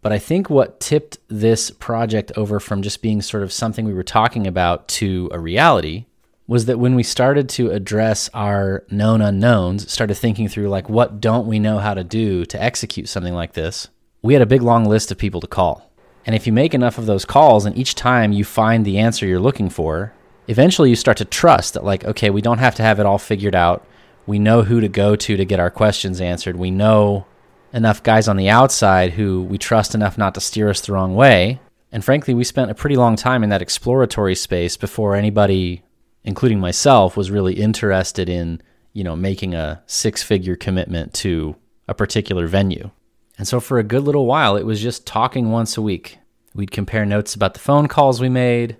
But 0.02 0.12
I 0.12 0.18
think 0.18 0.48
what 0.48 0.80
tipped 0.80 1.18
this 1.28 1.70
project 1.70 2.32
over 2.36 2.60
from 2.60 2.82
just 2.82 3.02
being 3.02 3.20
sort 3.20 3.42
of 3.42 3.52
something 3.52 3.84
we 3.84 3.94
were 3.94 4.04
talking 4.04 4.46
about 4.46 4.88
to 4.88 5.28
a 5.32 5.40
reality 5.40 6.06
was 6.46 6.66
that 6.66 6.78
when 6.78 6.94
we 6.94 7.02
started 7.02 7.48
to 7.48 7.70
address 7.70 8.30
our 8.32 8.84
known 8.88 9.20
unknowns, 9.20 9.90
started 9.90 10.14
thinking 10.14 10.48
through 10.48 10.68
like 10.68 10.88
what 10.88 11.20
don't 11.20 11.48
we 11.48 11.58
know 11.58 11.78
how 11.78 11.92
to 11.92 12.04
do 12.04 12.44
to 12.46 12.62
execute 12.62 13.08
something 13.08 13.34
like 13.34 13.54
this, 13.54 13.88
we 14.22 14.32
had 14.32 14.42
a 14.42 14.46
big 14.46 14.62
long 14.62 14.84
list 14.84 15.10
of 15.10 15.18
people 15.18 15.40
to 15.40 15.46
call. 15.48 15.85
And 16.26 16.34
if 16.34 16.46
you 16.46 16.52
make 16.52 16.74
enough 16.74 16.98
of 16.98 17.06
those 17.06 17.24
calls 17.24 17.64
and 17.64 17.78
each 17.78 17.94
time 17.94 18.32
you 18.32 18.44
find 18.44 18.84
the 18.84 18.98
answer 18.98 19.26
you're 19.26 19.38
looking 19.38 19.70
for, 19.70 20.12
eventually 20.48 20.90
you 20.90 20.96
start 20.96 21.16
to 21.18 21.24
trust 21.24 21.74
that 21.74 21.84
like 21.84 22.04
okay 22.04 22.30
we 22.30 22.42
don't 22.42 22.58
have 22.58 22.74
to 22.74 22.82
have 22.82 22.98
it 22.98 23.06
all 23.06 23.18
figured 23.18 23.54
out. 23.54 23.86
We 24.26 24.40
know 24.40 24.62
who 24.62 24.80
to 24.80 24.88
go 24.88 25.14
to 25.14 25.36
to 25.36 25.44
get 25.44 25.60
our 25.60 25.70
questions 25.70 26.20
answered. 26.20 26.56
We 26.56 26.72
know 26.72 27.26
enough 27.72 28.02
guys 28.02 28.26
on 28.26 28.36
the 28.36 28.48
outside 28.48 29.12
who 29.12 29.44
we 29.44 29.56
trust 29.56 29.94
enough 29.94 30.18
not 30.18 30.34
to 30.34 30.40
steer 30.40 30.68
us 30.68 30.80
the 30.80 30.92
wrong 30.92 31.14
way. 31.14 31.60
And 31.92 32.04
frankly 32.04 32.34
we 32.34 32.42
spent 32.42 32.72
a 32.72 32.74
pretty 32.74 32.96
long 32.96 33.14
time 33.14 33.44
in 33.44 33.50
that 33.50 33.62
exploratory 33.62 34.34
space 34.34 34.76
before 34.76 35.14
anybody 35.14 35.82
including 36.24 36.58
myself 36.58 37.16
was 37.16 37.30
really 37.30 37.54
interested 37.54 38.28
in 38.28 38.60
you 38.92 39.04
know 39.04 39.14
making 39.14 39.54
a 39.54 39.80
six 39.86 40.24
figure 40.24 40.56
commitment 40.56 41.14
to 41.14 41.54
a 41.86 41.94
particular 41.94 42.48
venue 42.48 42.90
and 43.38 43.46
so 43.46 43.60
for 43.60 43.78
a 43.78 43.84
good 43.84 44.02
little 44.02 44.26
while 44.26 44.56
it 44.56 44.66
was 44.66 44.80
just 44.80 45.06
talking 45.06 45.50
once 45.50 45.76
a 45.76 45.82
week 45.82 46.18
we'd 46.54 46.70
compare 46.70 47.04
notes 47.04 47.34
about 47.34 47.54
the 47.54 47.60
phone 47.60 47.88
calls 47.88 48.20
we 48.20 48.28
made 48.28 48.76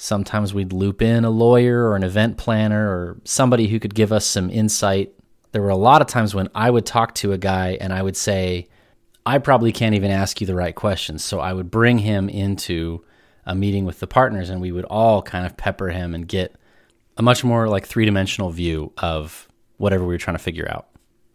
Sometimes 0.00 0.54
we'd 0.54 0.72
loop 0.72 1.02
in 1.02 1.24
a 1.24 1.30
lawyer 1.30 1.88
or 1.88 1.96
an 1.96 2.04
event 2.04 2.38
planner 2.38 2.88
or 2.88 3.20
somebody 3.24 3.66
who 3.66 3.80
could 3.80 3.96
give 3.96 4.12
us 4.12 4.24
some 4.24 4.48
insight. 4.48 5.12
There 5.50 5.60
were 5.60 5.70
a 5.70 5.76
lot 5.76 6.00
of 6.00 6.06
times 6.06 6.36
when 6.36 6.48
I 6.54 6.70
would 6.70 6.86
talk 6.86 7.16
to 7.16 7.32
a 7.32 7.38
guy 7.38 7.76
and 7.80 7.92
I 7.92 8.00
would 8.00 8.16
say, 8.16 8.68
I 9.26 9.38
probably 9.38 9.72
can't 9.72 9.96
even 9.96 10.12
ask 10.12 10.40
you 10.40 10.46
the 10.46 10.54
right 10.54 10.74
questions. 10.74 11.24
So 11.24 11.40
I 11.40 11.52
would 11.52 11.68
bring 11.68 11.98
him 11.98 12.28
into 12.28 13.04
a 13.44 13.56
meeting 13.56 13.86
with 13.86 13.98
the 13.98 14.06
partners 14.06 14.50
and 14.50 14.60
we 14.60 14.70
would 14.70 14.84
all 14.84 15.20
kind 15.20 15.44
of 15.44 15.56
pepper 15.56 15.88
him 15.88 16.14
and 16.14 16.28
get 16.28 16.54
a 17.16 17.22
much 17.22 17.42
more 17.42 17.68
like 17.68 17.84
three 17.84 18.04
dimensional 18.04 18.50
view 18.50 18.92
of 18.98 19.48
whatever 19.78 20.04
we 20.04 20.14
were 20.14 20.18
trying 20.18 20.36
to 20.36 20.42
figure 20.42 20.70
out. 20.70 20.86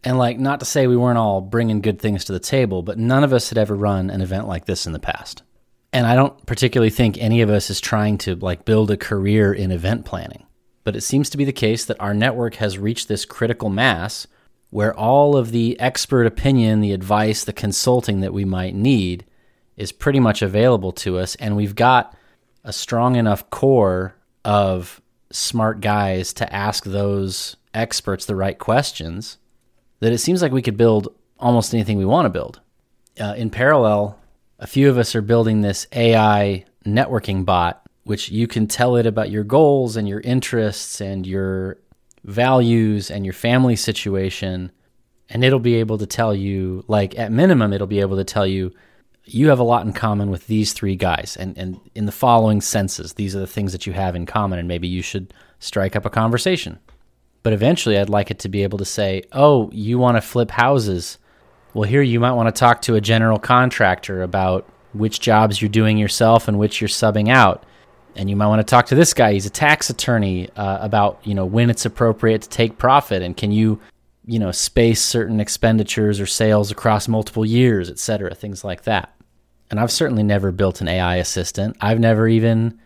And 0.03 0.17
like, 0.17 0.37
not 0.37 0.59
to 0.59 0.65
say 0.65 0.87
we 0.87 0.97
weren't 0.97 1.17
all 1.17 1.39
bringing 1.41 1.81
good 1.81 1.99
things 1.99 2.25
to 2.25 2.33
the 2.33 2.39
table, 2.39 2.81
but 2.83 2.97
none 2.97 3.23
of 3.23 3.33
us 3.33 3.49
had 3.49 3.57
ever 3.57 3.75
run 3.75 4.09
an 4.09 4.21
event 4.21 4.47
like 4.47 4.65
this 4.65 4.85
in 4.85 4.93
the 4.93 4.99
past. 4.99 5.43
And 5.93 6.05
I 6.05 6.15
don't 6.15 6.45
particularly 6.45 6.89
think 6.89 7.17
any 7.17 7.41
of 7.41 7.49
us 7.49 7.69
is 7.69 7.79
trying 7.79 8.17
to 8.19 8.35
like 8.35 8.65
build 8.65 8.91
a 8.91 8.97
career 8.97 9.53
in 9.53 9.71
event 9.71 10.05
planning. 10.05 10.45
But 10.83 10.95
it 10.95 11.01
seems 11.01 11.29
to 11.29 11.37
be 11.37 11.45
the 11.45 11.53
case 11.53 11.85
that 11.85 12.01
our 12.01 12.13
network 12.13 12.55
has 12.55 12.77
reached 12.77 13.07
this 13.07 13.25
critical 13.25 13.69
mass 13.69 14.27
where 14.71 14.97
all 14.97 15.37
of 15.37 15.51
the 15.51 15.79
expert 15.79 16.25
opinion, 16.25 16.81
the 16.81 16.93
advice, 16.93 17.43
the 17.43 17.53
consulting 17.53 18.21
that 18.21 18.33
we 18.33 18.43
might 18.43 18.73
need 18.73 19.23
is 19.77 19.91
pretty 19.91 20.19
much 20.19 20.41
available 20.41 20.91
to 20.91 21.19
us, 21.19 21.35
and 21.35 21.55
we've 21.55 21.75
got 21.75 22.15
a 22.63 22.73
strong 22.73 23.15
enough 23.15 23.47
core 23.51 24.15
of 24.43 24.99
smart 25.31 25.79
guys 25.79 26.33
to 26.33 26.53
ask 26.53 26.85
those 26.85 27.55
experts 27.73 28.25
the 28.25 28.35
right 28.35 28.57
questions 28.57 29.37
that 30.03 30.11
it 30.13 30.17
seems 30.17 30.41
like 30.41 30.51
we 30.51 30.61
could 30.61 30.77
build 30.77 31.07
almost 31.39 31.73
anything 31.73 31.97
we 31.97 32.05
want 32.05 32.25
to 32.25 32.29
build. 32.29 32.59
Uh, 33.19 33.33
in 33.37 33.49
parallel, 33.49 34.19
a 34.59 34.67
few 34.67 34.89
of 34.89 34.97
us 34.97 35.15
are 35.15 35.21
building 35.21 35.61
this 35.61 35.87
AI 35.93 36.65
networking 36.85 37.45
bot, 37.45 37.81
which 38.03 38.29
you 38.29 38.45
can 38.45 38.67
tell 38.67 38.97
it 38.97 39.05
about 39.05 39.29
your 39.29 39.45
goals 39.45 39.95
and 39.95 40.07
your 40.07 40.19
interests 40.21 40.99
and 40.99 41.25
your 41.25 41.77
values 42.25 43.09
and 43.09 43.25
your 43.25 43.33
family 43.33 43.77
situation. 43.77 44.71
And 45.29 45.43
it'll 45.43 45.59
be 45.59 45.75
able 45.75 45.97
to 45.97 46.05
tell 46.05 46.35
you, 46.35 46.83
like, 46.89 47.17
at 47.17 47.31
minimum, 47.31 47.71
it'll 47.71 47.87
be 47.87 48.01
able 48.01 48.17
to 48.17 48.25
tell 48.25 48.45
you, 48.45 48.73
you 49.23 49.47
have 49.47 49.59
a 49.59 49.63
lot 49.63 49.85
in 49.85 49.93
common 49.93 50.29
with 50.29 50.47
these 50.47 50.73
three 50.73 50.97
guys. 50.97 51.37
And, 51.39 51.57
and 51.57 51.79
in 51.95 52.05
the 52.05 52.11
following 52.11 52.59
senses, 52.59 53.13
these 53.13 53.37
are 53.37 53.39
the 53.39 53.47
things 53.47 53.71
that 53.71 53.87
you 53.87 53.93
have 53.93 54.17
in 54.17 54.25
common. 54.25 54.59
And 54.59 54.67
maybe 54.67 54.87
you 54.89 55.01
should 55.01 55.33
strike 55.59 55.95
up 55.95 56.05
a 56.05 56.09
conversation. 56.09 56.79
But 57.43 57.53
eventually, 57.53 57.97
I'd 57.97 58.09
like 58.09 58.31
it 58.31 58.39
to 58.39 58.49
be 58.49 58.63
able 58.63 58.77
to 58.77 58.85
say, 58.85 59.23
oh, 59.33 59.69
you 59.73 59.99
want 59.99 60.17
to 60.17 60.21
flip 60.21 60.49
houses. 60.49 61.17
Well, 61.73 61.87
here 61.87 62.01
you 62.01 62.19
might 62.19 62.31
want 62.31 62.53
to 62.53 62.57
talk 62.57 62.81
to 62.83 62.95
a 62.95 63.01
general 63.01 63.37
contractor 63.37 64.23
about 64.23 64.67
which 64.93 65.19
jobs 65.19 65.61
you're 65.61 65.69
doing 65.69 65.97
yourself 65.97 66.47
and 66.47 66.57
which 66.57 66.79
you're 66.79 66.87
subbing 66.87 67.29
out. 67.29 67.65
And 68.15 68.29
you 68.29 68.35
might 68.35 68.47
want 68.47 68.59
to 68.59 68.69
talk 68.69 68.85
to 68.87 68.95
this 68.95 69.13
guy. 69.13 69.33
He's 69.33 69.45
a 69.45 69.49
tax 69.49 69.89
attorney 69.89 70.49
uh, 70.55 70.77
about 70.81 71.19
you 71.23 71.33
know 71.33 71.45
when 71.45 71.69
it's 71.69 71.85
appropriate 71.85 72.43
to 72.43 72.49
take 72.49 72.77
profit 72.77 73.23
and 73.23 73.35
can 73.35 73.51
you 73.51 73.79
you 74.25 74.37
know 74.37 74.51
space 74.51 75.01
certain 75.01 75.39
expenditures 75.39 76.19
or 76.19 76.27
sales 76.27 76.71
across 76.71 77.07
multiple 77.07 77.45
years, 77.45 77.89
et 77.89 77.97
cetera, 77.97 78.35
things 78.35 78.63
like 78.63 78.83
that. 78.83 79.13
And 79.71 79.79
I've 79.79 79.91
certainly 79.91 80.21
never 80.21 80.51
built 80.51 80.81
an 80.81 80.87
AI 80.87 81.15
assistant. 81.15 81.75
I've 81.81 81.99
never 81.99 82.27
even 82.27 82.79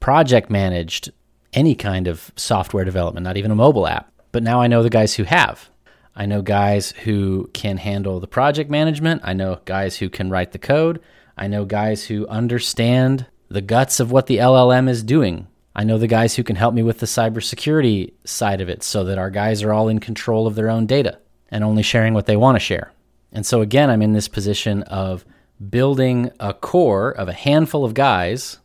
project 0.00 0.50
managed 0.50 1.10
any 1.54 1.74
kind 1.74 2.06
of 2.06 2.32
software 2.36 2.84
development, 2.84 3.24
not 3.24 3.36
even 3.36 3.50
a 3.50 3.56
mobile 3.56 3.86
app. 3.86 4.12
But 4.32 4.42
now 4.42 4.60
I 4.60 4.66
know 4.66 4.82
the 4.82 4.90
guys 4.90 5.14
who 5.14 5.24
have. 5.24 5.70
I 6.16 6.26
know 6.26 6.42
guys 6.42 6.90
who 6.90 7.50
can 7.52 7.76
handle 7.78 8.20
the 8.20 8.26
project 8.26 8.70
management. 8.70 9.22
I 9.24 9.32
know 9.32 9.60
guys 9.64 9.96
who 9.96 10.08
can 10.08 10.30
write 10.30 10.52
the 10.52 10.58
code. 10.58 11.00
I 11.36 11.48
know 11.48 11.64
guys 11.64 12.04
who 12.04 12.26
understand 12.28 13.26
the 13.48 13.60
guts 13.60 14.00
of 14.00 14.12
what 14.12 14.26
the 14.26 14.38
LLM 14.38 14.88
is 14.88 15.02
doing. 15.02 15.48
I 15.74 15.82
know 15.82 15.98
the 15.98 16.06
guys 16.06 16.36
who 16.36 16.44
can 16.44 16.56
help 16.56 16.74
me 16.74 16.82
with 16.82 17.00
the 17.00 17.06
cybersecurity 17.06 18.12
side 18.24 18.60
of 18.60 18.68
it 18.68 18.84
so 18.84 19.02
that 19.04 19.18
our 19.18 19.30
guys 19.30 19.62
are 19.62 19.72
all 19.72 19.88
in 19.88 19.98
control 19.98 20.46
of 20.46 20.54
their 20.54 20.70
own 20.70 20.86
data 20.86 21.18
and 21.50 21.64
only 21.64 21.82
sharing 21.82 22.14
what 22.14 22.26
they 22.26 22.36
want 22.36 22.56
to 22.56 22.60
share. 22.60 22.92
And 23.32 23.44
so, 23.44 23.60
again, 23.60 23.90
I'm 23.90 24.02
in 24.02 24.12
this 24.12 24.28
position 24.28 24.84
of 24.84 25.24
building 25.70 26.30
a 26.38 26.54
core 26.54 27.10
of 27.10 27.28
a 27.28 27.32
handful 27.32 27.84
of 27.84 27.94
guys 27.94 28.58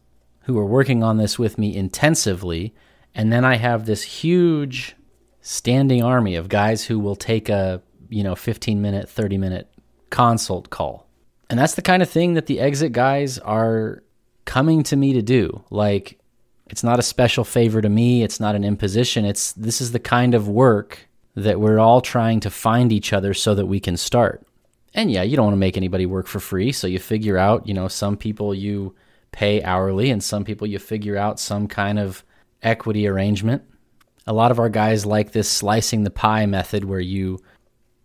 who 0.50 0.58
are 0.58 0.66
working 0.66 1.04
on 1.04 1.18
this 1.18 1.38
with 1.38 1.60
me 1.60 1.76
intensively. 1.76 2.74
And 3.14 3.32
then 3.32 3.45
I 3.45 3.58
have 3.58 3.86
this 3.86 4.02
huge 4.02 4.95
standing 5.41 6.04
army 6.04 6.34
of 6.34 6.50
guys 6.50 6.86
who 6.86 6.97
will 6.97 7.16
take 7.16 7.50
a, 7.50 7.84
you 8.10 8.24
know, 8.24 8.34
15 8.34 8.82
minute, 8.82 9.08
30 9.08 9.38
minute 9.38 9.72
consult 10.10 10.72
call. 10.72 11.06
And 11.52 11.60
that's 11.60 11.76
the 11.76 11.84
kind 11.84 12.02
of 12.02 12.10
thing 12.10 12.34
that 12.34 12.47
the 12.47 12.60
exit 12.60 12.93
guys 12.93 13.38
are 13.38 14.02
coming 14.45 14.82
to 14.84 14.95
me 14.95 15.14
to 15.14 15.22
do. 15.22 15.64
Like, 15.70 16.18
it's 16.66 16.84
not 16.84 16.97
a 16.97 17.04
special 17.04 17.43
favor 17.43 17.80
to 17.80 17.89
me, 17.89 18.24
it's 18.24 18.39
not 18.39 18.56
an 18.56 18.64
imposition. 18.64 19.26
It's 19.26 19.52
this 19.52 19.80
is 19.82 19.91
the 19.91 20.00
kind 20.00 20.34
of 20.34 20.47
work 20.47 21.08
that 21.36 21.60
we're 21.60 21.78
all 21.78 22.02
trying 22.02 22.39
to 22.39 22.50
find 22.50 22.91
each 22.91 23.14
other 23.14 23.36
so 23.36 23.54
that 23.54 23.68
we 23.68 23.80
can 23.80 23.97
start. 23.97 24.47
And 24.95 25.12
yeah, 25.12 25.22
you 25.22 25.38
don't 25.38 25.45
want 25.45 25.56
to 25.56 25.60
make 25.60 25.78
anybody 25.78 26.08
work 26.08 26.26
for 26.26 26.39
free, 26.39 26.72
so 26.72 26.88
you 26.88 26.97
figure 26.97 27.38
out, 27.38 27.68
you 27.68 27.76
know, 27.76 27.88
some 27.88 28.18
people 28.18 28.56
you 28.56 28.95
pay 29.32 29.62
hourly 29.64 30.10
and 30.10 30.24
some 30.24 30.44
people 30.44 30.68
you 30.68 30.80
figure 30.80 31.18
out 31.18 31.40
some 31.40 31.68
kind 31.68 32.00
of 32.00 32.24
equity 32.62 33.08
arrangement. 33.08 33.64
A 34.28 34.34
lot 34.34 34.52
of 34.52 34.60
our 34.60 34.70
guys 34.70 35.06
like 35.06 35.32
this 35.32 35.50
slicing 35.50 36.04
the 36.04 36.10
pie 36.10 36.46
method 36.46 36.86
where 36.86 37.00
you 37.00 37.40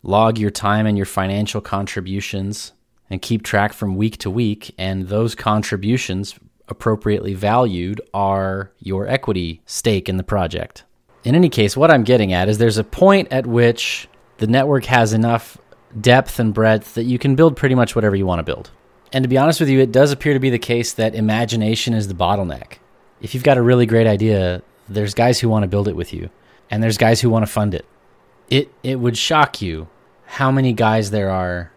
log 0.03 0.39
your 0.39 0.51
time 0.51 0.87
and 0.87 0.97
your 0.97 1.07
financial 1.07 1.61
contributions 1.61 2.73
and 3.11 3.21
keep 3.21 3.43
track 3.43 3.73
from 3.73 3.97
week 3.97 4.19
to 4.19 4.31
week. 4.31 4.75
And 4.79 5.09
those 5.09 5.35
contributions, 5.35 6.35
appropriately 6.69 7.35
valued, 7.35 8.01
are 8.13 8.73
your 8.79 9.07
equity 9.09 9.63
stake 9.67 10.09
in 10.09 10.17
the 10.17 10.23
project. 10.23 10.85
In 11.25 11.35
any 11.35 11.49
case, 11.49 11.77
what 11.77 11.91
I'm 11.91 12.05
getting 12.05 12.33
at 12.33 12.49
is 12.49 12.59
there's 12.59 12.79
a 12.79 12.85
point 12.85 13.29
at 13.31 13.47
which 13.47 14.09
the 14.39 14.47
network 14.47 14.85
has 14.87 15.13
enough 15.13 15.59
depth 16.01 16.39
and 16.39 16.53
breadth 16.53 16.95
that 16.95 17.05
you 17.05 17.19
can 17.19 17.35
build 17.35 17.57
pretty 17.57 17.75
much 17.75 17.95
whatever 17.95 18.17
you 18.17 18.27
want 18.27 18.41
to 18.41 18.43
build. 18.43 18.71
And 19.15 19.23
to 19.23 19.29
be 19.29 19.39
honest 19.39 19.61
with 19.61 19.69
you, 19.69 19.79
it 19.79 19.93
does 19.93 20.11
appear 20.11 20.35
to 20.35 20.41
be 20.41 20.51
the 20.51 20.59
case 20.59 20.93
that 20.95 21.15
imagination 21.15 21.95
is 21.95 22.09
the 22.09 22.15
bottleneck. 22.15 22.79
If 23.23 23.33
you've 23.33 23.45
got 23.45 23.57
a 23.57 23.63
really 23.63 23.87
great 23.87 24.09
idea, 24.09 24.61
there's 24.89 25.15
guys 25.15 25.39
who 25.39 25.49
want 25.49 25.63
to 25.63 25.69
build 25.69 25.87
it 25.87 25.95
with 25.95 26.13
you, 26.13 26.31
and 26.69 26.83
there's 26.83 26.99
guys 26.99 27.21
who 27.21 27.31
want 27.31 27.47
to 27.47 27.51
fund 27.51 27.75
it. 27.75 27.87
It 28.51 28.71
it 28.83 28.97
would 28.97 29.17
shock 29.17 29.63
you 29.63 29.89
how 30.27 30.51
many 30.51 30.73
guys 30.73 31.13
there 31.13 31.31
are 31.31 31.71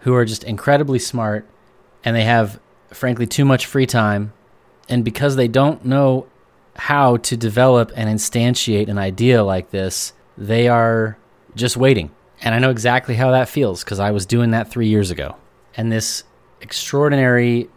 who 0.00 0.14
are 0.14 0.26
just 0.26 0.44
incredibly 0.44 0.98
smart 0.98 1.46
and 2.04 2.14
they 2.14 2.24
have 2.24 2.60
frankly 2.90 3.26
too 3.26 3.44
much 3.44 3.64
free 3.64 3.86
time 3.86 4.32
and 4.88 5.04
because 5.04 5.36
they 5.36 5.48
don't 5.48 5.84
know 5.84 6.26
how 6.76 7.16
to 7.18 7.36
develop 7.36 7.90
and 7.96 8.08
instantiate 8.10 8.88
an 8.88 8.98
idea 8.98 9.42
like 9.42 9.70
this, 9.70 10.12
they 10.36 10.68
are 10.68 11.16
just 11.54 11.76
waiting. 11.76 12.10
And 12.42 12.54
I 12.54 12.58
know 12.58 12.70
exactly 12.70 13.14
how 13.14 13.30
that 13.30 13.48
feels 13.48 13.82
because 13.82 13.98
I 13.98 14.10
was 14.10 14.26
doing 14.26 14.50
that 14.50 14.70
three 14.70 14.88
years 14.88 15.10
ago. 15.10 15.36
And 15.76 15.90
this 15.90 16.24
extraordinary 16.62 17.68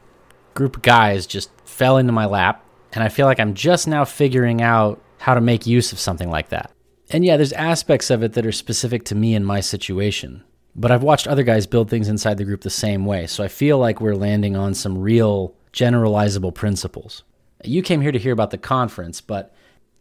group 0.54 0.78
of 0.78 0.82
guys 0.82 1.28
just 1.28 1.50
fell 1.66 1.98
into 1.98 2.14
my 2.14 2.26
lap. 2.26 2.64
And 2.94 3.04
I 3.04 3.10
feel 3.10 3.26
like 3.26 3.40
I'm 3.40 3.54
just 3.54 3.88
now 3.88 4.06
figuring 4.06 4.62
out 4.62 5.02
how 5.18 5.34
to 5.34 5.42
make 5.42 5.68
use 5.68 5.92
of 5.92 6.00
something 6.00 6.30
like 6.30 6.50
that. 6.50 6.72
And 7.10 7.26
yeah, 7.26 7.38
there's 7.38 7.54
aspects 7.54 8.10
of 8.10 8.24
it 8.24 8.34
that 8.34 8.46
are 8.46 8.52
specific 8.52 9.04
to 9.06 9.16
me 9.16 9.36
and 9.36 9.46
my 9.46 9.60
situation. 9.60 10.44
But 10.76 10.92
I've 10.92 11.04
watched 11.04 11.28
other 11.28 11.44
guys 11.44 11.68
build 11.68 11.90
things 11.90 12.08
inside 12.08 12.38
the 12.38 12.46
group 12.46 12.62
the 12.62 12.70
same 12.70 13.06
way. 13.06 13.28
So 13.28 13.44
I 13.44 13.48
feel 13.48 13.78
like 13.78 14.02
we're 14.02 14.16
landing 14.16 14.56
on 14.56 14.74
some 14.74 14.98
real 14.98 15.54
generalizable 15.72 16.54
principles. 16.54 17.24
You 17.64 17.82
came 17.82 18.02
here 18.02 18.12
to 18.12 18.20
hear 18.20 18.34
about 18.34 18.52
the 18.52 18.58
conference, 18.58 19.22
but 19.22 19.54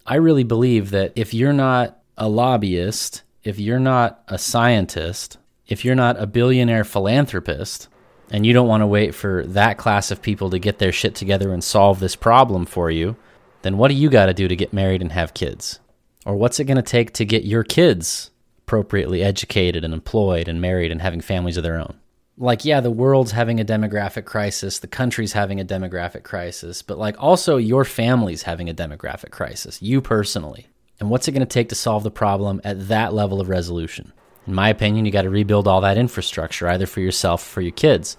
I 0.07 0.16
really 0.16 0.45
believe 0.45 0.91
that 0.91 1.12
if 1.14 1.32
you're 1.32 1.53
not 1.53 1.99
a 2.16 2.28
lobbyist, 2.28 3.22
if 3.43 3.59
you're 3.59 3.78
not 3.78 4.22
a 4.28 4.39
scientist, 4.39 5.39
if 5.66 5.85
you're 5.85 5.95
not 5.95 6.20
a 6.20 6.26
billionaire 6.26 6.85
philanthropist, 6.85 7.89
and 8.31 8.45
you 8.47 8.53
don't 8.53 8.68
want 8.68 8.81
to 8.83 8.87
wait 8.87 9.14
for 9.14 9.45
that 9.47 9.79
class 9.79 10.11
of 10.11 10.22
people 10.22 10.51
to 10.51 10.59
get 10.59 10.79
their 10.79 10.93
shit 10.93 11.14
together 11.14 11.53
and 11.53 11.62
solve 11.62 12.01
this 12.01 12.16
problem 12.16 12.66
for 12.66 12.91
you, 12.91 13.16
then 13.62 13.79
what 13.79 13.89
do 13.89 13.95
you 13.95 14.11
got 14.11 14.27
to 14.27 14.35
do 14.35 14.49
to 14.49 14.57
get 14.57 14.72
married 14.72 15.03
and 15.03 15.12
have 15.12 15.35
kids? 15.35 15.81
Or 16.27 16.37
what's 16.37 16.59
it 16.59 16.64
going 16.64 16.77
to 16.77 16.83
take 16.83 17.12
to 17.14 17.25
get 17.25 17.45
your 17.45 17.64
kids 17.64 18.31
appropriately 18.64 19.22
educated 19.22 19.85
and 19.85 19.93
employed 19.93 20.49
and 20.49 20.59
married 20.59 20.91
and 20.91 21.03
having 21.03 21.20
families 21.20 21.59
of 21.59 21.62
their 21.62 21.79
own. 21.79 21.95
Like, 22.39 22.64
yeah, 22.64 22.81
the 22.81 22.91
world's 22.91 23.33
having 23.33 23.61
a 23.61 23.64
demographic 23.64 24.25
crisis, 24.25 24.79
the 24.79 24.87
country's 24.87 25.35
having 25.35 25.61
a 25.61 25.64
demographic 25.64 26.25
crisis, 26.25 26.81
but 26.81 26.99
like 26.99 27.14
also 27.22 27.59
your 27.59 27.85
family's 27.85 28.43
having 28.43 28.70
a 28.70 28.75
demographic 28.75 29.31
crisis, 29.31 29.83
you 29.83 30.01
personally. 30.01 30.66
And 30.99 31.11
what's 31.11 31.29
it 31.29 31.33
going 31.33 31.41
to 31.41 31.47
take 31.47 31.68
to 31.68 31.75
solve 31.75 32.05
the 32.05 32.11
problem 32.11 32.61
at 32.64 32.89
that 32.89 33.12
level 33.12 33.41
of 33.41 33.51
resolution? 33.51 34.12
In 34.47 34.55
my 34.55 34.68
opinion, 34.68 35.07
you 35.07 35.12
got 35.12 35.22
to 35.22 35.30
rebuild 35.30 35.66
all 35.66 35.80
that 35.80 35.99
infrastructure, 35.99 36.68
either 36.68 36.86
for 36.86 37.01
yourself 37.01 37.42
or 37.42 37.47
for 37.47 37.61
your 37.61 37.72
kids, 37.72 38.16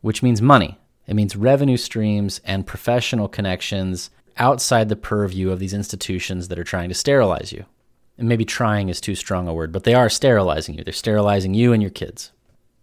which 0.00 0.22
means 0.22 0.40
money. 0.40 0.78
It 1.06 1.14
means 1.14 1.36
revenue 1.36 1.76
streams 1.76 2.40
and 2.44 2.66
professional 2.66 3.28
connections 3.28 4.10
outside 4.36 4.88
the 4.88 4.96
purview 4.96 5.50
of 5.50 5.58
these 5.58 5.74
institutions 5.74 6.48
that 6.48 6.58
are 6.58 6.64
trying 6.64 6.88
to 6.88 6.94
sterilize 6.94 7.52
you 7.52 7.64
and 8.18 8.28
maybe 8.28 8.44
trying 8.44 8.88
is 8.88 9.00
too 9.00 9.14
strong 9.14 9.46
a 9.46 9.54
word, 9.54 9.72
but 9.72 9.84
they 9.84 9.94
are 9.94 10.10
sterilizing 10.10 10.74
you. 10.74 10.82
They're 10.82 10.92
sterilizing 10.92 11.54
you 11.54 11.72
and 11.72 11.80
your 11.80 11.90
kids. 11.90 12.32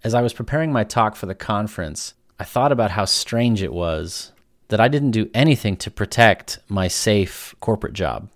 As 0.03 0.13
I 0.13 0.21
was 0.21 0.33
preparing 0.33 0.71
my 0.71 0.86
talk 0.86 1.15
for 1.15 1.25
the 1.25 1.36
conference, 1.36 2.13
I 2.39 2.45
thought 2.45 2.71
about 2.71 2.91
how 2.91 3.05
strange 3.05 3.61
it 3.61 3.73
was 3.73 4.31
that 4.69 4.79
I 4.79 4.88
didn't 4.88 5.11
do 5.11 5.29
anything 5.33 5.75
to 5.77 5.91
protect 5.91 6.59
my 6.69 6.88
safe 6.88 7.53
corporate 7.59 7.93
job. 7.93 8.29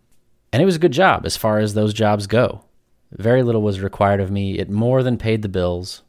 And 0.52 0.62
it 0.62 0.66
was 0.66 0.76
a 0.76 0.80
good 0.80 0.92
job 0.92 1.26
as 1.26 1.38
far 1.38 1.60
as 1.60 1.74
those 1.74 1.94
jobs 1.94 2.28
go. 2.28 2.66
Very 3.12 3.44
little 3.44 3.62
was 3.62 3.82
required 3.82 4.20
of 4.20 4.32
me, 4.32 4.60
it 4.60 4.70
more 4.70 5.04
than 5.04 5.18
paid 5.18 5.42
the 5.42 5.50
bills. 5.50 6.04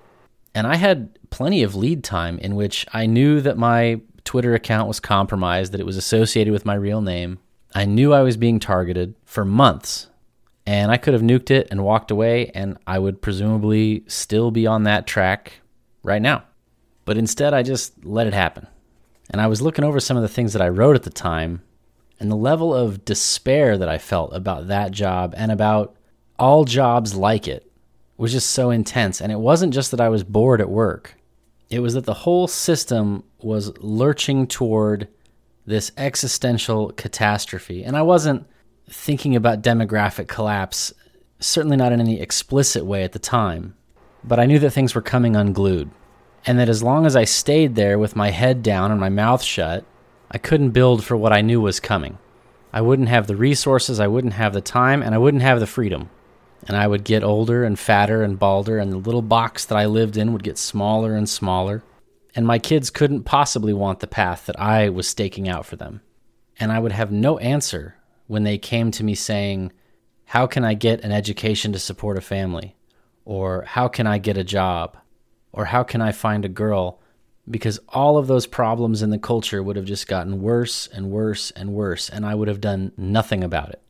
And 0.55 0.67
I 0.67 0.77
had 0.77 1.19
plenty 1.31 1.63
of 1.63 1.75
lead 1.75 2.05
time 2.05 2.39
in 2.39 2.57
which 2.57 2.87
I 2.93 3.07
knew 3.07 3.41
that 3.41 3.57
my 3.57 4.01
Twitter 4.25 4.55
account 4.55 4.89
was 4.89 5.01
compromised, 5.01 5.73
that 5.73 5.81
it 5.81 5.87
was 5.87 5.97
associated 5.97 6.53
with 6.53 6.67
my 6.67 6.75
real 6.75 7.01
name. 7.01 7.39
I 7.75 7.85
knew 7.85 8.13
I 8.13 8.23
was 8.23 8.37
being 8.37 8.59
targeted 8.59 9.15
for 9.25 9.45
months 9.45 10.09
and 10.67 10.91
I 10.93 10.99
could 10.99 11.15
have 11.15 11.23
nuked 11.23 11.51
it 11.51 11.69
and 11.71 11.83
walked 11.83 12.11
away, 12.11 12.51
and 12.55 12.79
I 12.87 12.99
would 12.99 13.23
presumably 13.23 14.05
still 14.07 14.51
be 14.51 14.69
on 14.69 14.85
that 14.85 15.07
track 15.07 15.55
right 16.03 16.23
now. 16.23 16.45
But 17.05 17.17
instead, 17.17 17.55
I 17.55 17.65
just 17.65 18.05
let 18.05 18.27
it 18.27 18.35
happen. 18.35 18.69
And 19.31 19.41
I 19.41 19.47
was 19.47 19.63
looking 19.63 19.85
over 19.85 19.99
some 19.99 20.17
of 20.17 20.23
the 20.23 20.29
things 20.29 20.53
that 20.53 20.63
I 20.63 20.69
wrote 20.69 20.97
at 20.97 21.03
the 21.03 21.11
time, 21.11 21.63
and 22.21 22.31
the 22.31 22.37
level 22.37 22.73
of 22.73 23.05
despair 23.05 23.79
that 23.79 23.89
I 23.89 23.99
felt 23.99 24.33
about 24.33 24.69
that 24.69 24.93
job 24.93 25.35
and 25.37 25.51
about 25.51 25.97
all 26.41 26.65
jobs 26.65 27.15
like 27.15 27.47
it 27.47 27.71
was 28.17 28.33
just 28.33 28.51
so 28.51 28.71
intense. 28.71 29.21
And 29.21 29.31
it 29.31 29.39
wasn't 29.39 29.75
just 29.75 29.91
that 29.93 30.01
I 30.01 30.09
was 30.09 30.25
bored 30.25 30.61
at 30.61 30.71
work, 30.71 31.15
It 31.69 31.81
was 31.81 31.95
that 31.95 32.05
the 32.05 32.15
whole 32.15 32.49
system 32.49 33.23
was 33.41 33.77
lurching 33.79 34.49
toward 34.49 35.07
this 35.67 35.93
existential 35.97 36.91
catastrophe. 36.93 37.85
And 37.85 37.97
I 37.97 38.03
wasn't 38.03 38.45
thinking 38.89 39.37
about 39.37 39.63
demographic 39.63 40.27
collapse, 40.27 40.93
certainly 41.39 41.77
not 41.77 41.93
in 41.93 42.01
any 42.01 42.21
explicit 42.21 42.85
way 42.85 43.05
at 43.05 43.13
the 43.13 43.21
time, 43.21 43.77
but 44.25 44.41
I 44.41 44.47
knew 44.47 44.59
that 44.59 44.73
things 44.73 44.97
were 44.97 45.03
coming 45.03 45.37
unglued. 45.37 45.91
And 46.45 46.59
that 46.59 46.69
as 46.69 46.83
long 46.83 47.07
as 47.07 47.15
I 47.15 47.25
stayed 47.25 47.77
there 47.77 47.99
with 47.99 48.17
my 48.17 48.31
head 48.31 48.63
down 48.63 48.91
and 48.91 48.99
my 48.99 49.11
mouth 49.11 49.43
shut, 49.43 49.85
I 50.31 50.39
couldn't 50.39 50.71
build 50.71 51.05
for 51.05 51.17
what 51.17 51.33
I 51.33 51.43
knew 51.43 51.61
was 51.61 51.79
coming. 51.79 52.19
I 52.73 52.81
wouldn't 52.81 53.09
have 53.09 53.27
the 53.27 53.37
resources, 53.37 54.01
I 54.01 54.09
wouldn't 54.09 54.33
have 54.35 54.55
the 54.55 54.61
time, 54.61 55.03
and 55.03 55.15
I 55.15 55.19
wouldn't 55.19 55.43
have 55.43 55.61
the 55.61 55.67
freedom. 55.67 56.09
And 56.67 56.77
I 56.77 56.87
would 56.87 57.05
get 57.05 57.25
older 57.25 57.65
and 57.65 57.79
fatter 57.79 58.23
and 58.23 58.39
balder, 58.39 58.79
and 58.79 58.93
the 58.93 58.99
little 58.99 59.23
box 59.23 59.65
that 59.67 59.77
I 59.77 59.87
lived 59.87 60.17
in 60.17 60.33
would 60.33 60.43
get 60.43 60.59
smaller 60.59 61.15
and 61.15 61.29
smaller. 61.29 61.83
And 62.35 62.47
my 62.47 62.59
kids 62.59 62.91
couldn't 62.91 63.25
possibly 63.25 63.73
want 63.73 64.01
the 64.01 64.07
path 64.07 64.47
that 64.47 64.61
I 64.61 64.89
was 64.89 65.09
staking 65.09 65.49
out 65.49 65.67
for 65.67 65.77
them. 65.77 66.01
And 66.59 66.71
I 66.71 66.79
would 66.79 66.93
have 66.93 67.11
no 67.11 67.39
answer 67.39 67.97
when 68.27 68.45
they 68.45 68.59
came 68.59 68.91
to 68.93 69.05
me 69.05 69.15
saying, 69.15 69.73
How 70.27 70.47
can 70.47 70.65
I 70.65 70.75
get 70.75 71.03
an 71.03 71.13
education 71.13 71.73
to 71.73 71.79
support 71.79 72.19
a 72.19 72.21
family? 72.21 72.77
Or 73.25 73.63
how 73.63 73.89
can 73.89 74.07
I 74.07 74.19
get 74.19 74.37
a 74.37 74.45
job? 74.45 74.97
Or 75.53 75.67
how 75.67 75.83
can 75.83 76.01
I 76.01 76.13
find 76.13 76.45
a 76.45 76.49
girl? 76.49 77.01
Because 77.51 77.81
all 77.89 78.19
of 78.19 78.27
those 78.27 78.47
problems 78.47 79.03
in 79.03 79.11
the 79.11 79.19
culture 79.19 79.63
would 79.63 79.77
have 79.77 79.85
just 79.85 80.07
gotten 80.07 80.43
worse 80.43 80.87
and 80.89 81.11
worse 81.11 81.51
and 81.53 81.73
worse, 81.73 82.09
and 82.09 82.25
I 82.25 82.35
would 82.35 82.49
have 82.49 82.61
done 82.61 82.93
nothing 82.97 83.43
about 83.43 83.71
it. 83.71 83.83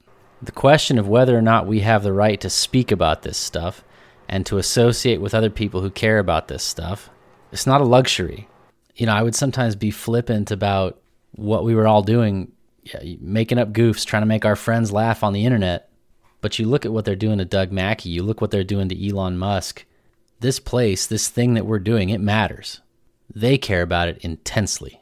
The 0.42 0.52
question 0.52 0.98
of 0.98 1.08
whether 1.08 1.36
or 1.36 1.42
not 1.42 1.66
we 1.66 1.80
have 1.80 2.02
the 2.02 2.12
right 2.12 2.40
to 2.40 2.48
speak 2.48 2.90
about 2.90 3.22
this 3.22 3.36
stuff 3.36 3.84
and 4.28 4.46
to 4.46 4.58
associate 4.58 5.20
with 5.20 5.34
other 5.34 5.50
people 5.50 5.82
who 5.82 5.90
care 5.90 6.18
about 6.18 6.48
this 6.48 6.62
stuff, 6.62 7.10
it's 7.52 7.66
not 7.66 7.80
a 7.80 7.84
luxury. 7.84 8.48
You 8.94 9.06
know, 9.06 9.12
I 9.12 9.22
would 9.22 9.34
sometimes 9.34 9.76
be 9.76 9.90
flippant 9.90 10.50
about 10.50 11.00
what 11.32 11.64
we 11.64 11.74
were 11.74 11.86
all 11.86 12.02
doing, 12.02 12.52
making 13.20 13.58
up 13.58 13.72
goofs, 13.72 14.06
trying 14.06 14.22
to 14.22 14.26
make 14.26 14.44
our 14.44 14.56
friends 14.56 14.92
laugh 14.92 15.22
on 15.22 15.32
the 15.32 15.44
internet. 15.44 15.90
But 16.40 16.58
you 16.58 16.66
look 16.66 16.86
at 16.86 16.92
what 16.92 17.04
they're 17.04 17.16
doing 17.16 17.38
to 17.38 17.44
Doug 17.44 17.70
Mackey, 17.70 18.08
you 18.08 18.22
look 18.22 18.40
what 18.40 18.50
they're 18.50 18.64
doing 18.64 18.88
to 18.88 19.08
Elon 19.08 19.36
Musk. 19.36 19.84
This 20.40 20.58
place, 20.58 21.06
this 21.06 21.28
thing 21.28 21.52
that 21.54 21.66
we're 21.66 21.78
doing, 21.78 22.08
it 22.08 22.20
matters. 22.20 22.80
They 23.34 23.58
care 23.58 23.82
about 23.82 24.08
it 24.08 24.18
intensely. 24.18 24.99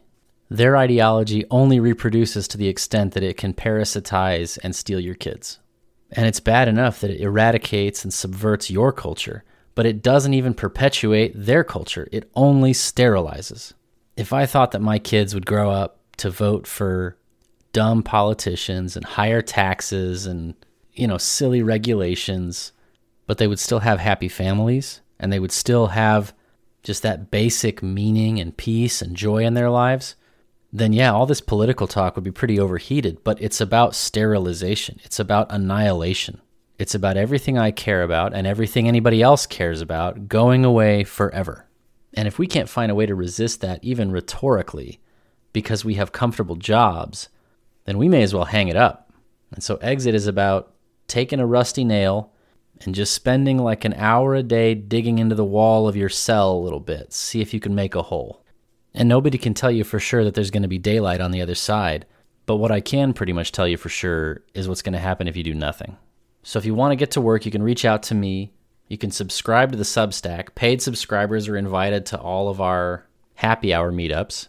Their 0.51 0.77
ideology 0.77 1.45
only 1.51 1.79
reproduces 1.79 2.49
to 2.49 2.59
the 2.59 2.69
extent 2.69 3.15
that 3.15 3.23
it 3.23 3.37
can 3.37 3.53
parasitize 3.53 4.59
and 4.63 4.75
steal 4.75 5.01
your 5.01 5.15
kids. 5.15 5.59
And 6.11 6.27
it's 6.27 6.41
bad 6.41 6.69
enough 6.69 7.01
that 7.01 7.11
it 7.11 7.21
eradicates 7.21 8.03
and 8.03 8.13
subverts 8.13 8.71
your 8.71 8.93
culture, 8.93 9.45
but 9.75 9.85
it 9.85 10.03
doesn't 10.03 10.35
even 10.35 10.55
perpetuate 10.55 11.33
their 11.35 11.65
culture. 11.65 12.09
It 12.11 12.31
only 12.35 12.73
sterilizes. 12.73 13.75
If 14.17 14.33
I 14.33 14.47
thought 14.47 14.73
that 14.73 14.81
my 14.81 14.99
kids 14.99 15.35
would 15.35 15.47
grow 15.47 15.71
up 15.71 15.99
to 16.17 16.31
vote 16.31 16.67
for 16.67 17.17
dumb 17.73 18.03
politicians 18.03 18.97
and 18.97 19.05
higher 19.05 19.43
taxes 19.43 20.27
and, 20.27 20.55
you 20.95 21.07
know, 21.07 21.19
silly 21.19 21.63
regulations, 21.63 22.73
but 23.27 23.37
they 23.39 23.47
would 23.47 23.59
still 23.59 23.81
have 23.81 24.01
happy 24.01 24.29
families 24.29 25.03
and 25.21 25.33
they 25.33 25.39
would 25.39 25.53
still 25.53 25.89
have 25.89 26.33
just 26.83 27.03
that 27.03 27.31
basic 27.31 27.83
meaning 27.83 28.41
and 28.41 28.57
peace 28.57 29.03
and 29.03 29.15
joy 29.15 29.45
in 29.45 29.55
their 29.55 29.71
lives, 29.71 30.17
then 30.73 30.93
yeah, 30.93 31.13
all 31.13 31.27
this 31.27 31.41
political 31.41 31.87
talk 31.87 32.15
would 32.15 32.25
be 32.25 32.31
pretty 32.31 32.61
overheated, 32.61 33.25
but 33.25 33.41
it's 33.41 33.61
about 33.61 33.95
sterilization. 33.95 35.01
It's 35.05 35.19
about 35.19 35.51
annihilation. 35.51 36.41
It's 36.79 36.95
about 36.95 37.17
everything 37.17 37.59
I 37.59 37.71
care 37.71 38.03
about 38.03 38.35
and 38.35 38.47
everything 38.47 38.87
anybody 38.87 39.23
else 39.23 39.47
cares 39.47 39.81
about 39.81 40.29
going 40.29 40.65
away 40.65 41.05
forever. 41.05 41.67
And 42.15 42.29
if 42.29 42.39
we 42.39 42.47
can't 42.47 42.69
find 42.69 42.91
a 42.91 42.95
way 42.95 43.07
to 43.07 43.15
resist 43.15 43.61
that, 43.63 43.83
even 43.83 44.13
rhetorically, 44.13 45.01
because 45.53 45.85
we 45.85 45.95
have 45.95 46.13
comfortable 46.13 46.57
jobs, 46.57 47.29
then 47.85 47.99
we 47.99 48.09
may 48.09 48.23
as 48.23 48.35
well 48.35 48.45
hang 48.45 48.69
it 48.69 48.77
up. 48.77 49.13
And 49.51 49.63
so, 49.63 49.77
exit 49.77 50.15
is 50.15 50.27
about 50.27 50.75
taking 51.07 51.41
a 51.41 51.47
rusty 51.47 51.85
nail 51.85 52.33
and 52.83 52.95
just 52.95 53.15
spending 53.15 53.59
like 53.59 53.85
an 53.85 53.95
hour 53.95 54.35
a 54.35 54.43
day 54.43 54.75
digging 54.75 55.19
into 55.19 55.35
the 55.35 55.45
wall 55.45 55.89
of 55.89 55.97
your 55.97 56.09
cell 56.09 56.53
a 56.53 56.61
little 56.61 56.81
bit, 56.81 57.13
see 57.13 57.41
if 57.41 57.53
you 57.53 57.61
can 57.61 57.75
make 57.75 57.95
a 57.95 58.03
hole. 58.03 58.45
And 58.95 59.09
nobody 59.09 59.39
can 59.39 59.55
tell 59.55 59.71
you 59.71 59.85
for 59.85 60.01
sure 60.01 60.25
that 60.25 60.35
there's 60.35 60.51
going 60.51 60.63
to 60.63 60.69
be 60.69 60.79
daylight 60.79 61.21
on 61.21 61.31
the 61.31 61.43
other 61.43 61.55
side. 61.55 62.07
But 62.47 62.57
what 62.57 62.71
I 62.71 62.81
can 62.81 63.13
pretty 63.13 63.33
much 63.33 63.53
tell 63.53 63.69
you 63.69 63.77
for 63.77 63.89
sure 63.89 64.43
is 64.55 64.69
what's 64.69 64.83
going 64.83 64.95
to 64.95 64.99
happen 64.99 65.29
if 65.29 65.37
you 65.37 65.43
do 65.43 65.55
nothing. 65.55 65.97
So 66.43 66.59
if 66.59 66.65
you 66.65 66.75
want 66.75 66.93
to 66.93 66.97
get 66.97 67.11
to 67.13 67.21
work, 67.21 67.45
you 67.45 67.53
can 67.53 67.63
reach 67.63 67.85
out 67.85 68.03
to 68.05 68.15
me. 68.15 68.53
You 68.89 68.97
can 68.97 69.11
subscribe 69.11 69.71
to 69.73 69.77
the 69.77 69.85
Substack. 69.85 70.55
Paid 70.55 70.81
subscribers 70.81 71.47
are 71.47 71.57
invited 71.57 72.07
to 72.07 72.19
all 72.19 72.49
of 72.49 72.61
our 72.61 73.07
happy 73.35 73.75
hour 73.75 73.93
meetups. 73.93 74.49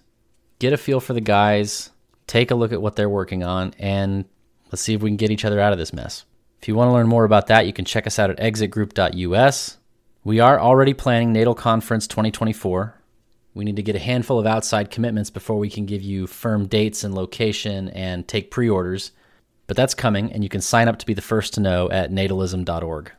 Get 0.59 0.73
a 0.73 0.77
feel 0.77 0.99
for 0.99 1.13
the 1.13 1.21
guys, 1.21 1.89
take 2.25 2.51
a 2.51 2.55
look 2.55 2.71
at 2.71 2.81
what 2.81 2.95
they're 2.95 3.09
working 3.09 3.43
on, 3.43 3.73
and 3.77 4.25
let's 4.71 4.81
see 4.81 4.93
if 4.93 5.01
we 5.01 5.09
can 5.09 5.17
get 5.17 5.31
each 5.31 5.45
other 5.45 5.59
out 5.59 5.73
of 5.73 5.79
this 5.79 5.93
mess. 5.93 6.25
If 6.61 6.67
you 6.67 6.75
want 6.75 6.89
to 6.89 6.93
learn 6.93 7.07
more 7.07 7.23
about 7.23 7.47
that, 7.47 7.65
you 7.65 7.73
can 7.73 7.85
check 7.85 8.07
us 8.07 8.19
out 8.19 8.29
at 8.29 8.39
exitgroup.us. 8.39 9.77
We 10.23 10.39
are 10.39 10.59
already 10.59 10.93
planning 10.93 11.31
Natal 11.31 11.55
Conference 11.55 12.07
2024. 12.07 12.98
We 13.53 13.65
need 13.65 13.77
to 13.77 13.83
get 13.83 13.95
a 13.95 13.99
handful 13.99 14.39
of 14.39 14.45
outside 14.45 14.91
commitments 14.91 15.29
before 15.29 15.57
we 15.57 15.69
can 15.69 15.85
give 15.85 16.01
you 16.01 16.27
firm 16.27 16.67
dates 16.67 17.03
and 17.03 17.15
location 17.15 17.89
and 17.89 18.27
take 18.27 18.51
pre 18.51 18.69
orders. 18.69 19.11
But 19.67 19.77
that's 19.77 19.93
coming, 19.93 20.31
and 20.31 20.43
you 20.43 20.49
can 20.49 20.61
sign 20.61 20.87
up 20.87 20.97
to 20.99 21.05
be 21.05 21.13
the 21.13 21.21
first 21.21 21.53
to 21.55 21.61
know 21.61 21.89
at 21.91 22.11
natalism.org. 22.11 23.11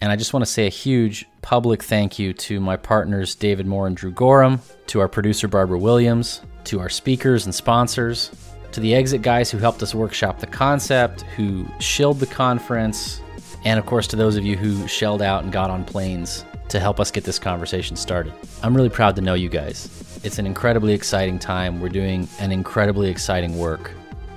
And 0.00 0.10
I 0.10 0.16
just 0.16 0.32
want 0.32 0.44
to 0.44 0.50
say 0.50 0.66
a 0.66 0.70
huge 0.70 1.26
public 1.42 1.82
thank 1.82 2.18
you 2.18 2.32
to 2.32 2.60
my 2.60 2.76
partners, 2.76 3.34
David 3.34 3.66
Moore 3.66 3.86
and 3.86 3.96
Drew 3.96 4.10
Gorham, 4.10 4.60
to 4.88 5.00
our 5.00 5.08
producer, 5.08 5.48
Barbara 5.48 5.78
Williams, 5.78 6.40
to 6.64 6.80
our 6.80 6.88
speakers 6.88 7.44
and 7.44 7.54
sponsors, 7.54 8.30
to 8.72 8.80
the 8.80 8.94
exit 8.94 9.22
guys 9.22 9.50
who 9.50 9.58
helped 9.58 9.82
us 9.82 9.94
workshop 9.94 10.40
the 10.40 10.46
concept, 10.46 11.22
who 11.36 11.66
shilled 11.78 12.20
the 12.20 12.26
conference, 12.26 13.20
and 13.64 13.78
of 13.78 13.86
course 13.86 14.06
to 14.08 14.16
those 14.16 14.36
of 14.36 14.44
you 14.44 14.56
who 14.56 14.88
shelled 14.88 15.22
out 15.22 15.44
and 15.44 15.52
got 15.52 15.70
on 15.70 15.84
planes 15.84 16.44
to 16.68 16.80
help 16.80 17.00
us 17.00 17.10
get 17.10 17.24
this 17.24 17.38
conversation 17.38 17.96
started. 17.96 18.32
I'm 18.62 18.74
really 18.74 18.88
proud 18.88 19.16
to 19.16 19.22
know 19.22 19.34
you 19.34 19.48
guys. 19.48 20.20
It's 20.24 20.38
an 20.38 20.46
incredibly 20.46 20.92
exciting 20.94 21.38
time. 21.38 21.80
We're 21.80 21.88
doing 21.88 22.28
an 22.38 22.52
incredibly 22.52 23.10
exciting 23.10 23.58
work, 23.58 23.92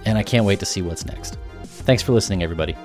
and 0.06 0.18
I 0.18 0.24
can't 0.24 0.46
wait 0.46 0.60
to 0.60 0.66
see 0.66 0.82
what's 0.82 1.06
next. 1.06 1.38
Thanks 1.64 2.02
for 2.04 2.14
listening, 2.14 2.44
everybody. 2.44 2.76